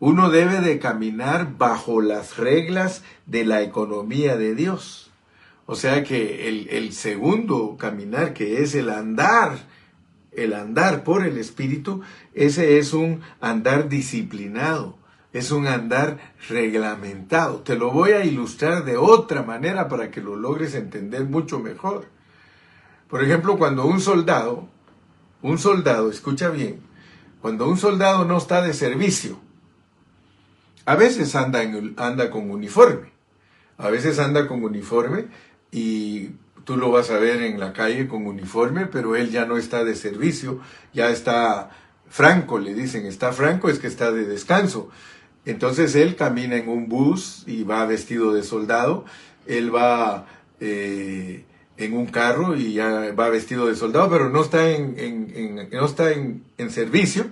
Uno 0.00 0.30
debe 0.30 0.62
de 0.62 0.78
caminar 0.78 1.58
bajo 1.58 2.00
las 2.00 2.38
reglas 2.38 3.02
de 3.26 3.44
la 3.44 3.60
economía 3.60 4.38
de 4.38 4.54
Dios. 4.54 5.10
O 5.66 5.74
sea 5.74 6.02
que 6.02 6.48
el, 6.48 6.92
segundo 6.94 7.76
caminar, 7.78 8.32
que 8.32 8.62
es 8.62 8.74
el 8.74 8.88
andar, 8.88 9.58
el 10.32 10.54
andar 10.54 11.04
por 11.04 11.26
el 11.26 11.36
Espíritu, 11.36 12.00
ese 12.32 12.78
es 12.78 12.94
un 12.94 13.20
andar 13.38 13.90
disciplinado, 13.90 14.96
es 15.34 15.50
un 15.50 15.66
andar 15.66 16.32
reglamentado. 16.48 17.58
Te 17.58 17.76
lo 17.76 17.90
voy 17.90 18.12
a 18.12 18.24
ilustrar 18.24 18.86
de 18.86 18.96
otra 18.96 19.42
manera 19.42 19.88
para 19.88 20.10
que 20.10 20.22
lo 20.22 20.36
logres 20.36 20.74
entender 20.74 21.24
mucho 21.24 21.60
mejor. 21.60 22.06
Por 23.10 23.22
ejemplo, 23.22 23.58
cuando 23.58 23.84
un 23.84 24.00
soldado, 24.00 24.66
un 25.42 25.58
soldado, 25.58 26.10
escucha 26.10 26.48
bien, 26.48 26.93
cuando 27.44 27.68
un 27.68 27.76
soldado 27.76 28.24
no 28.24 28.38
está 28.38 28.62
de 28.62 28.72
servicio, 28.72 29.38
a 30.86 30.94
veces 30.94 31.34
anda, 31.34 31.60
con 32.30 32.50
uniforme, 32.50 33.12
a 33.76 33.90
veces 33.90 34.18
anda 34.18 34.48
con 34.48 34.64
uniforme 34.64 35.26
y 35.70 36.30
tú 36.64 36.78
lo 36.78 36.90
vas 36.90 37.10
a 37.10 37.18
ver 37.18 37.42
en 37.42 37.60
la 37.60 37.74
calle 37.74 38.08
con 38.08 38.26
uniforme, 38.26 38.86
pero 38.86 39.14
él 39.14 39.30
ya 39.30 39.44
no 39.44 39.58
está 39.58 39.84
de 39.84 39.94
servicio, 39.94 40.62
ya 40.94 41.10
está 41.10 41.68
franco, 42.08 42.58
le 42.58 42.72
dicen, 42.72 43.04
está 43.04 43.30
franco 43.34 43.68
es 43.68 43.78
que 43.78 43.88
está 43.88 44.10
de 44.10 44.24
descanso. 44.24 44.88
Entonces 45.44 45.94
él 45.96 46.16
camina 46.16 46.56
en 46.56 46.70
un 46.70 46.88
bus 46.88 47.44
y 47.46 47.62
va 47.62 47.84
vestido 47.84 48.32
de 48.32 48.42
soldado, 48.42 49.04
él 49.46 49.68
va 49.74 50.24
eh, 50.60 51.44
en 51.76 51.96
un 51.96 52.06
carro 52.06 52.56
y 52.56 52.74
ya 52.74 53.12
va 53.18 53.28
vestido 53.28 53.66
de 53.66 53.74
soldado, 53.74 54.10
pero 54.10 54.30
no 54.30 54.42
está 54.42 54.70
en, 54.70 55.68
no 55.72 55.86
está 55.86 56.12
en, 56.12 56.70
servicio, 56.70 57.26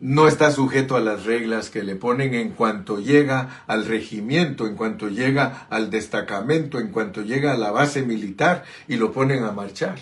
no 0.00 0.28
está 0.28 0.50
sujeto 0.50 0.96
a 0.96 1.00
las 1.00 1.24
reglas 1.24 1.68
que 1.68 1.82
le 1.82 1.96
ponen 1.96 2.34
en 2.34 2.50
cuanto 2.50 3.00
llega 3.00 3.64
al 3.66 3.86
regimiento, 3.86 4.66
en 4.66 4.76
cuanto 4.76 5.08
llega 5.08 5.66
al 5.68 5.90
destacamento, 5.90 6.78
en 6.78 6.88
cuanto 6.88 7.22
llega 7.22 7.52
a 7.52 7.58
la 7.58 7.70
base 7.70 8.02
militar 8.02 8.64
y 8.88 8.96
lo 8.96 9.12
ponen 9.12 9.44
a 9.44 9.52
marchar. 9.52 9.98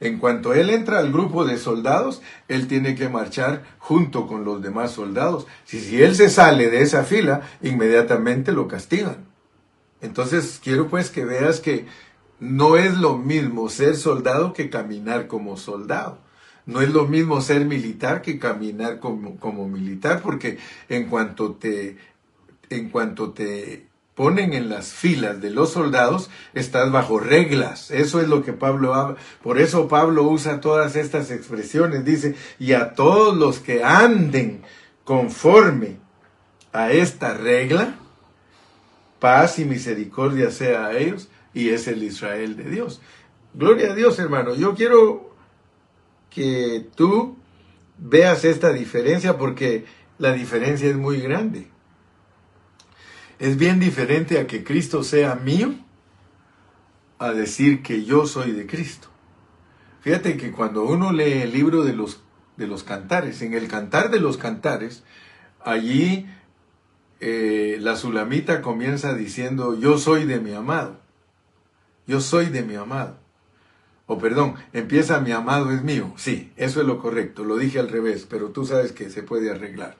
En 0.00 0.18
cuanto 0.18 0.52
él 0.52 0.68
entra 0.68 0.98
al 0.98 1.12
grupo 1.12 1.44
de 1.44 1.58
soldados, 1.58 2.22
él 2.48 2.66
tiene 2.66 2.96
que 2.96 3.08
marchar 3.08 3.62
junto 3.78 4.26
con 4.26 4.44
los 4.44 4.60
demás 4.60 4.90
soldados. 4.90 5.46
Si, 5.64 5.78
si 5.80 6.02
él 6.02 6.16
se 6.16 6.28
sale 6.28 6.68
de 6.70 6.82
esa 6.82 7.04
fila, 7.04 7.42
inmediatamente 7.62 8.50
lo 8.50 8.66
castigan. 8.66 9.18
Entonces 10.00 10.60
quiero 10.62 10.88
pues 10.88 11.10
que 11.10 11.24
veas 11.24 11.60
que 11.60 11.86
no 12.42 12.76
es 12.76 12.96
lo 12.98 13.16
mismo 13.16 13.68
ser 13.68 13.96
soldado 13.96 14.52
que 14.52 14.68
caminar 14.68 15.28
como 15.28 15.56
soldado. 15.56 16.18
No 16.66 16.80
es 16.80 16.90
lo 16.90 17.06
mismo 17.06 17.40
ser 17.40 17.64
militar 17.66 18.20
que 18.20 18.40
caminar 18.40 18.98
como, 18.98 19.36
como 19.38 19.68
militar, 19.68 20.22
porque 20.22 20.58
en 20.88 21.08
cuanto 21.08 21.52
te, 21.52 21.98
en 22.68 22.90
cuanto 22.90 23.30
te 23.30 23.86
ponen 24.16 24.54
en 24.54 24.68
las 24.68 24.88
filas 24.88 25.40
de 25.40 25.50
los 25.50 25.70
soldados, 25.70 26.30
estás 26.52 26.90
bajo 26.90 27.20
reglas. 27.20 27.92
Eso 27.92 28.20
es 28.20 28.26
lo 28.26 28.42
que 28.42 28.52
Pablo 28.52 28.94
habla. 28.94 29.18
Por 29.40 29.60
eso 29.60 29.86
Pablo 29.86 30.24
usa 30.24 30.60
todas 30.60 30.96
estas 30.96 31.30
expresiones. 31.30 32.04
Dice, 32.04 32.34
y 32.58 32.72
a 32.72 32.94
todos 32.94 33.36
los 33.36 33.60
que 33.60 33.84
anden 33.84 34.62
conforme 35.04 35.98
a 36.72 36.90
esta 36.90 37.34
regla, 37.34 37.94
paz 39.20 39.60
y 39.60 39.64
misericordia 39.64 40.50
sea 40.50 40.86
a 40.86 40.98
ellos 40.98 41.28
y 41.54 41.70
es 41.70 41.88
el 41.88 42.02
Israel 42.02 42.56
de 42.56 42.64
Dios. 42.64 43.00
Gloria 43.54 43.92
a 43.92 43.94
Dios, 43.94 44.18
hermano. 44.18 44.54
Yo 44.54 44.74
quiero 44.74 45.34
que 46.30 46.86
tú 46.94 47.36
veas 47.98 48.44
esta 48.44 48.72
diferencia 48.72 49.36
porque 49.36 49.84
la 50.18 50.32
diferencia 50.32 50.88
es 50.88 50.96
muy 50.96 51.20
grande. 51.20 51.68
Es 53.38 53.56
bien 53.56 53.80
diferente 53.80 54.38
a 54.38 54.46
que 54.46 54.64
Cristo 54.64 55.02
sea 55.02 55.34
mío 55.34 55.74
a 57.18 57.32
decir 57.32 57.82
que 57.82 58.04
yo 58.04 58.26
soy 58.26 58.52
de 58.52 58.66
Cristo. 58.66 59.08
Fíjate 60.00 60.36
que 60.36 60.50
cuando 60.50 60.84
uno 60.84 61.12
lee 61.12 61.42
el 61.42 61.52
libro 61.52 61.84
de 61.84 61.92
los, 61.92 62.22
de 62.56 62.66
los 62.66 62.82
cantares, 62.82 63.42
en 63.42 63.54
el 63.54 63.68
cantar 63.68 64.10
de 64.10 64.20
los 64.20 64.36
cantares, 64.36 65.04
allí 65.64 66.26
eh, 67.20 67.78
la 67.80 67.96
sulamita 67.96 68.62
comienza 68.62 69.14
diciendo, 69.14 69.78
yo 69.78 69.98
soy 69.98 70.24
de 70.24 70.40
mi 70.40 70.52
amado. 70.52 71.01
Yo 72.06 72.20
soy 72.20 72.46
de 72.46 72.62
mi 72.62 72.74
amado. 72.74 73.16
O 74.06 74.18
perdón, 74.18 74.56
empieza 74.72 75.20
mi 75.20 75.30
amado 75.30 75.70
es 75.70 75.82
mío. 75.82 76.12
Sí, 76.16 76.52
eso 76.56 76.80
es 76.80 76.86
lo 76.86 76.98
correcto. 76.98 77.44
Lo 77.44 77.56
dije 77.56 77.78
al 77.78 77.88
revés, 77.88 78.26
pero 78.28 78.50
tú 78.50 78.66
sabes 78.66 78.92
que 78.92 79.10
se 79.10 79.22
puede 79.22 79.50
arreglar. 79.50 79.96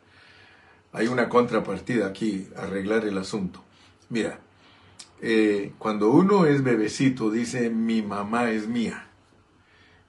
Hay 0.93 1.07
una 1.07 1.29
contrapartida 1.29 2.07
aquí, 2.07 2.49
arreglar 2.57 3.05
el 3.05 3.17
asunto. 3.17 3.62
Mira, 4.11 4.41
eh, 5.21 5.73
cuando 5.79 6.11
uno 6.11 6.47
es 6.47 6.62
bebecito, 6.62 7.31
dice 7.31 7.71
mi 7.71 8.03
mamá 8.03 8.51
es 8.51 8.67
mía. 8.67 9.07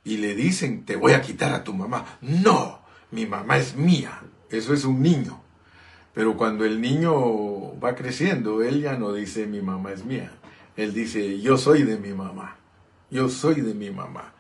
Y 0.04 0.18
le 0.18 0.36
dicen, 0.36 0.84
te 0.84 0.96
voy 0.96 1.14
a 1.14 1.22
quitar 1.22 1.54
a 1.54 1.64
tu 1.64 1.74
mamá. 1.74 2.18
No, 2.22 2.80
mi 3.12 3.26
mamá 3.26 3.58
es 3.58 3.76
mía. 3.76 4.22
Eso 4.50 4.74
es 4.74 4.84
un 4.84 5.02
niño. 5.02 5.42
Pero 6.14 6.36
cuando 6.36 6.66
el 6.66 6.82
niño 6.82 7.80
va 7.80 7.96
creciendo, 7.96 8.62
él 8.64 8.82
ya 8.82 8.98
no 8.98 9.14
dice 9.14 9.48
mi 9.48 9.62
mamá 9.62 9.94
es 9.94 10.04
mía 10.04 10.32
él 10.76 10.94
dice, 10.94 11.40
yo 11.40 11.58
soy 11.58 11.84
de 11.84 11.98
mi 11.98 12.14
mamá, 12.14 12.58
yo 13.12 13.30
soy 13.30 13.62
de 13.62 13.74
mi 13.74 13.92
mamá. 13.92 14.34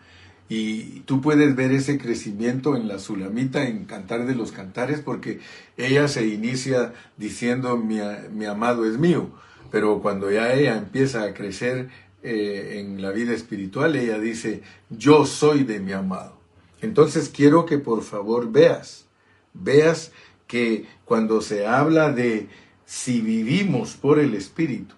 Y 0.49 1.01
tú 1.01 1.21
puedes 1.21 1.55
ver 1.55 1.71
ese 1.71 1.97
crecimiento 1.97 2.75
en 2.75 2.87
la 2.87 2.99
Sulamita, 2.99 3.65
en 3.67 3.85
Cantar 3.85 4.25
de 4.25 4.35
los 4.35 4.51
Cantares, 4.51 4.99
porque 4.99 5.39
ella 5.77 6.07
se 6.07 6.27
inicia 6.27 6.93
diciendo, 7.17 7.77
mi, 7.77 8.45
amado 8.45 8.85
es 8.85 8.97
mío, 8.97 9.29
pero 9.71 10.01
cuando 10.01 10.31
ya 10.31 10.53
ella 10.53 10.77
empieza 10.77 11.23
a 11.23 11.33
crecer 11.33 11.89
eh, 12.21 12.79
en 12.79 13.01
la 13.01 13.11
vida 13.11 13.33
espiritual, 13.33 13.95
ella 13.95 14.19
dice, 14.19 14.61
yo 14.89 15.25
soy 15.25 15.63
de 15.63 15.79
mi 15.79 15.93
amado. 15.93 16.37
Entonces 16.81 17.29
quiero 17.29 17.65
que 17.65 17.77
por 17.79 18.03
favor 18.03 18.51
veas, 18.51 19.05
veas 19.53 20.11
que 20.45 20.85
cuando 21.05 21.41
se 21.41 21.65
habla 21.65 22.11
de 22.11 22.49
si 22.85 23.21
vivimos 23.21 23.93
por 23.93 24.19
el 24.19 24.35
Espíritu, 24.35 24.93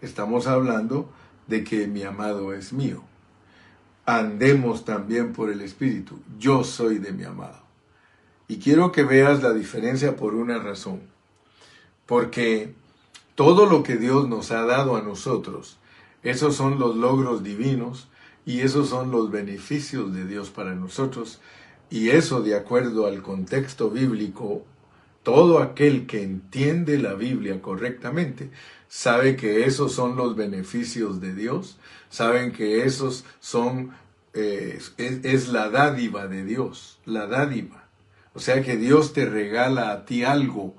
estamos 0.00 0.46
hablando 0.46 1.10
de 1.46 1.64
que 1.64 1.86
mi 1.86 2.02
amado 2.02 2.52
es 2.52 2.72
mío. 2.72 3.02
Andemos 4.06 4.84
también 4.84 5.32
por 5.32 5.50
el 5.50 5.60
Espíritu. 5.60 6.20
Yo 6.38 6.64
soy 6.64 6.98
de 6.98 7.12
mi 7.12 7.24
amado. 7.24 7.60
Y 8.46 8.58
quiero 8.58 8.92
que 8.92 9.02
veas 9.02 9.42
la 9.42 9.52
diferencia 9.52 10.16
por 10.16 10.34
una 10.34 10.58
razón. 10.58 11.00
Porque 12.06 12.72
todo 13.34 13.66
lo 13.66 13.82
que 13.82 13.96
Dios 13.96 14.28
nos 14.28 14.50
ha 14.50 14.64
dado 14.64 14.96
a 14.96 15.02
nosotros, 15.02 15.76
esos 16.22 16.56
son 16.56 16.78
los 16.78 16.96
logros 16.96 17.42
divinos 17.42 18.08
y 18.46 18.60
esos 18.60 18.88
son 18.88 19.10
los 19.10 19.30
beneficios 19.30 20.14
de 20.14 20.26
Dios 20.26 20.48
para 20.48 20.74
nosotros. 20.74 21.40
Y 21.90 22.10
eso, 22.10 22.40
de 22.40 22.56
acuerdo 22.56 23.06
al 23.06 23.22
contexto 23.22 23.90
bíblico, 23.90 24.64
todo 25.28 25.58
aquel 25.58 26.06
que 26.06 26.22
entiende 26.22 26.96
la 26.96 27.12
Biblia 27.12 27.60
correctamente 27.60 28.48
sabe 28.88 29.36
que 29.36 29.66
esos 29.66 29.92
son 29.92 30.16
los 30.16 30.34
beneficios 30.36 31.20
de 31.20 31.34
Dios, 31.34 31.76
saben 32.08 32.50
que 32.50 32.86
esos 32.86 33.26
son, 33.38 33.90
eh, 34.32 34.80
es, 34.96 35.24
es 35.24 35.48
la 35.48 35.68
dádiva 35.68 36.28
de 36.28 36.46
Dios, 36.46 36.98
la 37.04 37.26
dádiva. 37.26 37.84
O 38.32 38.40
sea 38.40 38.62
que 38.62 38.78
Dios 38.78 39.12
te 39.12 39.26
regala 39.26 39.92
a 39.92 40.06
ti 40.06 40.24
algo. 40.24 40.74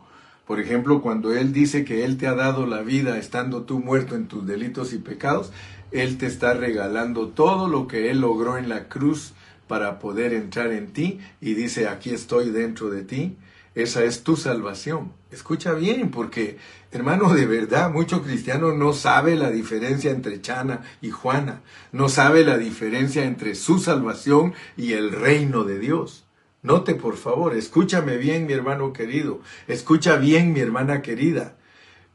Por 0.48 0.60
ejemplo, 0.60 1.04
cuando 1.04 1.32
Él 1.32 1.54
dice 1.54 1.86
que 1.86 2.04
Él 2.04 2.18
te 2.18 2.26
ha 2.26 2.34
dado 2.34 2.66
la 2.66 2.82
vida 2.82 3.20
estando 3.20 3.66
tú 3.66 3.78
muerto 3.78 4.16
en 4.16 4.28
tus 4.28 4.48
delitos 4.48 4.94
y 4.94 4.98
pecados, 4.98 5.52
Él 5.92 6.18
te 6.18 6.26
está 6.26 6.56
regalando 6.56 7.28
todo 7.28 7.68
lo 7.68 7.88
que 7.88 8.10
Él 8.10 8.22
logró 8.22 8.58
en 8.58 8.68
la 8.68 8.88
cruz 8.88 9.34
para 9.68 10.00
poder 10.00 10.34
entrar 10.34 10.72
en 10.72 10.92
ti 10.92 11.20
y 11.40 11.54
dice, 11.54 11.88
aquí 11.88 12.10
estoy 12.10 12.50
dentro 12.50 12.90
de 12.90 13.04
ti. 13.04 13.38
Esa 13.80 14.04
es 14.04 14.24
tu 14.24 14.36
salvación. 14.36 15.14
Escucha 15.32 15.74
bien, 15.74 16.12
porque 16.12 16.58
hermano, 16.92 17.34
de 17.34 17.46
verdad, 17.46 17.90
mucho 17.90 18.22
cristiano 18.24 18.74
no 18.74 18.92
sabe 18.92 19.38
la 19.38 19.52
diferencia 19.52 20.12
entre 20.12 20.42
Chana 20.42 20.82
y 21.02 21.12
Juana, 21.12 21.62
no 21.94 22.10
sabe 22.10 22.44
la 22.44 22.58
diferencia 22.58 23.24
entre 23.24 23.56
su 23.56 23.80
salvación 23.80 24.54
y 24.76 24.94
el 24.94 25.14
reino 25.14 25.64
de 25.64 25.80
Dios. 25.80 26.26
Note, 26.62 26.94
por 26.96 27.16
favor, 27.16 27.56
escúchame 27.56 28.18
bien, 28.18 28.48
mi 28.48 28.52
hermano 28.52 28.92
querido, 28.92 29.40
escucha 29.70 30.18
bien, 30.18 30.52
mi 30.52 30.60
hermana 30.60 31.02
querida. 31.02 31.56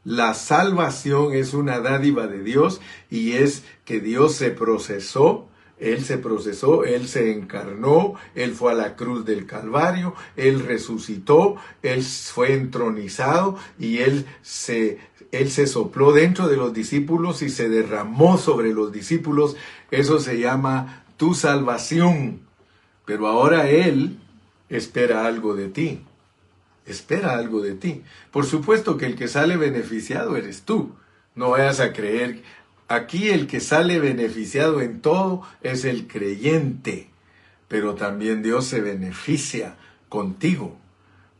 La 0.03 0.35
salvación 0.35 1.33
es 1.33 1.55
una 1.55 1.79
dádiva 1.79 2.27
de 2.27 2.43
Dios 2.43 2.79
y 3.09 3.31
es 3.31 3.63
que 3.85 3.99
Dios 3.99 4.35
se 4.35 4.51
procesó 4.51 5.49
él 5.77 6.05
se 6.05 6.17
procesó, 6.17 6.85
Él 6.85 7.07
se 7.07 7.33
encarnó, 7.33 8.13
Él 8.33 8.53
fue 8.53 8.71
a 8.71 8.75
la 8.75 8.95
cruz 8.95 9.25
del 9.25 9.45
Calvario, 9.45 10.15
Él 10.37 10.61
resucitó, 10.61 11.57
Él 11.83 12.01
fue 12.03 12.53
entronizado 12.53 13.57
y 13.77 13.97
Él 13.97 14.25
se, 14.41 14.99
Él 15.31 15.51
se 15.51 15.67
sopló 15.67 16.13
dentro 16.13 16.47
de 16.47 16.55
los 16.55 16.73
discípulos 16.73 17.41
y 17.41 17.49
se 17.49 17.67
derramó 17.67 18.37
sobre 18.37 18.73
los 18.73 18.91
discípulos. 18.93 19.57
Eso 19.91 20.19
se 20.19 20.39
llama 20.39 21.03
tu 21.17 21.33
salvación. 21.33 22.39
Pero 23.05 23.27
ahora 23.27 23.69
Él 23.69 24.17
espera 24.69 25.25
algo 25.25 25.55
de 25.55 25.67
ti. 25.67 26.01
Espera 26.85 27.37
algo 27.37 27.61
de 27.61 27.73
ti. 27.73 28.03
Por 28.31 28.45
supuesto 28.45 28.95
que 28.95 29.07
el 29.07 29.15
que 29.15 29.27
sale 29.27 29.57
beneficiado 29.57 30.37
eres 30.37 30.61
tú. 30.61 30.93
No 31.35 31.49
vayas 31.49 31.81
a 31.81 31.91
creer, 31.91 32.43
Aquí 32.87 33.29
el 33.29 33.47
que 33.47 33.59
sale 33.59 33.99
beneficiado 33.99 34.81
en 34.81 35.01
todo 35.01 35.41
es 35.61 35.85
el 35.85 36.07
creyente, 36.07 37.09
pero 37.67 37.95
también 37.95 38.43
Dios 38.43 38.65
se 38.65 38.81
beneficia 38.81 39.75
contigo. 40.07 40.77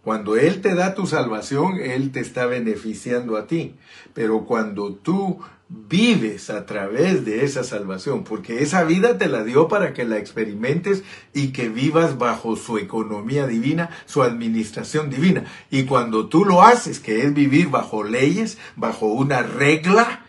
Cuando 0.03 0.35
Él 0.35 0.61
te 0.61 0.75
da 0.75 0.93
tu 0.93 1.07
salvación, 1.07 1.79
Él 1.79 2.11
te 2.11 2.19
está 2.19 2.45
beneficiando 2.45 3.37
a 3.37 3.47
ti. 3.47 3.75
Pero 4.13 4.45
cuando 4.45 4.93
tú 4.93 5.39
vives 5.67 6.49
a 6.49 6.65
través 6.65 7.25
de 7.25 7.43
esa 7.43 7.63
salvación, 7.63 8.23
porque 8.23 8.61
esa 8.61 8.83
vida 8.83 9.17
te 9.17 9.27
la 9.27 9.43
dio 9.43 9.67
para 9.67 9.93
que 9.93 10.05
la 10.05 10.17
experimentes 10.17 11.03
y 11.33 11.47
que 11.47 11.69
vivas 11.69 12.17
bajo 12.17 12.55
su 12.55 12.77
economía 12.77 13.47
divina, 13.47 13.89
su 14.05 14.21
administración 14.21 15.09
divina. 15.09 15.45
Y 15.71 15.83
cuando 15.83 16.27
tú 16.27 16.45
lo 16.45 16.61
haces, 16.61 16.99
que 16.99 17.23
es 17.23 17.33
vivir 17.33 17.69
bajo 17.69 18.03
leyes, 18.03 18.57
bajo 18.75 19.07
una 19.07 19.41
regla, 19.41 20.24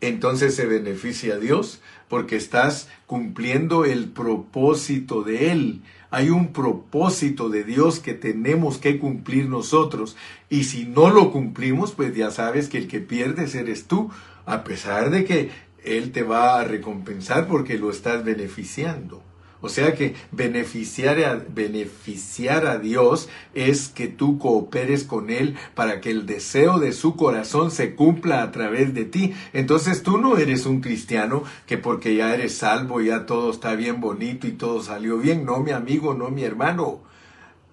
entonces 0.00 0.54
se 0.54 0.66
beneficia 0.66 1.38
Dios 1.38 1.80
porque 2.08 2.36
estás 2.36 2.88
cumpliendo 3.06 3.84
el 3.84 4.08
propósito 4.08 5.22
de 5.22 5.52
Él. 5.52 5.82
Hay 6.10 6.30
un 6.30 6.52
propósito 6.52 7.48
de 7.48 7.64
Dios 7.64 8.00
que 8.00 8.14
tenemos 8.14 8.78
que 8.78 8.98
cumplir 8.98 9.48
nosotros 9.48 10.16
y 10.48 10.64
si 10.64 10.84
no 10.84 11.10
lo 11.10 11.30
cumplimos, 11.30 11.92
pues 11.92 12.14
ya 12.14 12.30
sabes 12.30 12.68
que 12.68 12.78
el 12.78 12.88
que 12.88 13.00
pierdes 13.00 13.54
eres 13.54 13.86
tú, 13.86 14.10
a 14.46 14.64
pesar 14.64 15.10
de 15.10 15.24
que 15.24 15.50
Él 15.84 16.10
te 16.10 16.22
va 16.22 16.58
a 16.58 16.64
recompensar 16.64 17.46
porque 17.46 17.78
lo 17.78 17.90
estás 17.90 18.24
beneficiando. 18.24 19.22
O 19.62 19.68
sea 19.68 19.94
que 19.94 20.14
beneficiar 20.32 21.22
a, 21.22 21.34
beneficiar 21.34 22.66
a 22.66 22.78
Dios 22.78 23.28
es 23.52 23.88
que 23.88 24.08
tú 24.08 24.38
cooperes 24.38 25.04
con 25.04 25.28
Él 25.28 25.56
para 25.74 26.00
que 26.00 26.10
el 26.10 26.24
deseo 26.24 26.78
de 26.78 26.92
su 26.92 27.14
corazón 27.14 27.70
se 27.70 27.94
cumpla 27.94 28.42
a 28.42 28.52
través 28.52 28.94
de 28.94 29.04
ti. 29.04 29.34
Entonces 29.52 30.02
tú 30.02 30.18
no 30.18 30.38
eres 30.38 30.64
un 30.64 30.80
cristiano 30.80 31.44
que 31.66 31.76
porque 31.76 32.16
ya 32.16 32.34
eres 32.34 32.56
salvo, 32.56 33.00
ya 33.02 33.26
todo 33.26 33.50
está 33.50 33.74
bien 33.74 34.00
bonito 34.00 34.46
y 34.46 34.52
todo 34.52 34.82
salió 34.82 35.18
bien. 35.18 35.44
No, 35.44 35.60
mi 35.60 35.72
amigo, 35.72 36.14
no, 36.14 36.30
mi 36.30 36.44
hermano. 36.44 37.00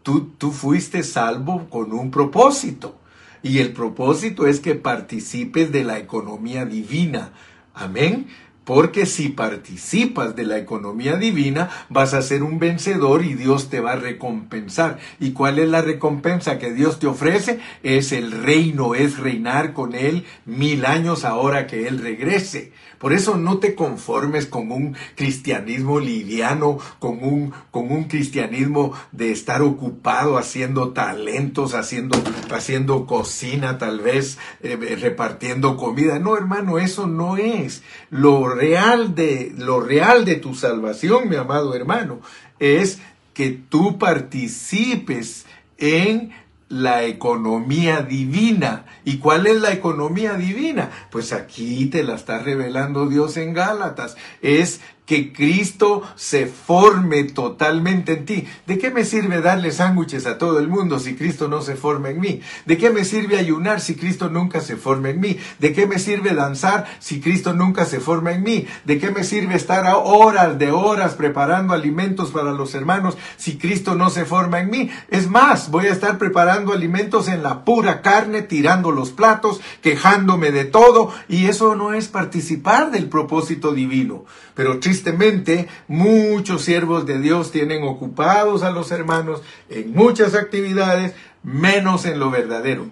Tú, 0.03 0.31
tú 0.37 0.51
fuiste 0.51 1.03
salvo 1.03 1.69
con 1.69 1.93
un 1.93 2.11
propósito. 2.11 2.97
Y 3.43 3.59
el 3.59 3.71
propósito 3.71 4.45
es 4.45 4.59
que 4.59 4.75
participes 4.75 5.71
de 5.71 5.83
la 5.83 5.99
economía 5.99 6.65
divina. 6.65 7.31
Amén. 7.73 8.27
Porque 8.67 9.05
si 9.05 9.29
participas 9.29 10.35
de 10.35 10.43
la 10.43 10.57
economía 10.57 11.15
divina, 11.15 11.69
vas 11.87 12.13
a 12.13 12.21
ser 12.21 12.43
un 12.43 12.59
vencedor 12.59 13.23
y 13.23 13.33
Dios 13.33 13.69
te 13.69 13.79
va 13.79 13.93
a 13.93 13.95
recompensar. 13.95 14.99
¿Y 15.21 15.31
cuál 15.31 15.57
es 15.59 15.69
la 15.69 15.81
recompensa 15.81 16.59
que 16.59 16.73
Dios 16.73 16.99
te 16.99 17.07
ofrece? 17.07 17.61
Es 17.81 18.11
el 18.11 18.29
reino, 18.33 18.93
es 18.93 19.19
reinar 19.19 19.71
con 19.71 19.95
Él 19.95 20.25
mil 20.43 20.85
años 20.85 21.23
ahora 21.23 21.65
que 21.65 21.87
Él 21.87 21.99
regrese. 21.99 22.73
Por 22.99 23.13
eso 23.13 23.37
no 23.37 23.59
te 23.59 23.75
conformes 23.75 24.45
con 24.45 24.71
un 24.71 24.95
cristianismo 25.15 25.99
liviano, 25.99 26.79
con 26.99 27.23
un, 27.23 27.53
con 27.71 27.91
un 27.91 28.05
cristianismo 28.05 28.93
de 29.11 29.31
estar 29.31 29.61
ocupado 29.61 30.37
haciendo 30.37 30.89
talentos, 30.89 31.73
haciendo, 31.73 32.21
haciendo 32.51 33.05
cocina, 33.05 33.77
tal 33.77 33.99
vez 33.99 34.37
eh, 34.61 34.75
repartiendo 34.99 35.77
comida. 35.77 36.19
No, 36.19 36.35
hermano, 36.37 36.79
eso 36.79 37.07
no 37.07 37.37
es. 37.37 37.83
Lo 38.09 38.47
real 38.49 39.15
de, 39.15 39.53
lo 39.57 39.79
real 39.79 40.25
de 40.25 40.35
tu 40.35 40.55
salvación, 40.55 41.29
mi 41.29 41.35
amado 41.35 41.75
hermano, 41.75 42.21
es 42.59 42.99
que 43.33 43.51
tú 43.51 43.99
participes 43.99 45.45
en 45.77 46.31
la 46.69 47.03
economía 47.03 48.01
divina. 48.01 48.85
¿Y 49.05 49.17
cuál 49.17 49.47
es 49.47 49.61
la 49.61 49.71
economía 49.71 50.33
divina? 50.33 50.91
Pues 51.11 51.33
aquí 51.33 51.85
te 51.87 52.03
la 52.03 52.15
está 52.15 52.39
revelando 52.39 53.07
Dios 53.07 53.37
en 53.37 53.53
Gálatas. 53.53 54.17
Es 54.41 54.81
que 55.07 55.31
Cristo 55.31 56.03
se 56.15 56.47
forme 56.47 57.23
totalmente 57.23 58.11
en 58.11 58.25
ti. 58.25 58.47
¿De 58.67 58.77
qué 58.77 58.91
me 58.91 59.05
sirve 59.05 59.41
darle 59.41 59.71
sándwiches 59.71 60.27
a 60.27 60.37
todo 60.37 60.59
el 60.59 60.67
mundo 60.67 60.99
si 60.99 61.15
Cristo 61.15 61.47
no 61.47 61.61
se 61.61 61.77
forma 61.77 62.09
en 62.09 62.19
mí? 62.19 62.41
¿De 62.65 62.77
qué 62.77 62.89
me 62.89 63.05
sirve 63.05 63.39
ayunar 63.39 63.79
si 63.79 63.95
Cristo 63.95 64.29
nunca 64.29 64.59
se 64.59 64.75
forma 64.75 65.09
en 65.09 65.21
mí? 65.21 65.39
¿De 65.59 65.71
qué 65.71 65.87
me 65.87 65.97
sirve 65.97 66.35
danzar 66.35 66.85
si 66.99 67.21
Cristo 67.21 67.53
nunca 67.53 67.85
se 67.85 68.01
forma 68.01 68.33
en 68.33 68.43
mí? 68.43 68.67
¿De 68.83 68.99
qué 68.99 69.09
me 69.09 69.23
sirve 69.23 69.55
estar 69.55 69.85
horas 69.95 70.59
de 70.59 70.71
horas 70.71 71.13
preparando 71.13 71.73
alimentos 71.73 72.31
para 72.31 72.51
los 72.51 72.75
hermanos 72.75 73.17
si 73.37 73.57
Cristo 73.57 73.95
no 73.95 74.09
se 74.09 74.25
forma 74.25 74.59
en 74.59 74.69
mí? 74.69 74.91
Es 75.07 75.29
más, 75.29 75.71
voy 75.71 75.87
a 75.87 75.93
estar 75.93 76.17
preparando 76.17 76.73
alimentos 76.73 77.29
en 77.29 77.43
la 77.43 77.63
pura 77.63 78.01
carne, 78.01 78.41
tirando 78.41 78.91
los 78.91 79.11
platos, 79.11 79.61
quejándome 79.81 80.51
de 80.51 80.65
todo, 80.65 81.13
y 81.29 81.45
eso 81.45 81.75
no 81.75 81.93
es 81.93 82.09
participar 82.09 82.91
del 82.91 83.07
propósito 83.07 83.71
divino. 83.71 84.25
Pero 84.53 84.79
tristemente, 84.97 85.67
muchos 85.87 86.63
siervos 86.63 87.05
de 87.05 87.19
Dios 87.19 87.51
tienen 87.51 87.83
ocupados 87.83 88.63
a 88.63 88.71
los 88.71 88.91
hermanos 88.91 89.43
en 89.69 89.93
muchas 89.93 90.33
actividades, 90.33 91.13
menos 91.43 92.05
en 92.05 92.19
lo 92.19 92.31
verdadero. 92.31 92.89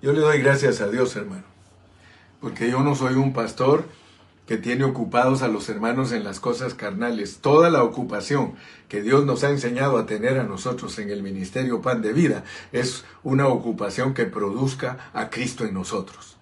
Yo 0.00 0.12
le 0.12 0.20
doy 0.20 0.38
gracias 0.38 0.80
a 0.80 0.88
Dios, 0.88 1.14
hermano, 1.16 1.42
porque 2.40 2.70
yo 2.70 2.80
no 2.80 2.94
soy 2.94 3.14
un 3.14 3.34
pastor 3.34 3.84
que 4.46 4.56
tiene 4.56 4.84
ocupados 4.84 5.42
a 5.42 5.48
los 5.48 5.68
hermanos 5.68 6.12
en 6.12 6.24
las 6.24 6.40
cosas 6.40 6.72
carnales. 6.72 7.40
Toda 7.42 7.68
la 7.68 7.82
ocupación 7.82 8.54
que 8.88 9.02
Dios 9.02 9.26
nos 9.26 9.44
ha 9.44 9.50
enseñado 9.50 9.98
a 9.98 10.06
tener 10.06 10.38
a 10.38 10.44
nosotros 10.44 10.98
en 10.98 11.10
el 11.10 11.22
ministerio 11.22 11.82
Pan 11.82 12.00
de 12.00 12.14
Vida 12.14 12.44
es 12.72 13.04
una 13.22 13.48
ocupación 13.48 14.14
que 14.14 14.24
produzca 14.24 15.10
a 15.12 15.28
Cristo 15.28 15.66
en 15.66 15.74
nosotros 15.74 16.37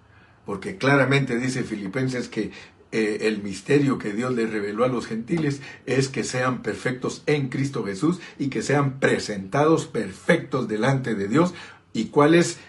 porque 0.47 0.77
claramente 0.77 1.37
dice 1.37 1.63
Filipenses 1.63 2.29
que 2.29 2.51
eh, 2.93 3.17
el 3.23 3.43
misterio 3.43 3.97
que 3.97 4.13
Dios 4.13 4.33
le 4.33 4.47
reveló 4.47 4.85
a 4.85 4.87
los 4.87 5.05
gentiles 5.05 5.61
es 5.85 6.07
que 6.07 6.23
sean 6.23 6.61
perfectos 6.61 7.21
en 7.25 7.49
Cristo 7.49 7.83
Jesús 7.83 8.21
y 8.39 8.47
que 8.47 8.61
sean 8.61 9.01
presentados 9.01 9.87
perfectos 9.87 10.69
delante 10.69 11.15
de 11.15 11.27
Dios. 11.27 11.53
¿Y 11.91 12.05
cuál 12.05 12.33
es 12.33 12.59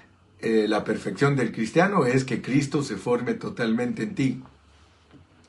eh, 0.40 0.66
la 0.68 0.82
perfección 0.82 1.36
del 1.36 1.52
cristiano? 1.52 2.04
Es 2.04 2.24
que 2.24 2.42
Cristo 2.42 2.82
se 2.82 2.96
forme 2.96 3.34
totalmente 3.34 4.02
en 4.02 4.14
ti. 4.16 4.42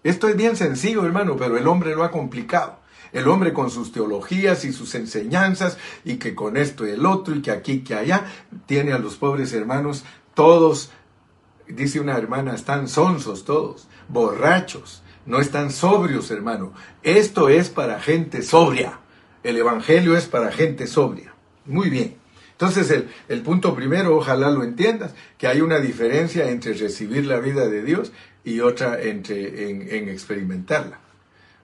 Esto 0.03 0.29
es 0.29 0.37
bien 0.37 0.55
sencillo, 0.55 1.03
hermano, 1.07 1.35
pero 1.35 1.57
el 1.57 1.67
hombre 1.67 1.95
lo 1.95 2.03
ha 2.03 2.11
complicado. 2.11 2.77
El 3.11 3.27
hombre 3.27 3.53
con 3.53 3.71
sus 3.71 3.91
teologías 3.91 4.65
y 4.65 4.71
sus 4.71 4.93
enseñanzas 4.93 5.79
y 6.05 6.17
que 6.17 6.35
con 6.35 6.57
esto 6.57 6.85
y 6.85 6.91
el 6.91 7.07
otro 7.07 7.33
y 7.33 7.41
que 7.41 7.49
aquí, 7.49 7.79
que 7.79 7.95
allá, 7.95 8.27
tiene 8.67 8.93
a 8.93 8.99
los 8.99 9.15
pobres 9.15 9.51
hermanos 9.51 10.03
todos 10.35 10.91
dice 11.69 11.99
una 11.99 12.17
hermana, 12.17 12.53
están 12.55 12.87
sonsos 12.87 13.45
todos, 13.45 13.87
borrachos, 14.07 15.03
no 15.25 15.39
están 15.39 15.71
sobrios, 15.71 16.31
hermano. 16.31 16.73
Esto 17.03 17.49
es 17.49 17.69
para 17.69 17.99
gente 17.99 18.41
sobria. 18.41 18.99
El 19.43 19.57
Evangelio 19.57 20.17
es 20.17 20.25
para 20.25 20.51
gente 20.51 20.87
sobria. 20.87 21.33
Muy 21.65 21.89
bien. 21.89 22.15
Entonces 22.51 22.91
el, 22.91 23.09
el, 23.29 23.41
punto 23.41 23.73
primero, 23.73 24.17
ojalá 24.17 24.49
lo 24.49 24.63
entiendas, 24.63 25.13
que 25.37 25.47
hay 25.47 25.61
una 25.61 25.79
diferencia 25.79 26.49
entre 26.49 26.73
recibir 26.73 27.25
la 27.25 27.39
vida 27.39 27.67
de 27.67 27.83
Dios 27.83 28.11
y 28.43 28.59
otra 28.59 29.01
entre 29.01 29.69
en, 29.69 29.81
en 29.89 30.09
experimentarla. 30.09 30.99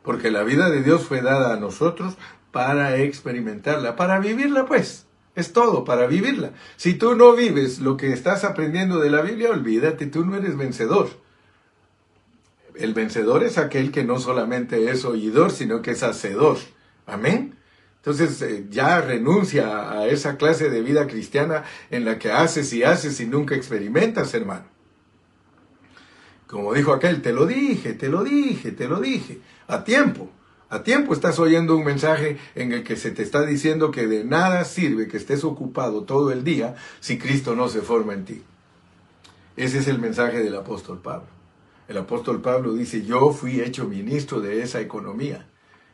Porque 0.04 0.32
la 0.32 0.44
vida 0.44 0.70
de 0.70 0.84
Dios 0.84 1.04
fue 1.04 1.22
dada 1.22 1.54
a 1.54 1.60
nosotros 1.60 2.16
para 2.52 2.96
experimentarla, 2.98 3.96
para 3.98 4.20
vivirla 4.20 4.66
pues. 4.66 5.05
Es 5.36 5.52
todo, 5.52 5.84
para 5.84 6.08
vivirla. 6.08 6.52
Si 6.78 6.94
tú 6.94 7.16
no 7.16 7.34
vives 7.34 7.80
lo 7.80 7.98
que 7.98 8.14
estás 8.14 8.44
aprendiendo 8.46 9.00
de 9.00 9.10
la 9.10 9.22
Biblia, 9.22 9.50
olvídate, 9.50 10.08
tú 10.08 10.26
no 10.26 10.38
eres 10.38 10.56
vencedor. 10.56 11.10
El 12.76 12.94
vencedor 12.94 13.44
es 13.44 13.58
aquel 13.58 13.92
que 13.92 14.04
no 14.04 14.20
solamente 14.20 14.90
es 14.90 15.04
oidor, 15.04 15.52
sino 15.52 15.82
que 15.82 15.92
es 15.92 16.04
hacedor. 16.04 16.58
Amén. 17.06 17.56
Entonces 17.98 18.42
eh, 18.44 18.68
ya 18.70 19.02
renuncia 19.02 19.92
a 19.92 20.08
esa 20.08 20.38
clase 20.38 20.70
de 20.70 20.82
vida 20.82 21.08
cristiana 21.08 21.64
en 21.90 22.06
la 22.06 22.20
que 22.20 22.32
haces 22.32 22.72
y 22.72 22.84
haces 22.84 23.20
y 23.20 23.26
nunca 23.26 23.56
experimentas, 23.56 24.34
hermano. 24.34 24.66
Como 26.48 26.74
dijo 26.74 26.94
aquel, 26.94 27.22
te 27.22 27.34
lo 27.34 27.46
dije, 27.46 27.94
te 27.94 28.08
lo 28.08 28.24
dije, 28.24 28.72
te 28.72 28.88
lo 28.88 29.00
dije, 29.00 29.40
a 29.68 29.84
tiempo. 29.84 30.30
A 30.70 30.84
tiempo 30.84 31.14
estás 31.14 31.38
oyendo 31.40 31.76
un 31.76 31.86
mensaje 31.86 32.38
en 32.56 32.72
el 32.72 32.84
que 32.84 32.96
se 32.96 33.12
te 33.12 33.22
está 33.22 33.46
diciendo 33.46 33.92
que 33.92 34.08
de 34.08 34.24
nada 34.24 34.66
sirve 34.66 35.08
que 35.08 35.18
estés 35.18 35.44
ocupado 35.44 36.04
todo 36.04 36.32
el 36.32 36.44
día 36.44 36.76
si 37.00 37.20
Cristo 37.20 37.56
no 37.56 37.70
se 37.70 37.82
forma 37.82 38.14
en 38.14 38.26
ti. 38.26 38.42
Ese 39.56 39.80
es 39.80 39.88
el 39.88 40.00
mensaje 40.00 40.44
del 40.44 40.56
apóstol 40.56 41.00
Pablo. 41.02 41.28
El 41.88 41.98
apóstol 41.98 42.42
Pablo 42.42 42.74
dice, 42.74 43.06
yo 43.06 43.32
fui 43.32 43.62
hecho 43.62 43.86
ministro 43.88 44.42
de 44.42 44.64
esa 44.64 44.82
economía. 44.82 45.48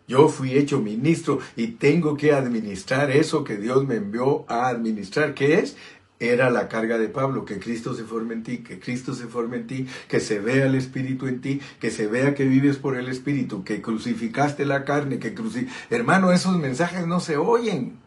Yo 0.07 0.29
fui 0.29 0.57
hecho 0.57 0.79
ministro 0.79 1.39
y 1.55 1.67
tengo 1.67 2.17
que 2.17 2.33
administrar 2.33 3.11
eso 3.11 3.43
que 3.43 3.57
Dios 3.57 3.85
me 3.85 3.95
envió 3.95 4.45
a 4.49 4.67
administrar. 4.67 5.33
¿Qué 5.33 5.59
es? 5.59 5.75
Era 6.21 6.51
la 6.51 6.67
carga 6.67 6.99
de 6.99 7.07
Pablo, 7.09 7.45
que 7.45 7.57
Cristo 7.57 7.95
se 7.95 8.03
forme 8.03 8.35
en 8.35 8.43
ti, 8.43 8.59
que 8.59 8.79
Cristo 8.79 9.15
se 9.15 9.25
forme 9.25 9.57
en 9.57 9.65
ti, 9.65 9.87
que 10.07 10.19
se 10.19 10.37
vea 10.37 10.67
el 10.67 10.75
Espíritu 10.75 11.25
en 11.25 11.41
ti, 11.41 11.59
que 11.79 11.89
se 11.89 12.05
vea 12.05 12.35
que 12.35 12.43
vives 12.43 12.77
por 12.77 12.95
el 12.95 13.09
Espíritu, 13.09 13.63
que 13.63 13.81
crucificaste 13.81 14.67
la 14.67 14.85
carne, 14.85 15.17
que 15.17 15.33
cruci... 15.33 15.67
Hermano, 15.89 16.31
esos 16.31 16.55
mensajes 16.57 17.07
no 17.07 17.21
se 17.21 17.37
oyen. 17.37 17.97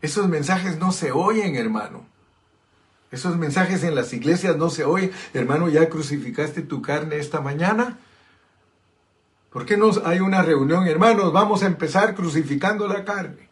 Esos 0.00 0.28
mensajes 0.28 0.78
no 0.78 0.92
se 0.92 1.10
oyen, 1.10 1.56
hermano. 1.56 2.06
Esos 3.10 3.36
mensajes 3.36 3.82
en 3.82 3.96
las 3.96 4.12
iglesias 4.12 4.56
no 4.56 4.70
se 4.70 4.84
oyen. 4.84 5.10
Hermano, 5.34 5.68
¿ya 5.68 5.88
crucificaste 5.88 6.62
tu 6.62 6.82
carne 6.82 7.18
esta 7.18 7.40
mañana? 7.40 7.98
¿Por 9.50 9.66
qué 9.66 9.76
no 9.76 9.90
hay 10.04 10.20
una 10.20 10.42
reunión, 10.42 10.86
hermanos? 10.86 11.32
Vamos 11.32 11.64
a 11.64 11.66
empezar 11.66 12.14
crucificando 12.14 12.86
la 12.86 13.04
carne. 13.04 13.45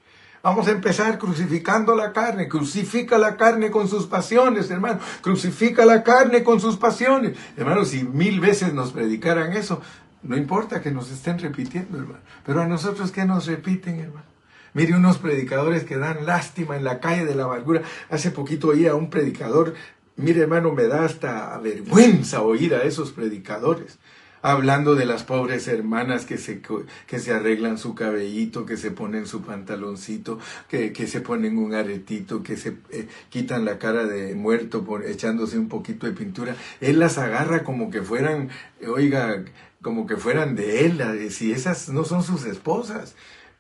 Vamos 0.45 0.69
a 0.69 0.73
empezar 0.73 1.19
crucificando 1.19 1.97
la 1.97 2.13
carne. 2.13 2.49
Crucifica 2.49 3.17
la 3.17 3.35
carne 3.35 3.71
con 3.71 3.89
sus 3.89 4.07
pasiones, 4.07 4.71
hermano. 4.71 5.01
Crucifica 5.23 5.87
la 5.87 6.03
carne 6.03 6.45
con 6.45 6.61
sus 6.61 6.77
pasiones. 6.77 7.35
Hermanos, 7.57 7.89
si 7.89 8.05
mil 8.05 8.41
veces 8.41 8.75
nos 8.75 8.93
predicaran 8.93 9.55
eso, 9.55 9.81
no 10.23 10.37
importa 10.37 10.83
que 10.83 10.91
nos 10.91 11.11
estén 11.11 11.39
repitiendo, 11.39 11.97
hermano. 11.97 12.21
Pero 12.45 12.61
a 12.61 12.67
nosotros, 12.67 13.11
¿qué 13.11 13.25
nos 13.25 13.47
repiten, 13.47 14.01
hermano? 14.01 14.27
Mire 14.75 14.95
unos 14.95 15.17
predicadores 15.17 15.85
que 15.85 15.97
dan 15.97 16.27
lástima 16.27 16.77
en 16.77 16.85
la 16.85 17.01
calle 17.01 17.25
de 17.25 17.35
la 17.35 17.45
amargura. 17.45 17.81
Hace 18.11 18.31
poquito 18.31 18.69
oía 18.69 18.91
a 18.91 18.97
un 18.97 19.09
predicador. 19.09 19.73
Mire, 20.17 20.43
hermano, 20.43 20.73
me 20.73 20.83
da 20.89 21.07
hasta 21.07 21.57
vergüenza 21.57 22.43
oír 22.43 22.75
a 22.75 22.83
esos 22.83 23.13
predicadores 23.13 23.99
hablando 24.45 24.95
de 24.95 25.07
las 25.07 25.25
pobres 25.25 25.69
hermanas 25.69 26.27
que 26.27 26.37
se, 26.37 26.61
que 27.07 27.19
se 27.19 27.33
arreglan 27.33 27.79
su 27.79 27.95
cabellito, 27.95 28.67
que 28.67 28.77
se 28.77 28.91
ponen 28.91 29.27
su 29.27 29.41
pantaloncito, 29.41 30.39
que, 30.69 30.93
que 30.93 31.07
se 31.07 31.23
ponen 31.23 31.57
un 31.57 31.73
aretito, 31.73 32.43
que 32.43 32.59
se 32.59 32.77
eh, 32.91 33.09
quitan 33.31 33.65
la 33.65 33.79
cara 33.79 34.05
de 34.05 34.35
muerto 34.35 34.85
por, 34.85 35.07
echándose 35.07 35.59
un 35.59 35.69
poquito 35.69 36.07
de 36.07 36.13
pintura. 36.13 36.57
Él 36.83 36.99
las 36.99 37.17
agarra 37.17 37.65
como 37.65 37.91
que 37.91 38.03
fueran, 38.03 38.51
oiga, 38.87 39.43
como 39.81 40.07
que 40.07 40.19
fueran 40.19 40.57
de 40.57 40.85
él, 40.85 41.31
si 41.31 41.51
esas 41.51 41.89
no 41.89 42.05
son 42.05 42.23
sus 42.23 42.45
esposas 42.45 43.15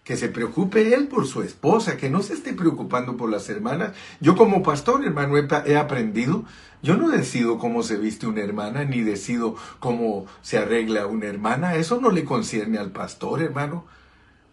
que 0.04 0.18
se 0.18 0.28
preocupe 0.28 0.94
él 0.94 1.08
por 1.08 1.26
su 1.26 1.42
esposa, 1.42 1.96
que 1.96 2.10
no 2.10 2.22
se 2.22 2.34
esté 2.34 2.52
preocupando 2.52 3.16
por 3.16 3.30
las 3.30 3.48
hermanas. 3.48 3.92
Yo 4.20 4.36
como 4.36 4.62
pastor, 4.62 5.04
hermano, 5.04 5.36
he, 5.38 5.76
aprendido, 5.76 6.44
yo 6.82 6.98
no 6.98 7.08
decido 7.08 7.58
cómo 7.58 7.82
se 7.82 7.96
viste 7.96 8.26
una 8.26 8.42
hermana, 8.42 8.84
ni 8.84 9.00
decido 9.00 9.56
cómo 9.80 10.26
se 10.42 10.58
arregla 10.58 11.06
una 11.06 11.26
hermana, 11.26 11.76
eso 11.76 12.00
no 12.00 12.10
le 12.10 12.24
concierne 12.24 12.76
al 12.76 12.90
pastor, 12.90 13.42
hermano. 13.42 13.86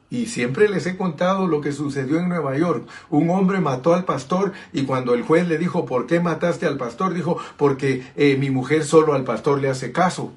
Y 0.09 0.25
siempre 0.25 0.67
les 0.67 0.85
he 0.87 0.97
contado 0.97 1.47
lo 1.47 1.61
que 1.61 1.71
sucedió 1.71 2.19
en 2.19 2.27
Nueva 2.27 2.57
York. 2.57 2.85
Un 3.09 3.29
hombre 3.29 3.61
mató 3.61 3.93
al 3.93 4.03
pastor 4.03 4.51
y 4.73 4.83
cuando 4.83 5.13
el 5.13 5.21
juez 5.21 5.47
le 5.47 5.57
dijo, 5.57 5.85
¿por 5.85 6.05
qué 6.05 6.19
mataste 6.19 6.65
al 6.65 6.77
pastor? 6.77 7.13
Dijo, 7.13 7.37
porque 7.55 8.05
eh, 8.17 8.35
mi 8.37 8.49
mujer 8.49 8.83
solo 8.83 9.13
al 9.13 9.23
pastor 9.23 9.61
le 9.61 9.69
hace 9.69 9.93
caso. 9.93 10.33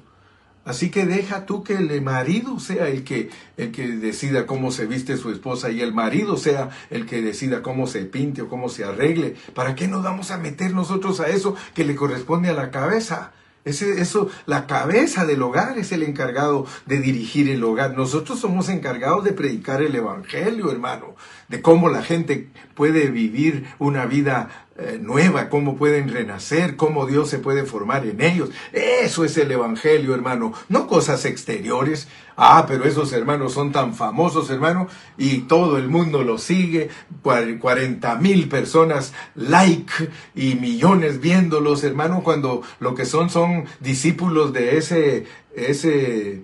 Así 0.65 0.89
que 0.89 1.05
deja 1.05 1.45
tú 1.45 1.63
que 1.63 1.75
el 1.75 2.01
marido 2.01 2.59
sea 2.59 2.89
el 2.89 3.03
que, 3.03 3.29
el 3.55 3.71
que 3.71 3.87
decida 3.87 4.47
cómo 4.47 4.71
se 4.71 4.87
viste 4.87 5.15
su 5.15 5.29
esposa 5.29 5.69
y 5.69 5.81
el 5.81 5.93
marido 5.93 6.37
sea 6.37 6.71
el 6.89 7.05
que 7.05 7.21
decida 7.21 7.61
cómo 7.61 7.85
se 7.85 8.03
pinte 8.05 8.41
o 8.41 8.49
cómo 8.49 8.67
se 8.67 8.83
arregle. 8.83 9.35
¿Para 9.53 9.75
qué 9.75 9.87
nos 9.87 10.03
vamos 10.03 10.31
a 10.31 10.39
meter 10.39 10.73
nosotros 10.73 11.19
a 11.19 11.27
eso 11.27 11.55
que 11.75 11.85
le 11.85 11.95
corresponde 11.95 12.49
a 12.49 12.53
la 12.53 12.71
cabeza? 12.71 13.31
Eso, 13.65 14.29
la 14.45 14.67
cabeza 14.67 15.25
del 15.25 15.41
hogar 15.41 15.79
es 15.79 15.91
el 15.91 16.03
encargado 16.03 16.67
de 16.85 16.99
dirigir 16.99 17.49
el 17.49 17.63
hogar. 17.63 17.97
Nosotros 17.97 18.39
somos 18.39 18.69
encargados 18.69 19.23
de 19.23 19.33
predicar 19.33 19.81
el 19.81 19.95
Evangelio, 19.95 20.71
hermano, 20.71 21.15
de 21.47 21.63
cómo 21.63 21.89
la 21.89 22.03
gente 22.03 22.49
puede 22.75 23.09
vivir 23.09 23.65
una 23.79 24.05
vida 24.05 24.64
eh, 24.77 24.99
nueva, 25.01 25.47
cómo 25.47 25.77
pueden 25.77 26.09
renacer, 26.09 26.75
cómo 26.75 27.05
Dios 27.05 27.29
se 27.29 27.39
puede 27.39 27.63
formar 27.63 28.05
en 28.05 28.19
ellos. 28.19 28.49
Eso 28.73 29.23
es 29.23 29.37
el 29.37 29.49
Evangelio, 29.49 30.13
hermano, 30.13 30.51
no 30.67 30.87
cosas 30.87 31.23
exteriores. 31.23 32.09
Ah, 32.35 32.65
pero 32.67 32.83
esos 32.83 33.13
hermanos 33.13 33.53
son 33.53 33.71
tan 33.71 33.95
famosos, 33.95 34.49
hermano, 34.49 34.89
y 35.17 35.43
todo 35.43 35.77
el 35.77 35.87
mundo 35.87 36.23
los 36.23 36.43
sigue, 36.43 36.89
40 37.21 38.15
mil 38.15 38.49
personas 38.49 39.13
like 39.35 39.93
y 40.35 40.55
millones 40.55 41.21
viéndolos, 41.21 41.85
hermano, 41.85 42.21
cuando 42.21 42.61
lo 42.81 42.95
que 42.95 43.05
son 43.05 43.29
son 43.29 43.63
discípulos 43.79 44.51
de 44.51 44.75
ese, 44.75 45.25
ese 45.55 46.43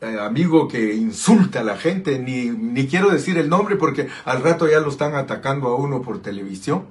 eh, 0.00 0.16
amigo 0.18 0.66
que 0.66 0.94
insulta 0.94 1.60
a 1.60 1.64
la 1.64 1.76
gente, 1.76 2.18
ni, 2.18 2.46
ni 2.46 2.86
quiero 2.86 3.10
decir 3.10 3.36
el 3.36 3.50
nombre 3.50 3.76
porque 3.76 4.08
al 4.24 4.42
rato 4.42 4.66
ya 4.66 4.80
lo 4.80 4.88
están 4.88 5.14
atacando 5.14 5.68
a 5.68 5.76
uno 5.76 6.00
por 6.00 6.22
televisión. 6.22 6.86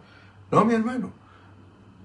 No, 0.56 0.64
mi 0.64 0.74
hermano, 0.74 1.12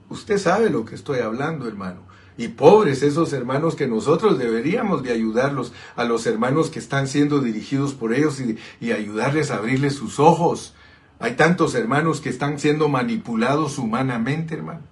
usted 0.09 0.37
sabe 0.37 0.71
lo 0.71 0.85
que 0.85 0.97
estoy 0.97 1.21
hablando, 1.21 1.69
hermano. 1.69 2.01
Y 2.37 2.49
pobres 2.49 3.05
esos 3.05 3.33
hermanos 3.33 3.77
que 3.77 3.87
nosotros 3.87 4.41
deberíamos 4.41 5.05
de 5.05 5.13
ayudarlos, 5.13 5.73
a 5.95 6.03
los 6.03 6.27
hermanos 6.27 6.69
que 6.69 6.81
están 6.81 7.07
siendo 7.07 7.39
dirigidos 7.39 7.95
por 7.95 8.13
ellos 8.13 8.41
y, 8.41 8.91
ayudarles 8.91 9.53
a 9.53 9.59
abrirles 9.59 9.95
sus 9.95 10.19
ojos. 10.19 10.75
Hay 11.21 11.37
tantos 11.37 11.77
hermanos 11.77 12.21
que 12.21 12.29
están 12.29 12.59
siendo 12.59 12.89
manipulados 12.89 13.79
humanamente, 13.79 14.57
hermano. 14.57 14.83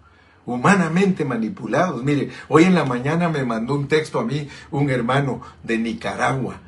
Humanamente 0.46 1.24
manipulados. 1.24 2.04
Mire, 2.04 2.30
hoy 2.46 2.62
en 2.62 2.76
la 2.76 2.84
mañana 2.84 3.28
me 3.28 3.44
mandó 3.44 3.74
un 3.74 3.88
texto 3.88 4.20
a 4.20 4.24
mí 4.24 4.48
un 4.70 4.88
hermano 4.88 5.40
de 5.64 5.78
Nicaragua. 5.78 6.60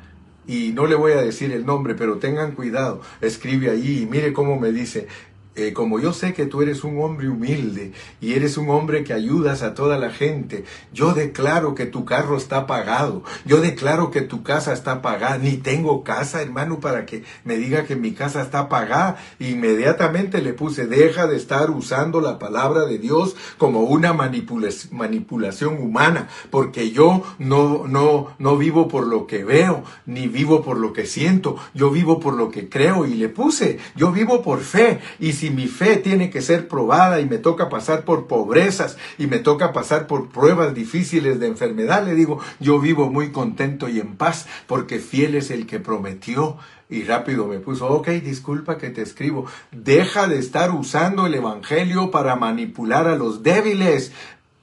Y 0.45 0.73
no 0.73 0.87
le 0.87 0.95
voy 0.95 1.13
a 1.13 1.21
decir 1.21 1.53
el 1.53 1.65
nombre, 1.65 1.95
pero 1.95 2.17
tengan 2.17 2.51
cuidado. 2.51 2.99
Escribe 3.21 3.69
ahí 3.69 4.01
y 4.01 4.05
mire 4.07 4.33
cómo 4.33 4.59
me 4.59 4.73
dice, 4.73 5.07
eh, 5.55 5.73
como 5.73 5.99
yo 5.99 6.13
sé 6.13 6.33
que 6.33 6.45
tú 6.45 6.61
eres 6.61 6.85
un 6.85 7.01
hombre 7.01 7.27
humilde 7.27 7.91
y 8.21 8.33
eres 8.33 8.57
un 8.57 8.69
hombre 8.69 9.03
que 9.03 9.11
ayudas 9.11 9.63
a 9.63 9.73
toda 9.73 9.97
la 9.97 10.09
gente, 10.09 10.63
yo 10.93 11.13
declaro 11.13 11.75
que 11.75 11.85
tu 11.85 12.05
carro 12.05 12.37
está 12.37 12.65
pagado, 12.67 13.23
yo 13.45 13.59
declaro 13.59 14.11
que 14.11 14.21
tu 14.21 14.43
casa 14.43 14.71
está 14.71 15.01
pagada, 15.01 15.37
ni 15.37 15.57
tengo 15.57 16.03
casa, 16.03 16.41
hermano, 16.41 16.79
para 16.79 17.05
que 17.05 17.23
me 17.43 17.57
diga 17.57 17.83
que 17.83 17.97
mi 17.97 18.13
casa 18.13 18.41
está 18.41 18.69
pagada. 18.69 19.17
Inmediatamente 19.39 20.41
le 20.41 20.53
puse, 20.53 20.87
deja 20.87 21.27
de 21.27 21.35
estar 21.35 21.69
usando 21.69 22.21
la 22.21 22.39
palabra 22.39 22.85
de 22.85 22.97
Dios 22.97 23.35
como 23.57 23.81
una 23.81 24.13
manipulación 24.13 25.81
humana, 25.81 26.29
porque 26.49 26.91
yo 26.91 27.23
no, 27.39 27.87
no, 27.87 28.35
no 28.39 28.57
vivo 28.57 28.87
por 28.87 29.05
lo 29.05 29.27
que 29.27 29.43
veo, 29.43 29.83
ni 30.05 30.27
vivo 30.27 30.63
por 30.63 30.77
lo 30.77 30.93
que 30.93 31.05
siento, 31.05 31.57
yo 31.73 31.89
vivo 31.89 32.19
por 32.21 32.35
lo 32.35 32.49
que 32.49 32.69
creo. 32.69 33.05
Y 33.05 33.15
le 33.15 33.27
puse, 33.29 33.79
yo 33.95 34.11
vivo 34.13 34.41
por 34.41 34.61
fe. 34.61 34.99
Y 35.19 35.33
mi 35.49 35.67
fe 35.67 35.97
tiene 35.97 36.29
que 36.29 36.41
ser 36.41 36.67
probada 36.67 37.19
y 37.19 37.25
me 37.25 37.37
toca 37.37 37.69
pasar 37.69 38.05
por 38.05 38.27
pobrezas 38.27 38.97
y 39.17 39.27
me 39.27 39.39
toca 39.39 39.73
pasar 39.73 40.07
por 40.07 40.29
pruebas 40.29 40.73
difíciles 40.73 41.39
de 41.39 41.47
enfermedad, 41.47 42.05
le 42.05 42.15
digo, 42.15 42.39
yo 42.59 42.79
vivo 42.79 43.09
muy 43.09 43.31
contento 43.31 43.89
y 43.89 43.99
en 43.99 44.15
paz 44.15 44.47
porque 44.67 44.99
fiel 44.99 45.35
es 45.35 45.51
el 45.51 45.65
que 45.65 45.79
prometió. 45.79 46.57
Y 46.89 47.03
rápido 47.03 47.47
me 47.47 47.59
puso, 47.59 47.87
ok, 47.87 48.09
disculpa 48.09 48.77
que 48.77 48.89
te 48.89 49.01
escribo, 49.01 49.45
deja 49.71 50.27
de 50.27 50.37
estar 50.37 50.71
usando 50.71 51.25
el 51.25 51.33
Evangelio 51.35 52.11
para 52.11 52.35
manipular 52.35 53.07
a 53.07 53.15
los 53.15 53.43
débiles. 53.43 54.11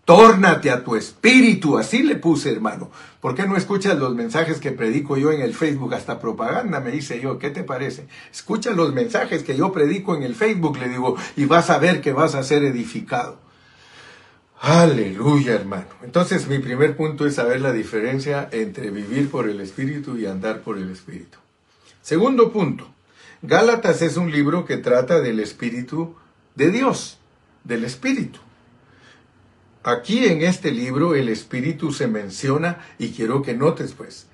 Tórnate 0.09 0.71
a 0.71 0.83
tu 0.83 0.97
espíritu, 0.97 1.77
así 1.77 2.03
le 2.03 2.17
puse, 2.17 2.51
hermano. 2.51 2.91
¿Por 3.21 3.35
qué 3.35 3.47
no 3.47 3.59
escuchas 3.59 3.99
los 3.99 4.15
mensajes 4.15 4.59
que 4.59 4.73
predico 4.73 5.19
yo 5.19 5.33
en 5.33 5.43
el 5.43 5.53
Facebook? 5.53 5.93
Hasta 5.93 6.19
propaganda 6.19 6.81
me 6.81 6.91
dice 6.91 7.21
yo, 7.21 7.39
¿qué 7.39 7.51
te 7.51 7.63
parece? 7.63 8.09
Escucha 8.33 8.71
los 8.71 8.95
mensajes 8.95 9.43
que 9.43 9.55
yo 9.55 9.71
predico 9.71 10.17
en 10.17 10.23
el 10.23 10.35
Facebook, 10.35 10.79
le 10.79 10.89
digo, 10.89 11.15
y 11.37 11.45
vas 11.45 11.69
a 11.69 11.77
ver 11.77 12.01
que 12.01 12.15
vas 12.15 12.35
a 12.35 12.43
ser 12.43 12.65
edificado. 12.65 13.39
Aleluya, 14.63 15.53
hermano. 15.53 15.89
Entonces 16.03 16.49
mi 16.49 16.59
primer 16.59 16.97
punto 16.97 17.27
es 17.27 17.35
saber 17.35 17.61
la 17.61 17.73
diferencia 17.73 18.49
entre 18.51 18.91
vivir 18.91 19.31
por 19.31 19.47
el 19.47 19.61
Espíritu 19.61 20.17
y 20.17 20.25
andar 20.25 20.63
por 20.63 20.79
el 20.79 20.91
Espíritu. 20.91 21.37
Segundo 22.01 22.51
punto, 22.51 22.89
Gálatas 23.43 24.01
es 24.01 24.17
un 24.17 24.33
libro 24.33 24.65
que 24.65 24.79
trata 24.79 25.21
del 25.21 25.39
Espíritu 25.39 26.15
de 26.55 26.71
Dios, 26.71 27.19
del 27.65 27.85
Espíritu. 27.85 28.41
Aquí 29.89 30.27
en 30.27 30.43
este 30.43 30.71
libro 30.71 31.15
el 31.15 31.31
Espíritu 31.31 31.93
se 31.93 32.09
menciona, 32.09 32.85
y 32.99 33.09
quiero 33.13 33.41
que 33.41 33.55
notes 33.55 33.95
pues, 33.95 34.27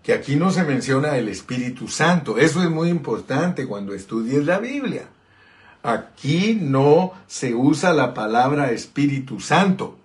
que 0.00 0.12
aquí 0.12 0.36
no 0.36 0.52
se 0.52 0.62
menciona 0.62 1.16
el 1.16 1.28
Espíritu 1.28 1.88
Santo. 1.88 2.38
Eso 2.38 2.62
es 2.62 2.70
muy 2.70 2.88
importante 2.88 3.66
cuando 3.66 3.94
estudies 3.94 4.46
la 4.46 4.60
Biblia. 4.60 5.08
Aquí 5.82 6.56
no 6.60 7.14
se 7.26 7.52
usa 7.52 7.92
la 7.92 8.14
palabra 8.14 8.70
Espíritu 8.70 9.40
Santo. 9.40 9.98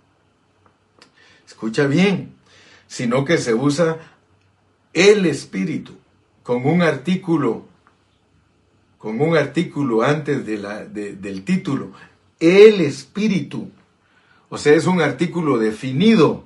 Escucha 1.45 1.85
bien, 1.85 2.33
sino 2.87 3.23
que 3.23 3.37
se 3.37 3.53
usa 3.53 3.99
el 4.93 5.27
Espíritu 5.27 5.93
con 6.41 6.65
un 6.65 6.81
artículo, 6.81 7.67
con 8.97 9.21
un 9.21 9.37
artículo 9.37 10.01
antes 10.01 10.43
del 10.43 11.43
título, 11.43 11.91
el 12.39 12.81
Espíritu. 12.81 13.69
O 14.49 14.57
sea, 14.57 14.73
es 14.73 14.85
un 14.85 15.01
artículo 15.01 15.57
definido. 15.57 16.43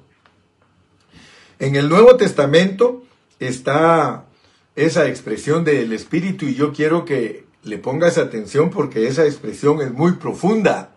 En 1.59 1.75
el 1.75 1.89
Nuevo 1.89 2.17
Testamento 2.17 3.03
está 3.39 4.25
esa 4.75 5.07
expresión 5.07 5.63
del 5.63 5.93
Espíritu 5.93 6.45
y 6.45 6.55
yo 6.55 6.73
quiero 6.73 7.05
que 7.05 7.45
le 7.63 7.77
pongas 7.77 8.17
atención 8.17 8.69
porque 8.69 9.07
esa 9.07 9.25
expresión 9.25 9.81
es 9.81 9.91
muy 9.91 10.13
profunda. 10.13 10.95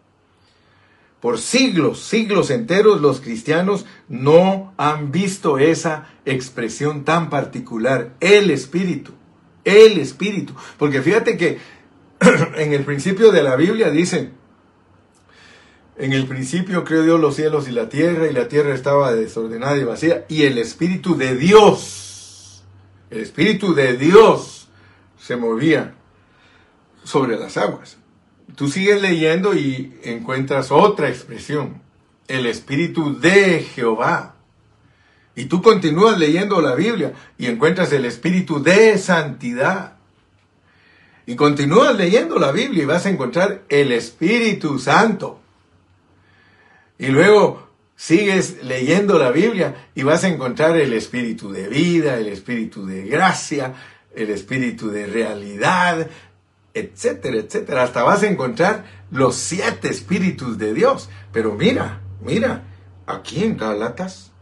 Por 1.21 1.39
siglos, 1.39 2.01
siglos 2.01 2.51
enteros, 2.51 3.01
los 3.01 3.21
cristianos 3.21 3.87
no 4.09 4.73
han 4.77 5.11
visto 5.11 5.59
esa 5.59 6.09
expresión 6.27 7.05
tan 7.05 7.31
particular, 7.31 8.13
el 8.21 8.51
Espíritu, 8.51 9.13
el 9.65 9.99
Espíritu. 9.99 10.55
Porque 10.79 11.03
fíjate 11.03 11.37
que 11.37 11.59
en 12.57 12.73
el 12.73 12.85
principio 12.85 13.33
de 13.33 13.43
la 13.43 13.57
Biblia 13.57 13.91
dice, 13.91 14.31
en 15.97 16.13
el 16.13 16.27
principio 16.27 16.85
creó 16.85 17.03
Dios 17.03 17.21
los 17.21 17.37
cielos 17.37 17.69
y 17.69 17.73
la 17.73 17.89
tierra, 17.89 18.27
y 18.27 18.33
la 18.33 18.49
tierra 18.49 18.75
estaba 18.75 19.15
desordenada 19.15 19.77
y 19.77 19.85
vacía, 19.85 20.25
y 20.29 20.43
el 20.43 20.59
Espíritu 20.59 21.17
de 21.17 21.37
Dios, 21.37 22.65
el 23.11 23.21
Espíritu 23.21 23.75
de 23.75 23.97
Dios 23.97 24.69
se 25.19 25.37
movía 25.37 25.95
sobre 27.05 27.39
las 27.39 27.57
aguas. 27.57 27.99
Tú 28.57 28.69
sigues 28.69 29.01
leyendo 29.01 29.55
y 29.55 29.99
encuentras 30.03 30.71
otra 30.71 31.09
expresión, 31.09 31.83
el 32.29 32.47
Espíritu 32.47 33.19
de 33.19 33.61
Jehová. 33.61 34.35
Y 35.37 35.47
tú 35.47 35.63
continúas 35.63 36.19
leyendo 36.19 36.61
la 36.61 36.75
Biblia 36.75 37.13
y 37.39 37.47
encuentras 37.47 37.93
el 37.93 38.05
Espíritu 38.05 38.63
de 38.63 38.99
santidad. 38.99 39.95
Y 41.27 41.37
continúas 41.37 41.97
leyendo 41.97 42.39
la 42.39 42.53
Biblia 42.53 42.83
y 42.83 42.87
vas 42.87 43.07
a 43.07 43.11
encontrar 43.11 43.63
el 43.69 43.93
Espíritu 43.93 44.79
Santo. 44.79 45.41
Y 46.99 47.07
luego 47.09 47.69
sigues 47.97 48.63
leyendo 48.63 49.19
la 49.19 49.31
Biblia 49.31 49.89
y 49.95 50.03
vas 50.03 50.25
a 50.25 50.29
encontrar 50.29 50.77
el 50.77 50.93
espíritu 50.93 51.53
de 51.53 51.69
vida, 51.69 52.19
el 52.19 52.29
espíritu 52.29 52.87
de 52.87 53.03
gracia, 53.07 53.75
el 54.15 54.31
espíritu 54.31 54.91
de 54.91 55.07
realidad, 55.07 56.09
etcétera, 56.73 57.39
etcétera. 57.39 57.83
Hasta 57.83 58.03
vas 58.03 58.23
a 58.23 58.29
encontrar 58.29 58.85
los 59.11 59.37
siete 59.37 59.89
espíritus 59.89 60.59
de 60.59 60.75
Dios. 60.75 61.09
Pero 61.33 61.55
mira, 61.55 62.01
mira, 62.21 62.65
aquí 63.07 63.45
en 63.45 63.57
Gálatas, 63.57 64.33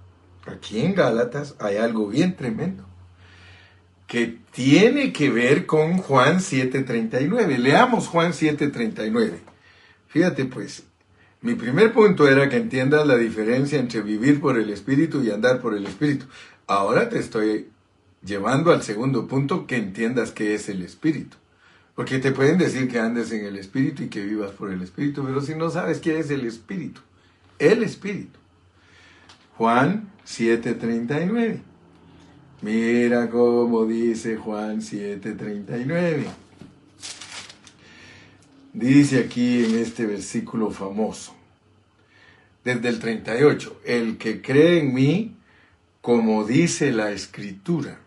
aquí 0.46 0.80
en 0.80 0.94
Gálatas 0.94 1.54
hay 1.58 1.76
algo 1.76 2.08
bien 2.08 2.36
tremendo 2.36 2.86
que 4.12 4.38
tiene 4.50 5.10
que 5.10 5.30
ver 5.30 5.64
con 5.64 5.96
Juan 5.96 6.40
7:39. 6.40 7.56
Leamos 7.56 8.08
Juan 8.08 8.32
7:39. 8.34 9.38
Fíjate 10.08 10.44
pues, 10.44 10.84
mi 11.42 11.54
primer 11.54 11.92
punto 11.92 12.28
era 12.28 12.48
que 12.48 12.56
entiendas 12.56 13.06
la 13.06 13.16
diferencia 13.16 13.80
entre 13.80 14.00
vivir 14.00 14.40
por 14.40 14.58
el 14.58 14.70
Espíritu 14.70 15.22
y 15.22 15.30
andar 15.30 15.60
por 15.60 15.74
el 15.74 15.86
Espíritu. 15.86 16.26
Ahora 16.68 17.08
te 17.08 17.18
estoy 17.18 17.66
llevando 18.24 18.70
al 18.72 18.82
segundo 18.82 19.26
punto 19.26 19.66
que 19.66 19.76
entiendas 19.76 20.30
qué 20.30 20.54
es 20.54 20.68
el 20.68 20.82
Espíritu. 20.82 21.36
Porque 21.96 22.20
te 22.20 22.30
pueden 22.30 22.58
decir 22.58 22.88
que 22.88 23.00
andes 23.00 23.32
en 23.32 23.44
el 23.44 23.58
Espíritu 23.58 24.04
y 24.04 24.08
que 24.08 24.24
vivas 24.24 24.52
por 24.52 24.70
el 24.70 24.82
Espíritu, 24.82 25.24
pero 25.24 25.40
si 25.40 25.54
no 25.54 25.68
sabes 25.68 25.98
qué 25.98 26.18
es 26.18 26.30
el 26.30 26.46
Espíritu, 26.46 27.00
el 27.58 27.82
Espíritu. 27.82 28.38
Juan 29.58 30.08
7:39. 30.24 31.60
Mira 32.62 33.28
cómo 33.28 33.84
dice 33.84 34.36
Juan 34.36 34.80
7:39. 34.80 36.24
Dice 38.72 39.20
aquí 39.20 39.64
en 39.64 39.78
este 39.78 40.06
versículo 40.06 40.70
famoso, 40.70 41.34
desde 42.64 42.88
el 42.88 43.00
38, 43.00 43.80
el 43.84 44.16
que 44.16 44.40
cree 44.40 44.80
en 44.80 44.94
mí, 44.94 45.36
como 46.00 46.44
dice 46.44 46.90
la 46.90 47.10
escritura, 47.10 47.98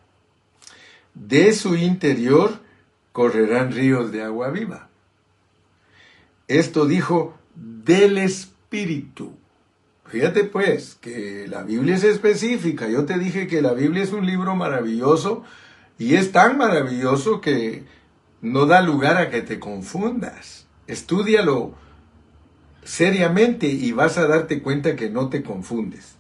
de 1.14 1.54
su 1.54 1.76
interior 1.76 2.60
correrán 3.12 3.72
ríos 3.72 4.12
de 4.12 4.24
agua 4.24 4.50
viva. 4.50 4.90
Esto 6.48 6.86
dijo 6.86 7.38
del 7.56 8.18
Espíritu. 8.18 9.34
Fíjate 10.08 10.44
pues 10.44 10.96
que 11.00 11.48
la 11.48 11.64
Biblia 11.64 11.96
es 11.96 12.04
específica. 12.04 12.90
Yo 12.90 13.06
te 13.06 13.18
dije 13.18 13.48
que 13.48 13.62
la 13.62 13.74
Biblia 13.74 14.04
es 14.04 14.12
un 14.12 14.26
libro 14.26 14.56
maravilloso 14.56 15.44
y 15.98 16.16
es 16.16 16.32
tan 16.32 16.58
maravilloso 16.58 17.40
que 17.40 17.84
no 18.42 18.66
da 18.66 18.82
lugar 18.82 19.18
a 19.18 19.30
que 19.30 19.42
te 19.42 19.60
confundas. 19.60 20.68
Estúdialo 20.88 21.76
seriamente 22.84 23.68
y 23.68 23.92
vas 23.92 24.18
a 24.18 24.28
darte 24.28 24.62
cuenta 24.62 24.96
que 24.96 25.10
no 25.10 25.30
te 25.30 25.44
confundes. 25.44 26.16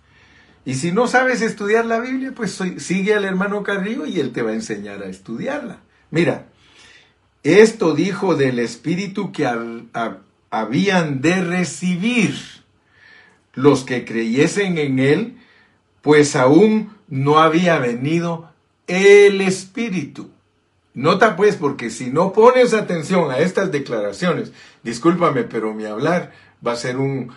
Y 0.66 0.76
si 0.76 0.92
no 0.92 1.08
sabes 1.08 1.42
estudiar 1.42 1.86
la 1.86 2.00
Biblia, 2.00 2.34
pues 2.36 2.60
sigue 2.78 3.14
al 3.14 3.24
hermano 3.24 3.62
Carrillo 3.62 4.08
y 4.08 4.20
él 4.20 4.32
te 4.32 4.42
va 4.42 4.50
a 4.50 4.56
enseñar 4.56 5.04
a 5.04 5.08
estudiarla. 5.08 5.82
Mira, 6.10 6.48
esto 7.44 7.94
dijo 7.94 8.36
del 8.36 8.58
Espíritu 8.58 9.32
que 9.32 9.48
habían 10.50 11.22
de 11.22 11.42
recibir 11.42 12.36
los 13.54 13.84
que 13.84 14.04
creyesen 14.04 14.80
en 14.80 14.98
él, 14.98 15.38
pues 16.02 16.36
aún 16.36 16.96
no 17.08 17.38
había 17.38 17.78
venido 17.78 18.52
el 18.88 19.42
Espíritu. 19.42 20.32
Nota 20.96 21.36
pues, 21.36 21.58
porque 21.58 21.90
si 21.90 22.10
no 22.10 22.32
pones 22.32 22.74
atención 22.74 23.30
a 23.30 23.40
estas 23.40 23.70
declaraciones, 23.72 24.54
discúlpame, 24.82 25.44
pero 25.44 25.74
mi 25.74 25.86
hablar 25.86 26.32
va 26.66 26.72
a 26.72 26.78
ser 26.78 26.98
un, 26.98 27.32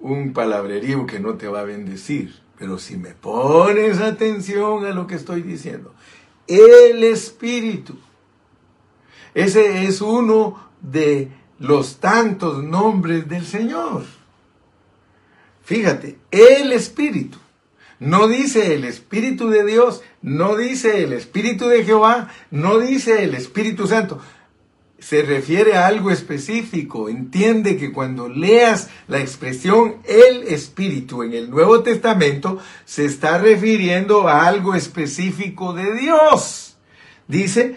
un 0.00 0.32
palabrerío 0.32 1.06
que 1.06 1.20
no 1.20 1.34
te 1.34 1.46
va 1.46 1.60
a 1.60 1.64
bendecir. 1.64 2.34
Pero 2.58 2.78
si 2.78 2.96
me 2.96 3.10
pones 3.10 4.00
atención 4.00 4.86
a 4.86 4.92
lo 4.92 5.06
que 5.06 5.16
estoy 5.16 5.42
diciendo, 5.42 5.92
el 6.46 7.04
Espíritu, 7.04 7.94
ese 9.34 9.86
es 9.86 10.00
uno 10.00 10.70
de 10.80 11.30
los 11.58 11.98
tantos 11.98 12.64
nombres 12.64 13.28
del 13.28 13.44
Señor. 13.44 14.04
Fíjate, 15.62 16.18
el 16.30 16.72
Espíritu. 16.72 17.38
No 17.98 18.28
dice 18.28 18.74
el 18.74 18.84
Espíritu 18.84 19.48
de 19.48 19.64
Dios, 19.64 20.02
no 20.24 20.56
dice 20.56 21.04
el 21.04 21.12
Espíritu 21.12 21.68
de 21.68 21.84
Jehová, 21.84 22.30
no 22.50 22.78
dice 22.78 23.24
el 23.24 23.34
Espíritu 23.34 23.86
Santo. 23.86 24.22
Se 24.98 25.20
refiere 25.20 25.74
a 25.74 25.86
algo 25.86 26.10
específico. 26.10 27.10
Entiende 27.10 27.76
que 27.76 27.92
cuando 27.92 28.30
leas 28.30 28.88
la 29.06 29.20
expresión 29.20 29.96
el 30.06 30.44
Espíritu 30.44 31.24
en 31.24 31.34
el 31.34 31.50
Nuevo 31.50 31.82
Testamento, 31.82 32.58
se 32.86 33.04
está 33.04 33.36
refiriendo 33.36 34.26
a 34.26 34.46
algo 34.46 34.74
específico 34.74 35.74
de 35.74 35.92
Dios. 35.94 36.78
Dice, 37.28 37.74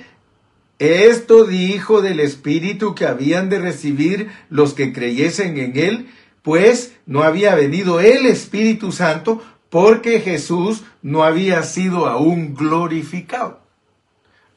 esto 0.80 1.44
dijo 1.44 2.02
del 2.02 2.22
Espíritu 2.22 2.96
que 2.96 3.08
habían 3.08 3.50
de 3.50 3.60
recibir 3.60 4.32
los 4.50 4.74
que 4.74 4.94
creyesen 4.94 5.58
en 5.58 5.78
Él, 5.78 6.10
pues 6.44 6.94
no 7.06 7.24
había 7.24 7.56
venido 7.56 8.00
el 8.00 8.26
Espíritu 8.26 8.94
Santo 8.94 9.42
porque 9.70 10.22
Jesús 10.22 10.84
no 11.02 11.24
había 11.24 11.64
sido 11.64 12.08
aún 12.08 12.56
glorificado. 12.56 13.60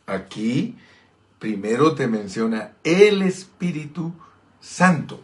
Aquí 0.06 0.76
primero 1.38 1.94
te 1.94 2.06
menciona 2.06 2.72
el 2.84 3.22
Espíritu 3.22 4.12
Santo, 4.60 5.20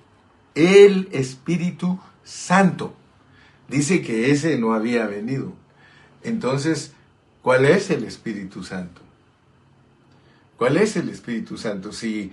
el 0.55 1.09
Espíritu 1.13 2.01
Santo. 2.25 2.95
dice 3.69 4.01
que 4.03 4.31
ese 4.31 4.59
no 4.59 4.75
había 4.75 5.07
venido. 5.07 5.53
Entonces, 6.23 6.93
¿cuál 7.43 7.65
es 7.65 7.91
el 7.91 8.05
Espíritu 8.05 8.63
Santo? 8.63 9.03
¿Cuál 10.57 10.77
es 10.77 10.97
el 10.97 11.09
Espíritu 11.09 11.59
Santo? 11.59 11.93
Si 11.93 12.33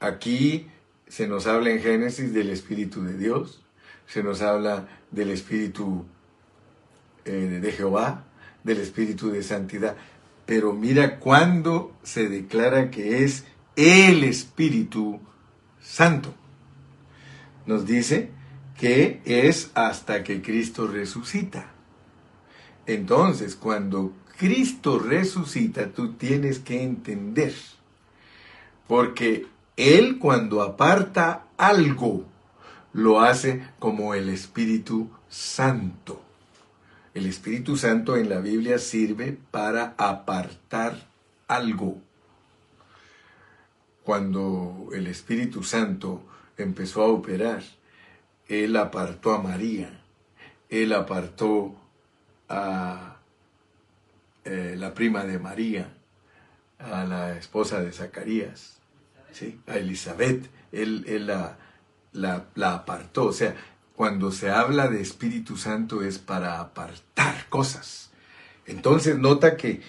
aquí 0.00 0.68
se 1.08 1.26
nos 1.26 1.46
habla 1.46 1.70
en 1.70 1.80
Génesis 1.80 2.34
del 2.34 2.50
Espíritu 2.50 3.02
de 3.02 3.16
Dios, 3.16 3.62
se 4.06 4.22
nos 4.22 4.42
habla 4.42 4.86
del 5.10 5.30
Espíritu 5.30 6.04
eh, 7.28 7.60
de 7.60 7.72
Jehová, 7.72 8.24
del 8.64 8.78
Espíritu 8.78 9.30
de 9.30 9.42
Santidad. 9.42 9.96
Pero 10.46 10.72
mira 10.72 11.18
cuando 11.18 11.94
se 12.02 12.28
declara 12.28 12.90
que 12.90 13.22
es 13.22 13.44
el 13.76 14.24
Espíritu 14.24 15.20
Santo. 15.80 16.34
Nos 17.66 17.86
dice 17.86 18.30
que 18.78 19.20
es 19.24 19.70
hasta 19.74 20.24
que 20.24 20.40
Cristo 20.40 20.86
resucita. 20.86 21.70
Entonces, 22.86 23.56
cuando 23.56 24.14
Cristo 24.38 24.98
resucita, 24.98 25.90
tú 25.90 26.14
tienes 26.14 26.60
que 26.60 26.82
entender, 26.82 27.54
porque 28.86 29.46
Él 29.76 30.18
cuando 30.18 30.62
aparta 30.62 31.46
algo, 31.58 32.24
lo 32.92 33.20
hace 33.20 33.62
como 33.78 34.14
el 34.14 34.30
Espíritu 34.30 35.10
Santo. 35.28 36.27
El 37.18 37.26
Espíritu 37.26 37.76
Santo 37.76 38.16
en 38.16 38.28
la 38.28 38.38
Biblia 38.38 38.78
sirve 38.78 39.36
para 39.50 39.96
apartar 39.98 41.08
algo. 41.48 42.00
Cuando 44.04 44.90
el 44.92 45.08
Espíritu 45.08 45.64
Santo 45.64 46.22
empezó 46.56 47.02
a 47.02 47.08
operar, 47.08 47.64
Él 48.46 48.76
apartó 48.76 49.32
a 49.32 49.42
María, 49.42 50.00
Él 50.68 50.92
apartó 50.92 51.74
a 52.48 53.16
eh, 54.44 54.76
la 54.78 54.94
prima 54.94 55.24
de 55.24 55.40
María, 55.40 55.92
a 56.78 57.02
la 57.02 57.36
esposa 57.36 57.80
de 57.80 57.90
Zacarías, 57.90 58.78
¿sí? 59.32 59.60
a 59.66 59.74
Elizabeth, 59.76 60.48
Él, 60.70 61.26
la, 61.26 61.58
la, 62.12 62.44
la 62.54 62.74
apartó. 62.74 63.24
O 63.24 63.32
sea, 63.32 63.56
cuando 63.98 64.30
se 64.30 64.48
habla 64.48 64.86
de 64.86 65.02
Espíritu 65.02 65.56
Santo 65.56 66.04
es 66.04 66.20
para 66.20 66.60
apartar 66.60 67.48
cosas. 67.48 68.10
Entonces 68.64 69.18
nota 69.18 69.56
que 69.56 69.80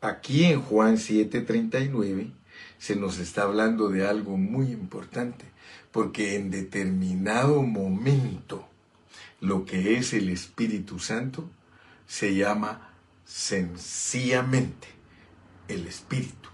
aquí 0.00 0.46
en 0.46 0.62
Juan 0.62 0.96
7:39 0.96 2.32
se 2.78 2.96
nos 2.96 3.18
está 3.18 3.42
hablando 3.42 3.90
de 3.90 4.06
algo 4.06 4.38
muy 4.38 4.72
importante, 4.72 5.44
porque 5.92 6.36
en 6.36 6.50
determinado 6.50 7.62
momento 7.62 8.66
lo 9.42 9.66
que 9.66 9.98
es 9.98 10.14
el 10.14 10.30
Espíritu 10.30 10.98
Santo 10.98 11.50
se 12.06 12.34
llama 12.34 12.94
sencillamente 13.26 14.88
el 15.68 15.86
Espíritu. 15.86 16.48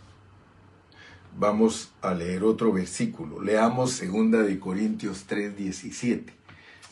Vamos 1.39 1.93
a 2.03 2.13
leer 2.13 2.43
otro 2.43 2.73
versículo. 2.73 3.41
Leamos 3.41 3.93
segunda 3.93 4.43
de 4.43 4.59
Corintios 4.59 5.27
3:17. 5.29 6.44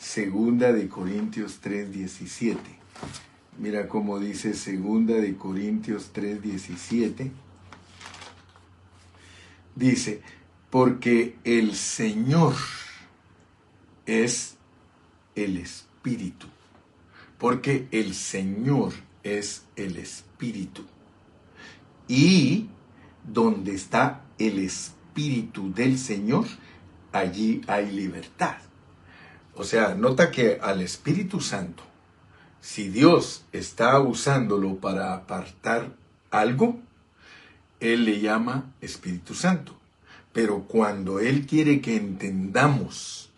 Segunda 0.03 0.73
de 0.73 0.89
Corintios 0.89 1.61
3:17. 1.61 2.57
Mira 3.57 3.87
cómo 3.87 4.19
dice 4.19 4.53
Segunda 4.53 5.15
de 5.15 5.37
Corintios 5.37 6.11
3:17. 6.13 7.31
Dice, 9.75 10.21
porque 10.69 11.37
el 11.45 11.73
Señor 11.73 12.53
es 14.05 14.57
el 15.35 15.55
Espíritu. 15.57 16.47
Porque 17.39 17.87
el 17.91 18.13
Señor 18.13 18.93
es 19.23 19.63
el 19.77 19.95
Espíritu. 19.95 20.83
Y 22.09 22.67
donde 23.23 23.73
está 23.73 24.25
el 24.37 24.59
Espíritu 24.59 25.73
del 25.73 25.97
Señor, 25.97 26.45
allí 27.13 27.61
hay 27.67 27.89
libertad. 27.89 28.57
O 29.55 29.63
sea, 29.63 29.95
nota 29.95 30.31
que 30.31 30.59
al 30.61 30.81
Espíritu 30.81 31.39
Santo, 31.39 31.83
si 32.59 32.89
Dios 32.89 33.45
está 33.51 33.99
usándolo 33.99 34.77
para 34.77 35.13
apartar 35.13 35.95
algo, 36.31 36.79
Él 37.79 38.05
le 38.05 38.19
llama 38.19 38.71
Espíritu 38.81 39.35
Santo. 39.35 39.75
Pero 40.31 40.63
cuando 40.63 41.19
Él 41.19 41.45
quiere 41.45 41.81
que 41.81 41.95
entendamos 41.95 43.29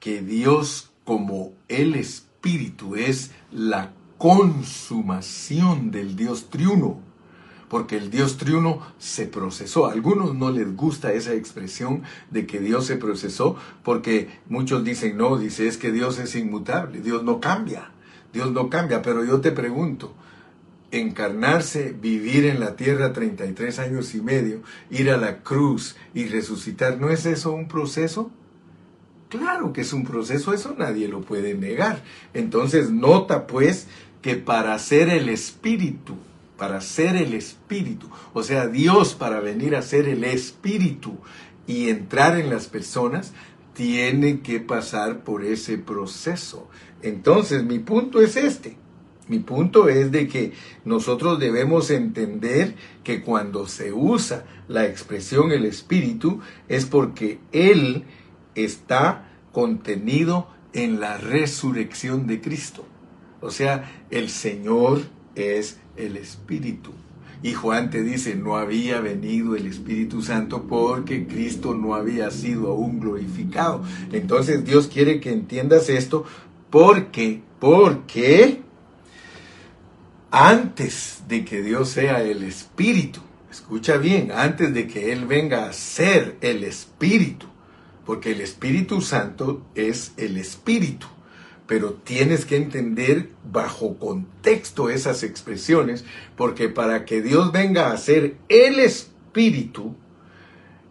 que 0.00 0.22
Dios 0.22 0.90
como 1.04 1.52
el 1.68 1.94
Espíritu 1.96 2.96
es 2.96 3.32
la 3.50 3.92
consumación 4.16 5.90
del 5.90 6.16
Dios 6.16 6.48
triuno, 6.48 7.00
porque 7.72 7.96
el 7.96 8.10
Dios 8.10 8.36
triuno 8.36 8.82
se 8.98 9.24
procesó. 9.24 9.86
A 9.86 9.92
algunos 9.92 10.34
no 10.34 10.50
les 10.50 10.76
gusta 10.76 11.14
esa 11.14 11.32
expresión 11.32 12.02
de 12.30 12.46
que 12.46 12.60
Dios 12.60 12.84
se 12.84 12.96
procesó, 12.96 13.56
porque 13.82 14.28
muchos 14.50 14.84
dicen, 14.84 15.16
no, 15.16 15.38
dice, 15.38 15.66
es 15.66 15.78
que 15.78 15.90
Dios 15.90 16.18
es 16.18 16.36
inmutable, 16.36 17.00
Dios 17.00 17.24
no 17.24 17.40
cambia, 17.40 17.90
Dios 18.30 18.52
no 18.52 18.68
cambia, 18.68 19.00
pero 19.00 19.24
yo 19.24 19.40
te 19.40 19.52
pregunto, 19.52 20.12
encarnarse, 20.90 21.96
vivir 21.98 22.44
en 22.44 22.60
la 22.60 22.76
tierra 22.76 23.14
33 23.14 23.78
años 23.78 24.14
y 24.14 24.20
medio, 24.20 24.60
ir 24.90 25.10
a 25.10 25.16
la 25.16 25.38
cruz 25.38 25.96
y 26.12 26.26
resucitar, 26.26 27.00
¿no 27.00 27.08
es 27.08 27.24
eso 27.24 27.52
un 27.52 27.68
proceso? 27.68 28.30
Claro 29.30 29.72
que 29.72 29.80
es 29.80 29.94
un 29.94 30.04
proceso, 30.04 30.52
eso 30.52 30.74
nadie 30.76 31.08
lo 31.08 31.22
puede 31.22 31.54
negar. 31.54 32.04
Entonces 32.34 32.90
nota 32.90 33.46
pues 33.46 33.86
que 34.20 34.36
para 34.36 34.78
ser 34.78 35.08
el 35.08 35.30
espíritu, 35.30 36.18
para 36.56 36.80
ser 36.80 37.16
el 37.16 37.34
Espíritu. 37.34 38.08
O 38.32 38.42
sea, 38.42 38.68
Dios 38.68 39.14
para 39.14 39.40
venir 39.40 39.74
a 39.74 39.82
ser 39.82 40.08
el 40.08 40.24
Espíritu 40.24 41.18
y 41.66 41.88
entrar 41.88 42.38
en 42.38 42.50
las 42.50 42.66
personas, 42.66 43.32
tiene 43.74 44.40
que 44.40 44.60
pasar 44.60 45.24
por 45.24 45.44
ese 45.44 45.78
proceso. 45.78 46.68
Entonces, 47.02 47.64
mi 47.64 47.78
punto 47.78 48.20
es 48.20 48.36
este. 48.36 48.76
Mi 49.28 49.38
punto 49.38 49.88
es 49.88 50.10
de 50.10 50.28
que 50.28 50.52
nosotros 50.84 51.38
debemos 51.38 51.90
entender 51.90 52.74
que 53.04 53.22
cuando 53.22 53.66
se 53.66 53.92
usa 53.92 54.44
la 54.68 54.86
expresión 54.86 55.52
el 55.52 55.64
Espíritu 55.64 56.40
es 56.68 56.86
porque 56.86 57.38
Él 57.52 58.04
está 58.54 59.30
contenido 59.52 60.48
en 60.72 61.00
la 61.00 61.18
resurrección 61.18 62.26
de 62.26 62.40
Cristo. 62.40 62.84
O 63.40 63.50
sea, 63.50 64.04
el 64.10 64.28
Señor 64.28 65.02
es 65.34 65.78
el 65.96 66.16
Espíritu. 66.16 66.92
Y 67.42 67.54
Juan 67.54 67.90
te 67.90 68.02
dice, 68.02 68.36
no 68.36 68.56
había 68.56 69.00
venido 69.00 69.56
el 69.56 69.66
Espíritu 69.66 70.22
Santo 70.22 70.64
porque 70.68 71.26
Cristo 71.26 71.74
no 71.74 71.94
había 71.94 72.30
sido 72.30 72.68
aún 72.70 73.00
glorificado. 73.00 73.82
Entonces 74.12 74.64
Dios 74.64 74.86
quiere 74.86 75.18
que 75.18 75.32
entiendas 75.32 75.88
esto 75.88 76.24
porque, 76.70 77.42
porque 77.58 78.62
antes 80.30 81.24
de 81.26 81.44
que 81.44 81.62
Dios 81.62 81.88
sea 81.88 82.22
el 82.22 82.44
Espíritu, 82.44 83.20
escucha 83.50 83.96
bien, 83.96 84.30
antes 84.32 84.72
de 84.72 84.86
que 84.86 85.12
Él 85.12 85.26
venga 85.26 85.66
a 85.66 85.72
ser 85.72 86.36
el 86.40 86.62
Espíritu, 86.62 87.46
porque 88.06 88.32
el 88.32 88.40
Espíritu 88.40 89.00
Santo 89.00 89.66
es 89.74 90.12
el 90.16 90.36
Espíritu 90.36 91.08
pero 91.66 91.94
tienes 91.94 92.44
que 92.44 92.56
entender 92.56 93.30
bajo 93.50 93.96
contexto 93.98 94.90
esas 94.90 95.22
expresiones, 95.22 96.04
porque 96.36 96.68
para 96.68 97.04
que 97.04 97.22
Dios 97.22 97.52
venga 97.52 97.92
a 97.92 97.96
ser 97.96 98.36
el 98.48 98.78
Espíritu, 98.78 99.94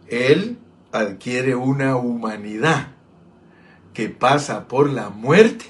Él 0.08 0.58
adquiere 0.92 1.54
una 1.54 1.96
humanidad 1.96 2.88
que 3.94 4.08
pasa 4.08 4.68
por 4.68 4.90
la 4.90 5.10
muerte 5.10 5.66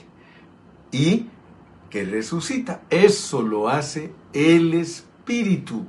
y 0.91 1.27
que 1.91 2.05
resucita. 2.05 2.83
Eso 2.91 3.43
lo 3.43 3.69
hace 3.69 4.13
el 4.33 4.75
Espíritu. 4.75 5.87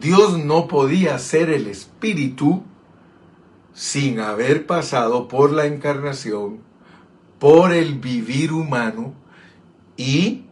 Dios 0.00 0.38
no 0.44 0.66
podía 0.66 1.18
ser 1.18 1.50
el 1.50 1.66
Espíritu 1.66 2.64
sin 3.72 4.20
haber 4.20 4.66
pasado 4.66 5.28
por 5.28 5.52
la 5.52 5.66
encarnación, 5.66 6.60
por 7.44 7.74
el 7.74 7.96
vivir 7.96 8.54
humano 8.54 9.12
y 9.98 10.46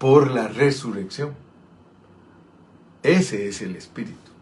por 0.00 0.32
la 0.32 0.48
resurrección. 0.48 1.36
Ese 3.04 3.46
es 3.46 3.62
el 3.62 3.76
Espíritu. 3.76 4.32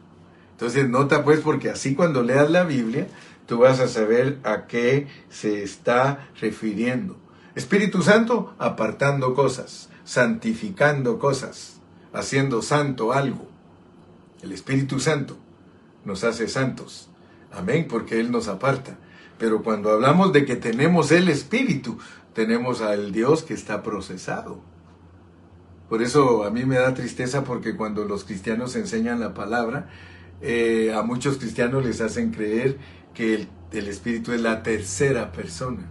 Entonces 0.52 0.88
nota 0.88 1.22
pues 1.22 1.40
porque 1.40 1.68
así 1.68 1.94
cuando 1.94 2.22
leas 2.22 2.50
la 2.50 2.64
Biblia, 2.64 3.06
tú 3.44 3.58
vas 3.58 3.80
a 3.80 3.88
saber 3.88 4.38
a 4.44 4.66
qué 4.66 5.08
se 5.28 5.62
está 5.62 6.30
refiriendo. 6.40 7.18
Espíritu 7.54 8.00
Santo 8.00 8.54
apartando 8.58 9.34
cosas, 9.34 9.90
santificando 10.04 11.18
cosas, 11.18 11.82
haciendo 12.14 12.62
santo 12.62 13.12
algo. 13.12 13.46
El 14.40 14.52
Espíritu 14.52 14.98
Santo 15.00 15.36
nos 16.06 16.24
hace 16.24 16.48
santos. 16.48 17.10
Amén, 17.52 17.88
porque 17.90 18.20
Él 18.20 18.32
nos 18.32 18.48
aparta. 18.48 18.96
Pero 19.40 19.62
cuando 19.62 19.90
hablamos 19.90 20.34
de 20.34 20.44
que 20.44 20.54
tenemos 20.54 21.10
el 21.12 21.30
Espíritu, 21.30 21.98
tenemos 22.34 22.82
al 22.82 23.10
Dios 23.10 23.42
que 23.42 23.54
está 23.54 23.82
procesado. 23.82 24.60
Por 25.88 26.02
eso 26.02 26.44
a 26.44 26.50
mí 26.50 26.66
me 26.66 26.76
da 26.76 26.92
tristeza 26.92 27.42
porque 27.42 27.74
cuando 27.74 28.04
los 28.04 28.24
cristianos 28.24 28.76
enseñan 28.76 29.18
la 29.18 29.32
palabra, 29.32 29.88
eh, 30.42 30.92
a 30.94 31.02
muchos 31.02 31.38
cristianos 31.38 31.86
les 31.86 32.02
hacen 32.02 32.32
creer 32.32 32.76
que 33.14 33.34
el, 33.34 33.48
el 33.72 33.88
Espíritu 33.88 34.32
es 34.32 34.42
la 34.42 34.62
tercera 34.62 35.32
persona. 35.32 35.88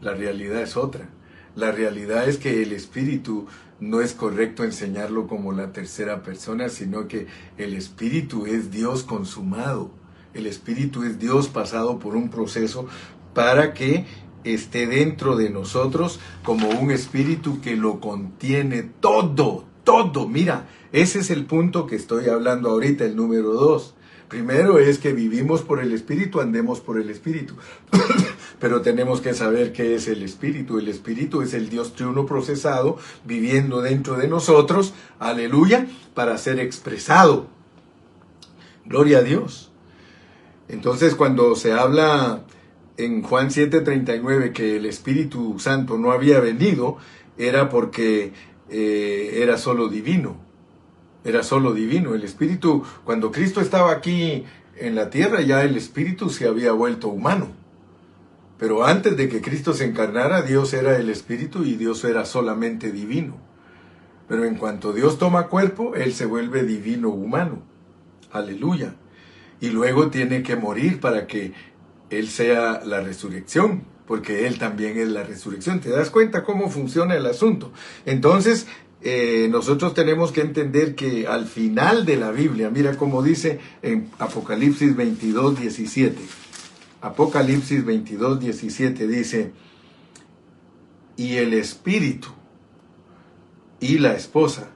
La 0.00 0.14
realidad 0.14 0.62
es 0.62 0.78
otra. 0.78 1.10
La 1.54 1.70
realidad 1.70 2.30
es 2.30 2.38
que 2.38 2.62
el 2.62 2.72
Espíritu 2.72 3.46
no 3.78 4.00
es 4.00 4.14
correcto 4.14 4.64
enseñarlo 4.64 5.26
como 5.26 5.52
la 5.52 5.70
tercera 5.72 6.22
persona, 6.22 6.70
sino 6.70 7.08
que 7.08 7.26
el 7.58 7.74
Espíritu 7.74 8.46
es 8.46 8.70
Dios 8.70 9.02
consumado. 9.04 9.97
El 10.38 10.46
Espíritu 10.46 11.02
es 11.02 11.18
Dios 11.18 11.48
pasado 11.48 11.98
por 11.98 12.14
un 12.14 12.30
proceso 12.30 12.86
para 13.34 13.74
que 13.74 14.06
esté 14.44 14.86
dentro 14.86 15.36
de 15.36 15.50
nosotros 15.50 16.20
como 16.44 16.68
un 16.68 16.92
espíritu 16.92 17.60
que 17.60 17.76
lo 17.76 18.00
contiene 18.00 18.82
todo, 18.82 19.64
todo. 19.84 20.28
Mira, 20.28 20.68
ese 20.92 21.18
es 21.18 21.30
el 21.30 21.44
punto 21.44 21.86
que 21.86 21.96
estoy 21.96 22.28
hablando 22.28 22.70
ahorita, 22.70 23.04
el 23.04 23.16
número 23.16 23.52
dos. 23.52 23.94
Primero 24.28 24.78
es 24.78 24.98
que 24.98 25.12
vivimos 25.12 25.62
por 25.62 25.80
el 25.80 25.92
espíritu, 25.92 26.40
andemos 26.40 26.80
por 26.80 27.00
el 27.00 27.10
espíritu. 27.10 27.54
Pero 28.60 28.82
tenemos 28.82 29.20
que 29.20 29.34
saber 29.34 29.72
qué 29.72 29.94
es 29.94 30.06
el 30.06 30.22
espíritu. 30.22 30.78
El 30.78 30.88
espíritu 30.88 31.42
es 31.42 31.54
el 31.54 31.68
Dios 31.68 31.94
triuno 31.94 32.26
procesado 32.26 32.98
viviendo 33.24 33.80
dentro 33.80 34.16
de 34.16 34.28
nosotros, 34.28 34.92
aleluya, 35.18 35.88
para 36.14 36.38
ser 36.38 36.60
expresado. 36.60 37.46
Gloria 38.84 39.18
a 39.18 39.22
Dios. 39.22 39.67
Entonces 40.68 41.14
cuando 41.14 41.54
se 41.56 41.72
habla 41.72 42.42
en 42.96 43.22
Juan 43.22 43.50
7:39 43.50 44.52
que 44.52 44.76
el 44.76 44.86
Espíritu 44.86 45.58
Santo 45.58 45.98
no 45.98 46.12
había 46.12 46.40
venido, 46.40 46.98
era 47.38 47.68
porque 47.68 48.32
eh, 48.68 49.40
era 49.42 49.56
solo 49.56 49.88
divino. 49.88 50.36
Era 51.24 51.42
solo 51.42 51.72
divino. 51.72 52.14
El 52.14 52.24
Espíritu, 52.24 52.84
cuando 53.04 53.32
Cristo 53.32 53.60
estaba 53.60 53.92
aquí 53.92 54.44
en 54.76 54.94
la 54.94 55.10
tierra, 55.10 55.40
ya 55.42 55.62
el 55.62 55.76
Espíritu 55.76 56.30
se 56.30 56.46
había 56.46 56.72
vuelto 56.72 57.08
humano. 57.08 57.48
Pero 58.58 58.84
antes 58.84 59.16
de 59.16 59.28
que 59.28 59.40
Cristo 59.40 59.72
se 59.72 59.84
encarnara, 59.84 60.42
Dios 60.42 60.74
era 60.74 60.96
el 60.96 61.10
Espíritu 61.10 61.64
y 61.64 61.76
Dios 61.76 62.04
era 62.04 62.24
solamente 62.24 62.90
divino. 62.90 63.36
Pero 64.26 64.44
en 64.44 64.56
cuanto 64.56 64.92
Dios 64.92 65.18
toma 65.18 65.46
cuerpo, 65.46 65.94
Él 65.94 66.12
se 66.12 66.26
vuelve 66.26 66.64
divino 66.64 67.08
humano. 67.10 67.62
Aleluya. 68.32 68.94
Y 69.60 69.70
luego 69.70 70.08
tiene 70.08 70.42
que 70.42 70.56
morir 70.56 71.00
para 71.00 71.26
que 71.26 71.52
él 72.10 72.28
sea 72.28 72.82
la 72.84 73.00
resurrección, 73.00 73.82
porque 74.06 74.46
Él 74.46 74.58
también 74.58 74.98
es 74.98 75.08
la 75.08 75.22
resurrección. 75.22 75.80
¿Te 75.80 75.90
das 75.90 76.10
cuenta 76.10 76.44
cómo 76.44 76.70
funciona 76.70 77.14
el 77.14 77.26
asunto? 77.26 77.72
Entonces, 78.06 78.66
eh, 79.02 79.48
nosotros 79.50 79.94
tenemos 79.94 80.32
que 80.32 80.40
entender 80.40 80.94
que 80.94 81.26
al 81.26 81.46
final 81.46 82.06
de 82.06 82.16
la 82.16 82.30
Biblia, 82.30 82.70
mira 82.70 82.96
cómo 82.96 83.22
dice 83.22 83.60
en 83.82 84.10
Apocalipsis 84.18 84.96
22, 84.96 85.60
17. 85.60 86.18
Apocalipsis 87.02 87.84
22, 87.84 88.40
17 88.40 89.06
dice, 89.06 89.52
y 91.16 91.36
el 91.36 91.52
espíritu 91.52 92.28
y 93.80 93.98
la 93.98 94.14
esposa 94.14 94.70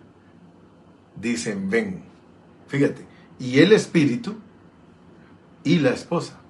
dicen, 1.20 1.70
ven. 1.70 2.02
Fíjate, 2.68 3.06
y 3.40 3.58
el 3.58 3.72
espíritu 3.72 4.36
y 5.64 5.78
la 5.78 5.90
esposa 5.90 6.42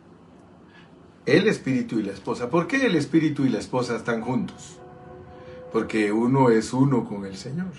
el 1.26 1.46
espíritu 1.46 1.98
y 1.98 2.02
la 2.02 2.12
esposa. 2.12 2.50
¿Por 2.50 2.66
qué 2.66 2.86
el 2.86 2.96
espíritu 2.96 3.44
y 3.44 3.48
la 3.48 3.58
esposa 3.58 3.96
están 3.96 4.22
juntos? 4.22 4.78
Porque 5.72 6.12
uno 6.12 6.50
es 6.50 6.72
uno 6.72 7.04
con 7.04 7.24
el 7.24 7.36
Señor. 7.36 7.72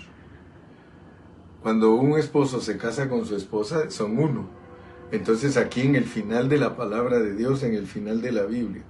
Cuando 1.62 1.94
un 1.94 2.18
esposo 2.18 2.62
se 2.62 2.78
casa 2.78 3.10
con 3.10 3.26
su 3.26 3.36
esposa, 3.36 3.90
son 3.90 4.18
uno. 4.18 4.50
Entonces 5.12 5.58
aquí 5.58 5.82
en 5.82 5.96
el 5.96 6.06
final 6.06 6.50
de 6.50 6.58
la 6.58 6.76
palabra 6.76 7.20
de 7.20 7.36
Dios, 7.36 7.64
en 7.64 7.76
el 7.76 7.86
final 7.86 8.22
de 8.22 8.32
la 8.32 8.44
Biblia, 8.44 8.84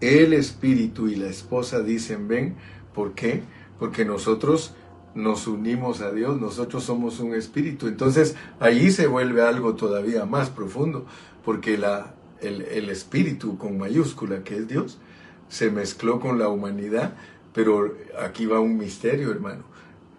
el 0.00 0.32
espíritu 0.32 1.08
y 1.08 1.16
la 1.16 1.28
esposa 1.28 1.80
dicen, 1.80 2.28
ven, 2.28 2.56
¿por 2.92 3.14
qué? 3.14 3.42
Porque 3.78 4.04
nosotros 4.04 4.74
nos 5.16 5.46
unimos 5.46 6.02
a 6.02 6.12
Dios, 6.12 6.40
nosotros 6.40 6.84
somos 6.84 7.20
un 7.20 7.34
espíritu. 7.34 7.88
Entonces 7.88 8.36
allí 8.60 8.90
se 8.90 9.06
vuelve 9.06 9.42
algo 9.42 9.74
todavía 9.74 10.26
más 10.26 10.50
profundo, 10.50 11.06
porque 11.46 11.78
la 11.78 12.16
el, 12.40 12.90
espíritu 12.90 13.56
con 13.58 13.78
mayúscula, 13.78 14.42
que 14.44 14.56
es 14.56 14.68
Dios, 14.68 14.98
se 15.48 15.70
mezcló 15.70 16.20
con 16.20 16.38
la 16.38 16.48
humanidad, 16.48 17.14
pero 17.52 17.94
aquí 18.20 18.46
va 18.46 18.60
un 18.60 18.76
misterio, 18.76 19.30
hermano. 19.30 19.64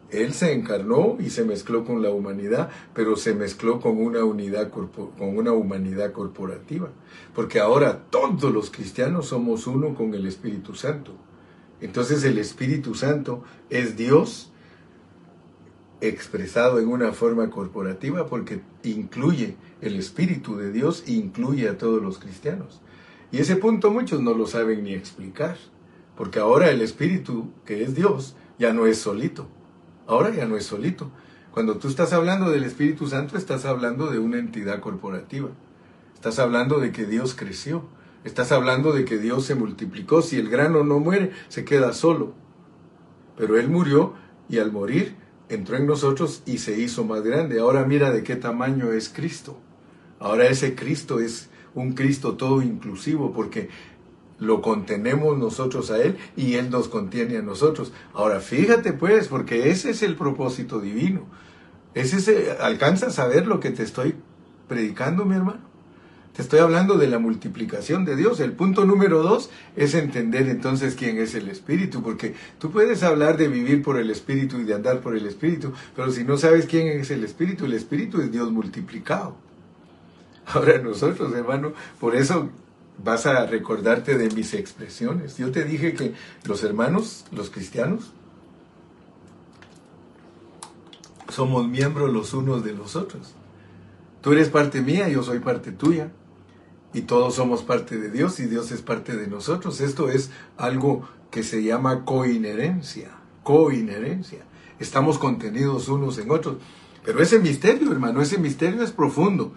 Él 0.10 0.34
se 0.34 0.54
encarnó 0.54 1.18
y 1.20 1.30
se 1.30 1.44
mezcló 1.44 1.84
con 1.84 2.02
la 2.02 2.12
humanidad, 2.12 2.70
pero 2.94 3.18
se 3.18 3.36
mezcló 3.36 3.82
con 3.82 4.02
una 4.02 4.24
unidad 4.24 4.70
con 4.70 4.90
una 5.20 5.52
humanidad 5.52 6.14
corporativa, 6.14 6.90
porque 7.36 7.60
ahora 7.60 8.04
todos 8.10 8.54
los 8.54 8.72
cristianos 8.72 9.28
somos 9.28 9.68
uno 9.68 9.96
con 9.96 10.14
el 10.14 10.26
Espíritu 10.26 10.76
Santo. 10.76 11.12
Entonces 11.82 12.24
el 12.24 12.38
Espíritu 12.38 12.96
Santo 12.96 13.44
es 13.70 13.98
Dios 13.98 14.52
expresado 16.02 16.80
en 16.80 16.88
una 16.88 17.12
forma 17.12 17.50
corporativa 17.50 18.28
porque 18.28 18.62
incluye 18.84 19.56
el 19.82 19.96
Espíritu 19.96 20.56
de 20.56 20.72
Dios 20.72 21.04
incluye 21.08 21.70
a 21.70 21.78
todos 21.78 22.02
los 22.02 22.20
cristianos. 22.20 22.82
Y 23.32 23.40
ese 23.40 23.56
punto 23.56 23.92
muchos 23.92 24.22
no 24.22 24.34
lo 24.34 24.48
saben 24.48 24.84
ni 24.84 24.94
explicar, 24.94 25.58
porque 26.16 26.40
ahora 26.40 26.70
el 26.70 26.82
Espíritu, 26.82 27.52
que 27.66 27.84
es 27.84 27.96
Dios, 27.96 28.36
ya 28.58 28.74
no 28.74 28.86
es 28.86 28.98
solito. 28.98 29.48
Ahora 30.08 30.34
ya 30.34 30.46
no 30.46 30.56
es 30.56 30.66
solito. 30.66 31.12
Cuando 31.52 31.78
tú 31.78 31.88
estás 31.88 32.14
hablando 32.14 32.50
del 32.50 32.64
Espíritu 32.64 33.08
Santo, 33.08 33.38
estás 33.38 33.66
hablando 33.66 34.10
de 34.10 34.20
una 34.20 34.38
entidad 34.38 34.80
corporativa. 34.80 35.50
Estás 36.14 36.40
hablando 36.40 36.80
de 36.80 36.92
que 36.92 37.06
Dios 37.06 37.36
creció. 37.36 37.84
Estás 38.24 38.52
hablando 38.52 38.94
de 38.94 39.06
que 39.06 39.18
Dios 39.18 39.46
se 39.46 39.56
multiplicó. 39.56 40.22
Si 40.22 40.38
el 40.38 40.50
grano 40.50 40.84
no 40.84 41.00
muere, 41.00 41.32
se 41.50 41.66
queda 41.66 41.94
solo. 41.94 42.34
Pero 43.38 43.58
Él 43.58 43.70
murió 43.70 44.14
y 44.50 44.60
al 44.60 44.72
morir 44.72 45.16
entró 45.50 45.78
en 45.78 45.88
nosotros 45.88 46.42
y 46.46 46.60
se 46.60 46.80
hizo 46.80 47.04
más 47.04 47.22
grande. 47.22 47.60
Ahora 47.60 47.86
mira 47.86 48.12
de 48.12 48.24
qué 48.24 48.36
tamaño 48.36 48.92
es 48.92 49.10
Cristo. 49.10 49.58
Ahora 50.20 50.48
ese 50.48 50.76
Cristo 50.76 51.20
es 51.20 51.50
un 51.74 51.94
Cristo 51.94 52.36
todo 52.36 52.62
inclusivo 52.62 53.34
porque 53.34 53.70
lo 54.40 54.62
contenemos 54.62 55.38
nosotros 55.38 55.92
a 55.92 56.02
Él 56.02 56.18
y 56.36 56.56
Él 56.56 56.70
nos 56.70 56.88
contiene 56.88 57.38
a 57.38 57.42
nosotros. 57.42 57.92
Ahora 58.14 58.40
fíjate 58.40 58.94
pues, 58.94 59.28
porque 59.28 59.70
ese 59.70 59.92
es 59.92 60.04
el 60.04 60.16
propósito 60.16 60.80
divino. 60.80 61.26
Ese 61.94 62.52
¿Alcanzas 62.60 63.20
a 63.20 63.28
ver 63.28 63.48
lo 63.48 63.60
que 63.60 63.72
te 63.72 63.84
estoy 63.84 64.16
predicando, 64.68 65.26
mi 65.26 65.36
hermano? 65.36 65.67
Te 66.38 66.44
estoy 66.44 66.60
hablando 66.60 67.00
de 67.00 67.08
la 67.08 67.18
multiplicación 67.18 68.06
de 68.06 68.16
Dios. 68.16 68.40
El 68.40 68.52
punto 68.52 68.86
número 68.86 69.24
dos 69.24 69.50
es 69.76 69.96
entender 69.96 70.48
entonces 70.50 70.94
quién 70.94 71.18
es 71.18 71.34
el 71.34 71.50
Espíritu, 71.50 72.04
porque 72.04 72.36
tú 72.60 72.70
puedes 72.70 73.02
hablar 73.02 73.38
de 73.38 73.48
vivir 73.48 73.82
por 73.82 73.98
el 73.98 74.12
Espíritu 74.12 74.60
y 74.60 74.64
de 74.64 74.76
andar 74.76 75.00
por 75.00 75.18
el 75.18 75.26
Espíritu, 75.26 75.74
pero 75.96 76.12
si 76.12 76.24
no 76.24 76.38
sabes 76.38 76.68
quién 76.68 76.90
es 76.90 77.10
el 77.10 77.24
Espíritu, 77.24 77.66
el 77.66 77.74
Espíritu 77.74 78.22
es 78.22 78.32
Dios 78.32 78.52
multiplicado. 78.52 79.36
Ahora 80.46 80.78
nosotros, 80.78 81.34
hermano, 81.34 81.74
por 82.00 82.16
eso 82.16 82.52
vas 83.04 83.26
a 83.26 83.48
recordarte 83.48 84.16
de 84.16 84.30
mis 84.30 84.54
expresiones. 84.54 85.38
Yo 85.38 85.52
te 85.52 85.64
dije 85.64 85.94
que 85.94 86.14
los 86.44 86.64
hermanos, 86.64 87.26
los 87.32 87.50
cristianos, 87.50 88.14
somos 91.30 91.68
miembros 91.68 92.14
los 92.14 92.36
unos 92.36 92.64
de 92.64 92.74
los 92.74 92.96
otros. 92.96 93.34
Tú 94.22 94.34
eres 94.34 94.50
parte 94.50 94.82
mía, 94.82 95.10
yo 95.10 95.24
soy 95.24 95.40
parte 95.40 95.72
tuya 95.72 96.12
y 96.94 97.02
todos 97.02 97.36
somos 97.36 97.64
parte 97.64 97.98
de 97.98 98.10
Dios 98.10 98.40
y 98.40 98.48
Dios 98.48 98.72
es 98.72 98.82
parte 98.82 99.16
de 99.16 99.28
nosotros. 99.28 99.82
Esto 99.82 100.10
es 100.10 100.32
algo 100.58 101.08
que 101.32 101.44
se 101.44 101.64
llama 101.64 102.06
coinherencia, 102.06 103.10
coinherencia. 103.44 104.40
Estamos 104.80 105.18
contenidos 105.18 105.90
unos 105.90 106.18
en 106.18 106.32
otros. 106.32 106.58
Pero 107.04 107.22
ese 107.22 107.40
misterio, 107.40 107.92
hermano, 107.92 108.22
ese 108.22 108.38
misterio 108.38 108.84
es 108.84 108.92
profundo. 108.92 109.54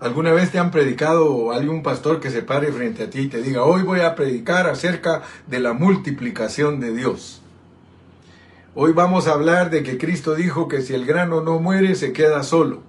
¿Alguna 0.00 0.32
vez 0.32 0.50
te 0.50 0.58
han 0.58 0.70
predicado 0.70 1.52
algún 1.52 1.82
pastor 1.82 2.20
que 2.20 2.30
se 2.30 2.42
pare 2.42 2.72
frente 2.72 3.04
a 3.04 3.10
ti 3.10 3.20
y 3.20 3.28
te 3.28 3.40
diga, 3.40 3.62
hoy 3.62 3.82
voy 3.82 4.00
a 4.00 4.14
predicar 4.14 4.68
acerca 4.68 5.22
de 5.46 5.60
la 5.60 5.72
multiplicación 5.72 6.80
de 6.80 6.94
Dios? 6.94 7.40
Hoy 8.74 8.92
vamos 8.92 9.28
a 9.28 9.32
hablar 9.32 9.70
de 9.70 9.82
que 9.82 9.98
Cristo 9.98 10.34
dijo 10.34 10.66
que 10.68 10.82
si 10.82 10.94
el 10.94 11.06
grano 11.06 11.40
no 11.40 11.60
muere, 11.60 11.94
se 11.94 12.12
queda 12.12 12.42
solo. 12.42 12.82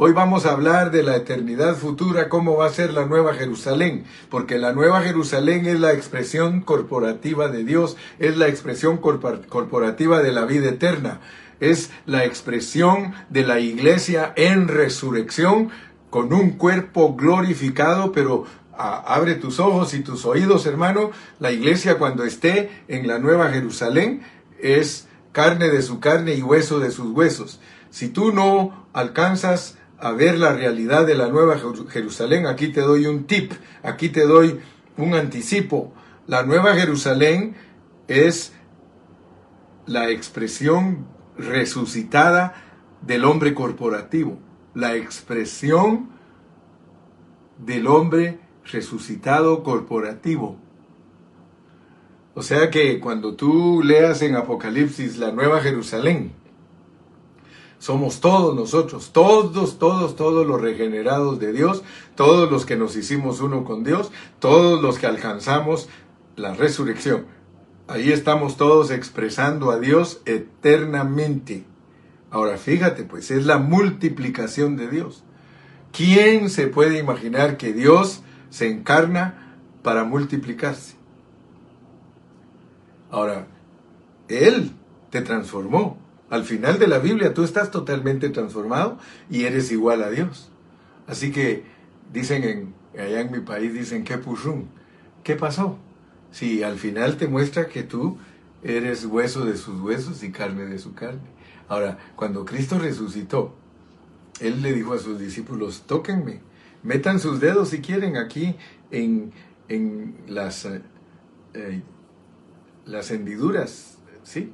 Hoy 0.00 0.12
vamos 0.12 0.46
a 0.46 0.52
hablar 0.52 0.92
de 0.92 1.02
la 1.02 1.16
eternidad 1.16 1.74
futura, 1.74 2.28
cómo 2.28 2.56
va 2.56 2.66
a 2.66 2.72
ser 2.72 2.92
la 2.92 3.06
nueva 3.06 3.34
Jerusalén, 3.34 4.04
porque 4.30 4.56
la 4.56 4.72
nueva 4.72 5.02
Jerusalén 5.02 5.66
es 5.66 5.80
la 5.80 5.92
expresión 5.92 6.60
corporativa 6.60 7.48
de 7.48 7.64
Dios, 7.64 7.96
es 8.20 8.36
la 8.36 8.46
expresión 8.46 8.98
corporativa 8.98 10.22
de 10.22 10.30
la 10.30 10.44
vida 10.44 10.68
eterna, 10.68 11.20
es 11.58 11.90
la 12.06 12.24
expresión 12.24 13.12
de 13.28 13.42
la 13.42 13.58
iglesia 13.58 14.32
en 14.36 14.68
resurrección 14.68 15.70
con 16.10 16.32
un 16.32 16.50
cuerpo 16.50 17.16
glorificado, 17.16 18.12
pero 18.12 18.44
abre 18.76 19.34
tus 19.34 19.58
ojos 19.58 19.94
y 19.94 20.04
tus 20.04 20.24
oídos, 20.26 20.66
hermano. 20.66 21.10
La 21.40 21.50
iglesia 21.50 21.98
cuando 21.98 22.22
esté 22.22 22.70
en 22.86 23.08
la 23.08 23.18
Nueva 23.18 23.50
Jerusalén 23.50 24.22
es 24.60 25.08
carne 25.32 25.70
de 25.70 25.82
su 25.82 25.98
carne 25.98 26.34
y 26.34 26.42
hueso 26.42 26.78
de 26.78 26.92
sus 26.92 27.10
huesos. 27.10 27.58
Si 27.90 28.08
tú 28.08 28.32
no 28.32 28.86
alcanzas 28.92 29.74
a 30.00 30.12
ver 30.12 30.38
la 30.38 30.52
realidad 30.52 31.06
de 31.06 31.14
la 31.14 31.28
Nueva 31.28 31.58
Jerusalén, 31.88 32.46
aquí 32.46 32.68
te 32.68 32.80
doy 32.80 33.06
un 33.06 33.24
tip, 33.24 33.52
aquí 33.82 34.08
te 34.08 34.26
doy 34.26 34.60
un 34.96 35.14
anticipo. 35.14 35.92
La 36.26 36.44
Nueva 36.44 36.74
Jerusalén 36.74 37.56
es 38.06 38.52
la 39.86 40.10
expresión 40.10 41.06
resucitada 41.36 42.54
del 43.02 43.24
hombre 43.24 43.54
corporativo, 43.54 44.38
la 44.74 44.94
expresión 44.94 46.10
del 47.58 47.86
hombre 47.86 48.38
resucitado 48.64 49.62
corporativo. 49.62 50.58
O 52.34 52.42
sea 52.42 52.70
que 52.70 53.00
cuando 53.00 53.34
tú 53.34 53.82
leas 53.82 54.22
en 54.22 54.36
Apocalipsis 54.36 55.18
la 55.18 55.32
Nueva 55.32 55.60
Jerusalén, 55.60 56.32
somos 57.78 58.20
todos 58.20 58.54
nosotros, 58.56 59.10
todos, 59.12 59.78
todos, 59.78 60.16
todos 60.16 60.46
los 60.46 60.60
regenerados 60.60 61.38
de 61.38 61.52
Dios, 61.52 61.82
todos 62.16 62.50
los 62.50 62.66
que 62.66 62.76
nos 62.76 62.96
hicimos 62.96 63.40
uno 63.40 63.64
con 63.64 63.84
Dios, 63.84 64.10
todos 64.40 64.82
los 64.82 64.98
que 64.98 65.06
alcanzamos 65.06 65.88
la 66.36 66.54
resurrección. 66.54 67.26
Ahí 67.86 68.12
estamos 68.12 68.56
todos 68.56 68.90
expresando 68.90 69.70
a 69.70 69.78
Dios 69.78 70.20
eternamente. 70.26 71.64
Ahora 72.30 72.58
fíjate, 72.58 73.04
pues 73.04 73.30
es 73.30 73.46
la 73.46 73.58
multiplicación 73.58 74.76
de 74.76 74.88
Dios. 74.88 75.24
¿Quién 75.92 76.50
se 76.50 76.66
puede 76.66 76.98
imaginar 76.98 77.56
que 77.56 77.72
Dios 77.72 78.22
se 78.50 78.68
encarna 78.68 79.56
para 79.82 80.04
multiplicarse? 80.04 80.96
Ahora, 83.10 83.46
Él 84.28 84.72
te 85.10 85.22
transformó. 85.22 85.96
Al 86.30 86.44
final 86.44 86.78
de 86.78 86.86
la 86.86 86.98
Biblia 86.98 87.32
tú 87.32 87.42
estás 87.42 87.70
totalmente 87.70 88.28
transformado 88.28 88.98
y 89.30 89.44
eres 89.44 89.72
igual 89.72 90.02
a 90.02 90.10
Dios. 90.10 90.50
Así 91.06 91.32
que 91.32 91.64
dicen 92.12 92.44
en, 92.44 92.74
allá 93.00 93.20
en 93.20 93.32
mi 93.32 93.40
país, 93.40 93.72
dicen, 93.72 94.04
¿qué 94.04 94.18
pushum? 94.18 94.66
¿Qué 95.24 95.36
pasó? 95.36 95.78
Si 96.30 96.62
al 96.62 96.78
final 96.78 97.16
te 97.16 97.28
muestra 97.28 97.68
que 97.68 97.82
tú 97.82 98.18
eres 98.62 99.06
hueso 99.06 99.44
de 99.44 99.56
sus 99.56 99.80
huesos 99.80 100.22
y 100.22 100.30
carne 100.30 100.66
de 100.66 100.78
su 100.78 100.94
carne. 100.94 101.20
Ahora, 101.68 101.98
cuando 102.16 102.44
Cristo 102.44 102.78
resucitó, 102.78 103.54
Él 104.40 104.62
le 104.62 104.72
dijo 104.72 104.94
a 104.94 104.98
sus 104.98 105.18
discípulos, 105.18 105.84
tóquenme, 105.86 106.40
metan 106.82 107.20
sus 107.20 107.40
dedos 107.40 107.70
si 107.70 107.80
quieren 107.80 108.16
aquí 108.16 108.56
en, 108.90 109.32
en 109.68 110.16
las, 110.28 110.66
eh, 110.66 111.82
las 112.84 113.10
hendiduras, 113.10 113.98
¿sí? 114.22 114.52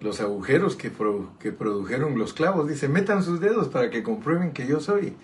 Los 0.00 0.20
agujeros 0.20 0.76
que, 0.76 0.92
que 1.40 1.52
produjeron 1.52 2.18
los 2.18 2.32
clavos. 2.32 2.68
Dice, 2.68 2.88
metan 2.88 3.22
sus 3.22 3.40
dedos 3.40 3.68
para 3.68 3.90
que 3.90 4.02
comprueben 4.02 4.52
que 4.52 4.66
yo 4.66 4.80
soy. 4.80 5.16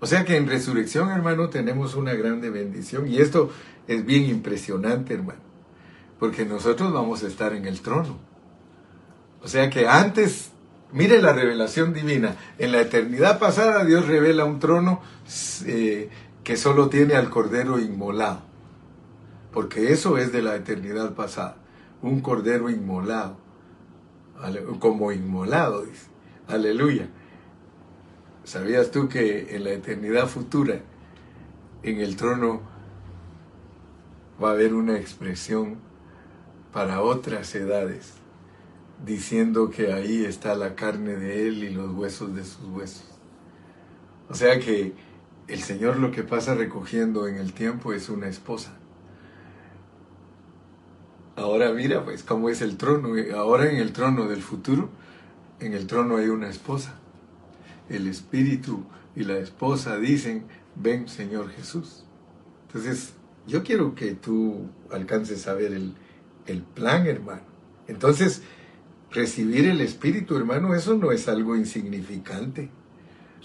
O 0.00 0.06
sea 0.06 0.24
que 0.24 0.36
en 0.36 0.46
resurrección, 0.46 1.10
hermano, 1.10 1.50
tenemos 1.50 1.94
una 1.94 2.14
grande 2.14 2.50
bendición. 2.50 3.06
Y 3.06 3.18
esto 3.18 3.50
es 3.86 4.04
bien 4.04 4.24
impresionante, 4.24 5.14
hermano. 5.14 5.40
Porque 6.18 6.44
nosotros 6.44 6.92
vamos 6.92 7.22
a 7.22 7.28
estar 7.28 7.52
en 7.52 7.66
el 7.66 7.80
trono. 7.80 8.18
O 9.44 9.48
sea 9.48 9.68
que 9.68 9.86
antes, 9.86 10.52
mire 10.90 11.20
la 11.20 11.34
revelación 11.34 11.92
divina, 11.92 12.36
en 12.58 12.72
la 12.72 12.80
eternidad 12.80 13.38
pasada 13.38 13.84
Dios 13.84 14.06
revela 14.06 14.46
un 14.46 14.58
trono 14.58 15.02
eh, 15.66 16.08
que 16.42 16.56
solo 16.56 16.88
tiene 16.88 17.14
al 17.14 17.28
Cordero 17.28 17.78
inmolado, 17.78 18.40
porque 19.52 19.92
eso 19.92 20.16
es 20.16 20.32
de 20.32 20.40
la 20.40 20.56
eternidad 20.56 21.14
pasada, 21.14 21.56
un 22.00 22.20
Cordero 22.20 22.70
inmolado, 22.70 23.36
como 24.78 25.12
inmolado, 25.12 25.84
dice, 25.84 26.06
aleluya. 26.48 27.08
¿Sabías 28.44 28.90
tú 28.90 29.08
que 29.08 29.56
en 29.56 29.64
la 29.64 29.70
eternidad 29.70 30.26
futura, 30.26 30.80
en 31.82 32.00
el 32.00 32.16
trono, 32.16 32.60
va 34.42 34.50
a 34.50 34.52
haber 34.52 34.74
una 34.74 34.98
expresión 34.98 35.76
para 36.72 37.00
otras 37.00 37.54
edades? 37.54 38.24
diciendo 39.04 39.70
que 39.70 39.92
ahí 39.92 40.24
está 40.24 40.54
la 40.54 40.74
carne 40.74 41.16
de 41.16 41.48
él 41.48 41.64
y 41.64 41.70
los 41.70 41.92
huesos 41.92 42.34
de 42.34 42.44
sus 42.44 42.64
huesos. 42.68 43.04
O 44.28 44.34
sea 44.34 44.58
que 44.58 44.94
el 45.48 45.60
Señor 45.60 45.98
lo 45.98 46.10
que 46.10 46.22
pasa 46.22 46.54
recogiendo 46.54 47.26
en 47.26 47.36
el 47.36 47.52
tiempo 47.52 47.92
es 47.92 48.08
una 48.08 48.28
esposa. 48.28 48.76
Ahora 51.36 51.72
mira 51.72 52.04
pues 52.04 52.22
cómo 52.22 52.48
es 52.48 52.62
el 52.62 52.76
trono. 52.76 53.14
Ahora 53.36 53.70
en 53.70 53.76
el 53.76 53.92
trono 53.92 54.28
del 54.28 54.42
futuro, 54.42 54.90
en 55.60 55.74
el 55.74 55.86
trono 55.86 56.16
hay 56.16 56.28
una 56.28 56.48
esposa. 56.48 56.94
El 57.88 58.06
espíritu 58.06 58.84
y 59.16 59.24
la 59.24 59.38
esposa 59.38 59.98
dicen, 59.98 60.46
ven 60.74 61.08
Señor 61.08 61.50
Jesús. 61.50 62.04
Entonces, 62.66 63.12
yo 63.46 63.62
quiero 63.62 63.94
que 63.94 64.14
tú 64.14 64.68
alcances 64.90 65.46
a 65.46 65.54
ver 65.54 65.72
el, 65.72 65.94
el 66.46 66.62
plan, 66.62 67.06
hermano. 67.06 67.42
Entonces, 67.86 68.42
Recibir 69.14 69.66
el 69.66 69.80
Espíritu, 69.80 70.36
hermano, 70.36 70.74
eso 70.74 70.96
no 70.96 71.12
es 71.12 71.28
algo 71.28 71.54
insignificante. 71.54 72.68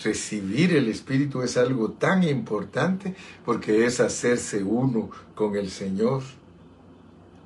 Recibir 0.03 0.75
el 0.75 0.87
Espíritu 0.87 1.43
es 1.43 1.57
algo 1.57 1.91
tan 1.91 2.23
importante 2.23 3.13
porque 3.45 3.85
es 3.85 3.99
hacerse 3.99 4.63
uno 4.63 5.11
con 5.35 5.55
el 5.55 5.69
Señor. 5.69 6.23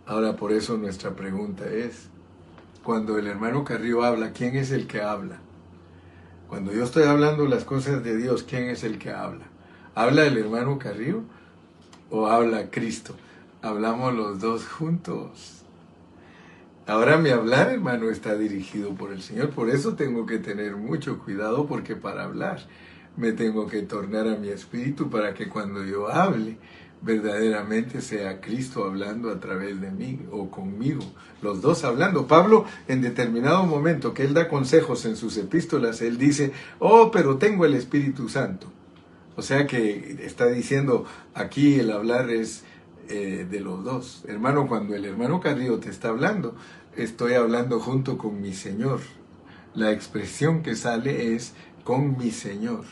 Ahora 0.06 0.36
por 0.36 0.51
eso 0.51 0.78
nuestra 0.78 1.12
pregunta 1.16 1.66
es, 1.66 2.10
cuando 2.84 3.18
el 3.18 3.28
hermano 3.28 3.64
Carrillo 3.64 4.04
habla, 4.04 4.34
¿quién 4.34 4.56
es 4.58 4.72
el 4.72 4.86
que 4.86 5.01
habla? 5.01 5.39
Cuando 6.49 6.74
yo 6.74 6.84
estoy 6.84 7.04
hablando 7.04 7.47
las 7.47 7.64
cosas 7.64 8.04
de 8.04 8.18
Dios, 8.18 8.43
¿quién 8.43 8.66
es 8.66 8.84
el 8.84 8.99
que 8.99 9.12
habla? 9.12 9.45
¿Habla 9.95 10.26
el 10.26 10.38
hermano 10.38 10.78
Carrillo 10.78 11.22
o 12.10 12.28
habla 12.28 12.70
Cristo? 12.70 13.16
Hablamos 13.62 14.14
los 14.14 14.41
dos 14.41 14.68
juntos. 14.68 15.64
Ahora 16.86 17.18
mi 17.18 17.30
hablar, 17.30 17.70
hermano, 17.72 18.10
está 18.10 18.36
dirigido 18.36 18.93
por 18.93 19.14
el 19.14 19.22
Señor. 19.22 19.51
Por 19.51 19.70
eso 19.70 19.95
tengo 19.95 20.26
que 20.26 20.38
tener 20.38 20.76
mucho 20.76 21.20
cuidado 21.20 21.66
porque 21.66 21.95
para 21.95 22.26
hablar 22.26 22.60
me 23.16 23.32
tengo 23.32 23.68
que 23.68 23.84
tornar 23.84 24.28
a 24.28 24.36
mi 24.36 24.49
espíritu 24.49 25.10
para 25.10 25.34
que 25.34 25.47
cuando 25.47 25.86
yo 25.86 26.10
hable 26.10 26.58
verdaderamente 27.04 28.01
sea 28.01 28.39
Cristo 28.39 28.86
hablando 28.86 29.30
a 29.30 29.39
través 29.39 29.80
de 29.82 29.91
mí 29.91 30.22
o 30.32 30.49
conmigo, 30.49 31.04
los 31.41 31.62
dos 31.62 31.84
hablando. 31.84 32.28
Pablo 32.28 32.66
en 32.88 33.01
determinado 33.01 33.66
momento 33.66 34.14
que 34.14 34.24
él 34.24 34.34
da 34.34 34.47
consejos 34.47 35.06
en 35.06 35.16
sus 35.16 35.38
epístolas, 35.38 36.01
él 36.01 36.18
dice, 36.18 36.54
oh, 36.80 37.12
pero 37.12 37.38
tengo 37.38 37.66
el 37.66 37.74
Espíritu 37.74 38.30
Santo. 38.30 38.68
O 39.36 39.41
sea 39.41 39.66
que 39.68 40.18
está 40.24 40.47
diciendo 40.47 41.06
aquí 41.34 41.80
el 41.80 41.91
hablar 41.91 42.30
es 42.30 42.64
eh, 43.10 43.45
de 43.49 43.60
los 43.60 43.84
dos. 43.84 44.24
Hermano, 44.28 44.68
cuando 44.68 44.95
el 44.95 45.06
hermano 45.06 45.41
Carrillo 45.41 45.80
te 45.80 45.89
está 45.89 46.10
hablando, 46.10 46.56
estoy 46.95 47.34
hablando 47.34 47.80
junto 47.80 48.18
con 48.18 48.41
mi 48.41 48.54
Señor. 48.54 49.01
La 49.74 49.91
expresión 49.91 50.62
que 50.62 50.76
sale 50.76 51.34
es 51.36 51.54
con 51.84 52.18
mi 52.18 52.32
Señor, 52.32 52.86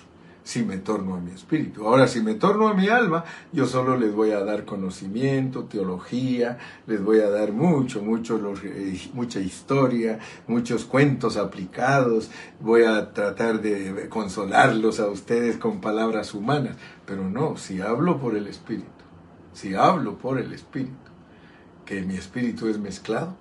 si 0.44 0.64
me 0.64 0.78
torno 0.78 1.16
a 1.16 1.20
mi 1.20 1.32
espíritu. 1.32 1.86
Ahora, 1.86 2.08
si 2.08 2.22
me 2.22 2.36
torno 2.36 2.68
a 2.68 2.74
mi 2.74 2.88
alma, 2.90 3.24
yo 3.52 3.66
solo 3.66 3.98
les 3.98 4.14
voy 4.14 4.32
a 4.32 4.44
dar 4.44 4.66
conocimiento, 4.66 5.66
teología, 5.66 6.58
les 6.88 7.04
voy 7.04 7.20
a 7.20 7.30
dar 7.30 7.52
mucho, 7.52 8.02
mucho, 8.02 8.40
eh, 8.64 9.00
mucha 9.14 9.40
historia, 9.40 10.20
muchos 10.48 10.86
cuentos 10.86 11.38
aplicados, 11.38 12.32
voy 12.60 12.84
a 12.84 13.14
tratar 13.14 13.62
de 13.62 14.08
consolarlos 14.10 15.00
a 15.00 15.08
ustedes 15.08 15.58
con 15.58 15.82
palabras 15.82 16.34
humanas, 16.34 16.78
pero 17.06 17.30
no, 17.30 17.58
si 17.58 17.82
hablo 17.82 18.20
por 18.20 18.36
el 18.36 18.48
espíritu 18.48 19.02
si 19.54 19.76
hablo 19.76 20.18
por 20.18 20.40
el 20.40 20.54
Espíritu, 20.54 20.96
que 21.86 22.02
mi 22.02 22.16
espíritu 22.16 22.68
es 22.68 22.80
mezclado, 22.80 23.36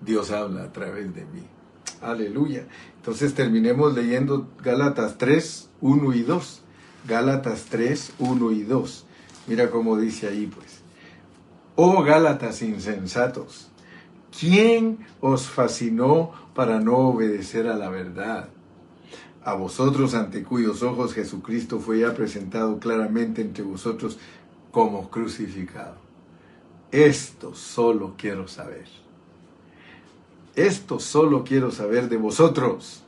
Dios 0.00 0.30
habla 0.30 0.64
a 0.64 0.72
través 0.72 1.14
de 1.14 1.24
mí. 1.26 1.46
Aleluya. 2.02 2.66
Entonces 2.96 3.34
terminemos 3.34 3.94
leyendo 3.94 4.48
Gálatas 4.62 5.18
3, 5.18 5.70
1 5.80 6.14
y 6.14 6.22
2. 6.22 6.62
Gálatas 7.06 7.66
3, 7.70 8.12
1 8.18 8.50
y 8.52 8.62
2. 8.62 9.04
Mira 9.46 9.70
cómo 9.70 9.98
dice 9.98 10.28
ahí 10.28 10.46
pues. 10.46 10.80
Oh 11.76 12.02
Gálatas 12.02 12.62
insensatos, 12.62 13.70
¿quién 14.38 14.98
os 15.20 15.48
fascinó 15.48 16.32
para 16.54 16.78
no 16.78 16.96
obedecer 16.98 17.68
a 17.68 17.76
la 17.76 17.88
verdad? 17.88 18.50
A 19.42 19.54
vosotros 19.54 20.14
ante 20.14 20.42
cuyos 20.42 20.82
ojos 20.82 21.14
Jesucristo 21.14 21.80
fue 21.80 22.00
ya 22.00 22.12
presentado 22.12 22.78
claramente 22.78 23.40
entre 23.40 23.64
vosotros 23.64 24.18
como 24.70 25.08
crucificado. 25.08 25.96
Esto 26.90 27.54
solo 27.54 28.14
quiero 28.18 28.46
saber. 28.46 28.86
Esto 30.56 30.98
solo 30.98 31.44
quiero 31.44 31.70
saber 31.70 32.08
de 32.08 32.16
vosotros. 32.16 33.04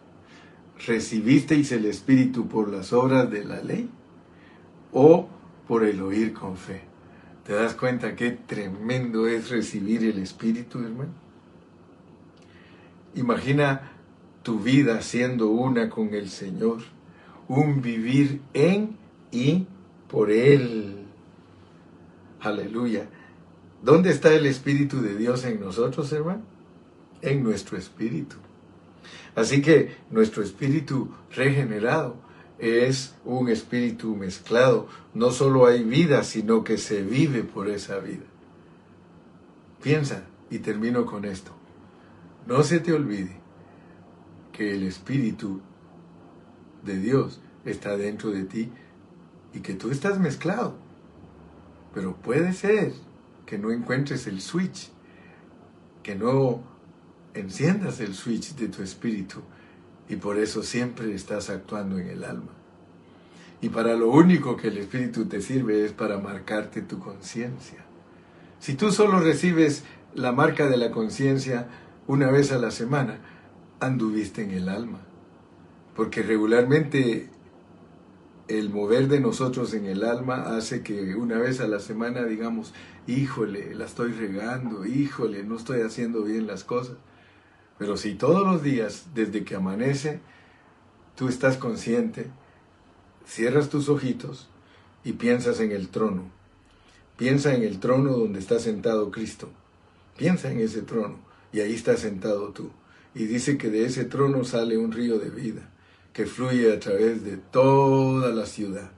¿Recibisteis 0.87 1.73
el 1.73 1.87
Espíritu 1.87 2.49
por 2.49 2.69
las 2.69 2.93
obras 2.93 3.31
de 3.31 3.45
la 3.45 3.61
ley 3.63 3.89
o 4.93 5.29
por 5.67 5.85
el 5.85 6.01
oír 6.03 6.33
con 6.33 6.57
fe. 6.57 6.83
¿Te 7.47 7.55
das 7.55 7.75
cuenta 7.75 8.15
qué 8.15 8.31
tremendo 8.31 9.27
es 9.27 9.51
recibir 9.51 10.05
el 10.05 10.19
Espíritu, 10.19 10.79
hermano? 10.79 11.11
Imagina 13.15 13.93
tu 14.43 14.61
vida 14.61 15.03
siendo 15.03 15.49
una 15.49 15.89
con 15.89 16.15
el 16.15 16.29
Señor, 16.29 16.83
un 17.49 17.83
vivir 17.83 18.41
en 18.55 18.97
y 19.31 19.67
por 20.09 20.31
Él. 20.31 21.05
Aleluya. 22.41 23.09
¿Dónde 23.83 24.11
está 24.11 24.33
el 24.35 24.47
Espíritu 24.47 25.01
de 25.01 25.17
Dios 25.17 25.45
en 25.45 25.61
nosotros, 25.61 26.13
hermano? 26.13 26.52
En 27.23 27.43
nuestro 27.43 27.79
espíritu. 27.79 28.37
Así 29.35 29.63
que 29.63 29.97
nuestro 30.11 30.43
espíritu 30.43 31.11
regenerado 31.35 32.17
es 32.59 33.15
un 33.25 33.49
espíritu 33.49 34.15
mezclado. 34.15 34.89
No 35.15 35.31
solo 35.31 35.67
hay 35.67 35.83
vida, 35.83 36.23
sino 36.23 36.63
que 36.63 36.77
se 36.77 37.03
vive 37.03 37.43
por 37.43 37.69
esa 37.71 37.99
vida. 37.99 38.25
Piensa, 39.83 40.25
y 40.53 40.59
termino 40.59 41.07
con 41.07 41.25
esto. 41.25 41.51
No 42.47 42.63
se 42.63 42.79
te 42.79 42.93
olvide 42.93 43.41
que 44.53 44.75
el 44.75 44.83
espíritu 44.83 45.63
de 46.85 46.99
Dios 46.99 47.41
está 47.65 47.97
dentro 47.97 48.31
de 48.31 48.45
ti 48.45 48.71
y 49.55 49.61
que 49.61 49.73
tú 49.73 49.91
estás 49.91 50.21
mezclado. 50.21 50.75
Pero 51.95 52.17
puede 52.17 52.53
ser 52.53 52.93
que 53.47 53.57
no 53.57 53.71
encuentres 53.71 54.27
el 54.27 54.43
switch, 54.43 54.91
que 56.03 56.17
no 56.17 56.63
enciendas 57.35 58.01
el 58.01 58.15
switch 58.15 58.55
de 58.55 58.69
tu 58.69 58.83
espíritu 58.83 59.41
y 60.09 60.17
por 60.17 60.39
eso 60.39 60.63
siempre 60.63 61.15
estás 61.15 61.51
actuando 61.51 61.99
en 61.99 62.09
el 62.09 62.25
alma. 62.25 62.53
Y 63.61 63.69
para 63.69 63.95
lo 63.95 64.11
único 64.11 64.57
que 64.57 64.69
el 64.69 64.79
espíritu 64.79 65.27
te 65.27 65.41
sirve 65.41 65.85
es 65.85 65.93
para 65.93 66.19
marcarte 66.19 66.83
tu 66.83 66.99
conciencia. 66.99 67.79
Si 68.59 68.75
tú 68.75 68.91
solo 68.91 69.21
recibes 69.21 69.85
la 70.15 70.33
marca 70.33 70.69
de 70.69 70.77
la 70.77 70.91
conciencia 70.91 71.69
una 72.07 72.31
vez 72.31 72.53
a 72.53 72.59
la 72.59 72.71
semana, 72.71 73.19
anduviste 73.81 74.43
en 74.43 74.51
el 74.51 74.69
alma. 74.69 75.01
Porque 75.95 76.23
regularmente 76.23 77.31
el 78.49 78.71
mover 78.71 79.09
de 79.09 79.21
nosotros 79.21 79.73
en 79.75 79.87
el 79.87 80.05
alma 80.05 80.57
hace 80.57 80.83
que 80.83 81.15
una 81.15 81.39
vez 81.39 81.61
a 81.61 81.69
la 81.69 81.79
semana 81.79 82.25
digamos, 82.25 82.75
híjole, 83.07 83.75
la 83.75 83.85
estoy 83.85 84.13
regando, 84.13 84.85
híjole, 84.85 85.45
no 85.45 85.57
estoy 85.57 85.83
haciendo 85.83 86.25
bien 86.25 86.47
las 86.47 86.65
cosas. 86.65 86.97
Pero 87.83 87.97
si 87.97 88.15
todos 88.15 88.47
los 88.47 88.63
días, 88.63 89.07
desde 89.13 89.43
que 89.43 89.57
amanece, 89.57 90.21
tú 91.17 91.27
estás 91.27 91.57
consciente, 91.57 92.27
cierras 93.27 93.71
tus 93.71 93.89
ojitos 93.89 94.49
y 95.03 95.15
piensas 95.15 95.59
en 95.59 95.73
el 95.73 95.89
trono. 95.89 96.31
Piensa 97.17 97.53
en 97.57 97.65
el 97.65 97.81
trono 97.81 98.13
donde 98.13 98.39
está 98.39 98.61
sentado 98.61 99.11
Cristo. 99.11 99.49
Piensa 100.17 100.53
en 100.53 100.61
ese 100.61 100.83
trono 100.83 101.17
y 101.53 101.59
ahí 101.59 101.75
está 101.75 101.97
sentado 101.97 102.51
tú. 102.51 102.71
Y 103.17 103.25
dice 103.25 103.59
que 103.59 103.69
de 103.69 103.85
ese 103.85 104.05
trono 104.05 104.45
sale 104.45 104.79
un 104.79 104.93
río 104.93 105.19
de 105.19 105.31
vida 105.31 105.69
que 106.13 106.27
fluye 106.27 106.73
a 106.73 106.79
través 106.79 107.25
de 107.25 107.37
toda 107.37 108.33
la 108.33 108.47
ciudad. 108.47 108.93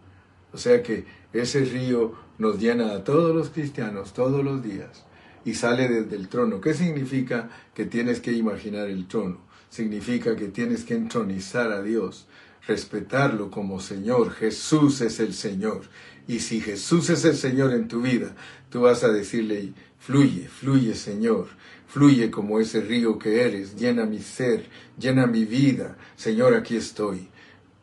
O 0.53 0.59
sea 0.59 0.83
que 0.83 1.07
ese 1.33 1.65
río 1.65 2.13
nos 2.37 2.59
llena 2.59 2.93
a 2.93 3.03
todos 3.03 3.35
los 3.35 3.49
cristianos 3.49 4.13
todos 4.13 4.45
los 4.45 4.63
días 4.63 5.07
y 5.45 5.55
sale 5.55 5.89
desde 5.89 6.17
el 6.17 6.29
trono. 6.29 6.61
¿Qué 6.61 6.75
significa 6.75 7.51
que 7.75 7.85
tienes 7.85 8.21
que 8.21 8.33
imaginar 8.33 8.89
el 8.89 9.07
trono? 9.07 9.39
Significa 9.69 10.37
que 10.37 10.49
tienes 10.49 10.85
que 10.85 10.95
entronizar 10.95 11.73
a 11.73 11.83
Dios, 11.83 12.27
respetarlo 12.67 13.51
como 13.51 13.81
Señor. 13.81 14.33
Jesús 14.33 15.01
es 15.01 15.21
el 15.21 15.35
Señor. 15.35 15.83
Y 16.27 16.41
si 16.41 16.61
Jesús 16.61 17.11
es 17.11 17.25
el 17.25 17.37
Señor 17.37 17.73
en 17.73 17.89
tu 17.89 18.01
vida, 18.01 18.35
tú 18.71 18.83
vas 18.83 19.05
a 19.05 19.13
decirle, 19.13 19.73
fluye, 19.99 20.49
fluye 20.49 20.95
Señor, 20.95 21.49
fluye 21.87 22.31
como 22.31 22.61
ese 22.61 22.81
río 22.81 23.19
que 23.19 23.43
eres, 23.43 23.77
llena 23.77 24.07
mi 24.07 24.21
ser, 24.21 24.67
llena 24.99 25.27
mi 25.27 25.45
vida. 25.45 25.97
Señor, 26.17 26.55
aquí 26.55 26.77
estoy. 26.77 27.29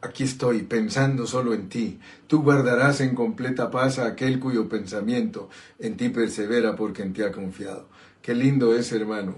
Aquí 0.02 0.24
estoy 0.24 0.64
pensando 0.64 1.28
solo 1.28 1.54
en 1.54 1.70
ti. 1.70 2.00
Tú 2.26 2.42
guardarás 2.42 3.02
en 3.02 3.14
completa 3.14 3.70
paz 3.70 4.00
a 4.00 4.08
aquel 4.08 4.40
cuyo 4.40 4.68
pensamiento 4.68 5.50
en 5.78 5.96
ti 5.96 6.10
persevera 6.10 6.76
porque 6.76 7.04
en 7.04 7.14
ti 7.14 7.22
ha 7.22 7.32
confiado. 7.32 7.88
Qué 8.22 8.34
lindo 8.34 8.76
es, 8.76 8.92
hermano, 8.92 9.36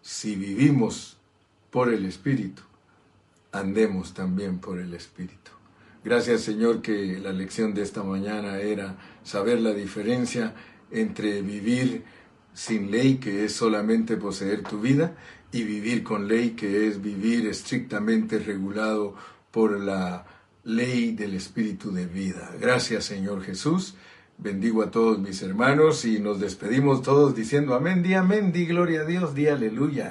si 0.00 0.36
vivimos 0.36 1.18
por 1.70 1.92
el 1.92 2.06
Espíritu, 2.06 2.62
andemos 3.50 4.14
también 4.14 4.60
por 4.60 4.78
el 4.78 4.94
Espíritu. 4.94 5.50
Gracias, 6.04 6.42
Señor, 6.42 6.82
que 6.82 7.18
la 7.18 7.32
lección 7.32 7.74
de 7.74 7.82
esta 7.82 8.04
mañana 8.04 8.58
era 8.58 8.96
saber 9.24 9.60
la 9.60 9.72
diferencia 9.74 10.54
entre 10.92 11.42
vivir 11.42 12.04
sin 12.54 12.90
ley, 12.92 13.16
que 13.16 13.44
es 13.44 13.52
solamente 13.52 14.16
poseer 14.16 14.62
tu 14.62 14.80
vida, 14.80 15.16
y 15.52 15.64
vivir 15.64 16.04
con 16.04 16.28
ley, 16.28 16.50
que 16.50 16.86
es 16.86 17.02
vivir 17.02 17.46
estrictamente 17.46 18.38
regulado 18.38 19.16
por 19.50 19.78
la 19.78 20.24
ley 20.64 21.12
del 21.12 21.34
Espíritu 21.34 21.90
de 21.92 22.06
vida. 22.06 22.50
Gracias 22.60 23.04
Señor 23.04 23.42
Jesús. 23.42 23.94
Bendigo 24.38 24.82
a 24.82 24.90
todos 24.90 25.18
mis 25.18 25.42
hermanos 25.42 26.06
y 26.06 26.18
nos 26.18 26.40
despedimos 26.40 27.02
todos 27.02 27.34
diciendo 27.34 27.74
amén, 27.74 28.02
di 28.02 28.14
amén, 28.14 28.52
di 28.52 28.64
gloria 28.64 29.02
a 29.02 29.04
Dios, 29.04 29.34
di 29.34 29.48
aleluya. 29.48 30.08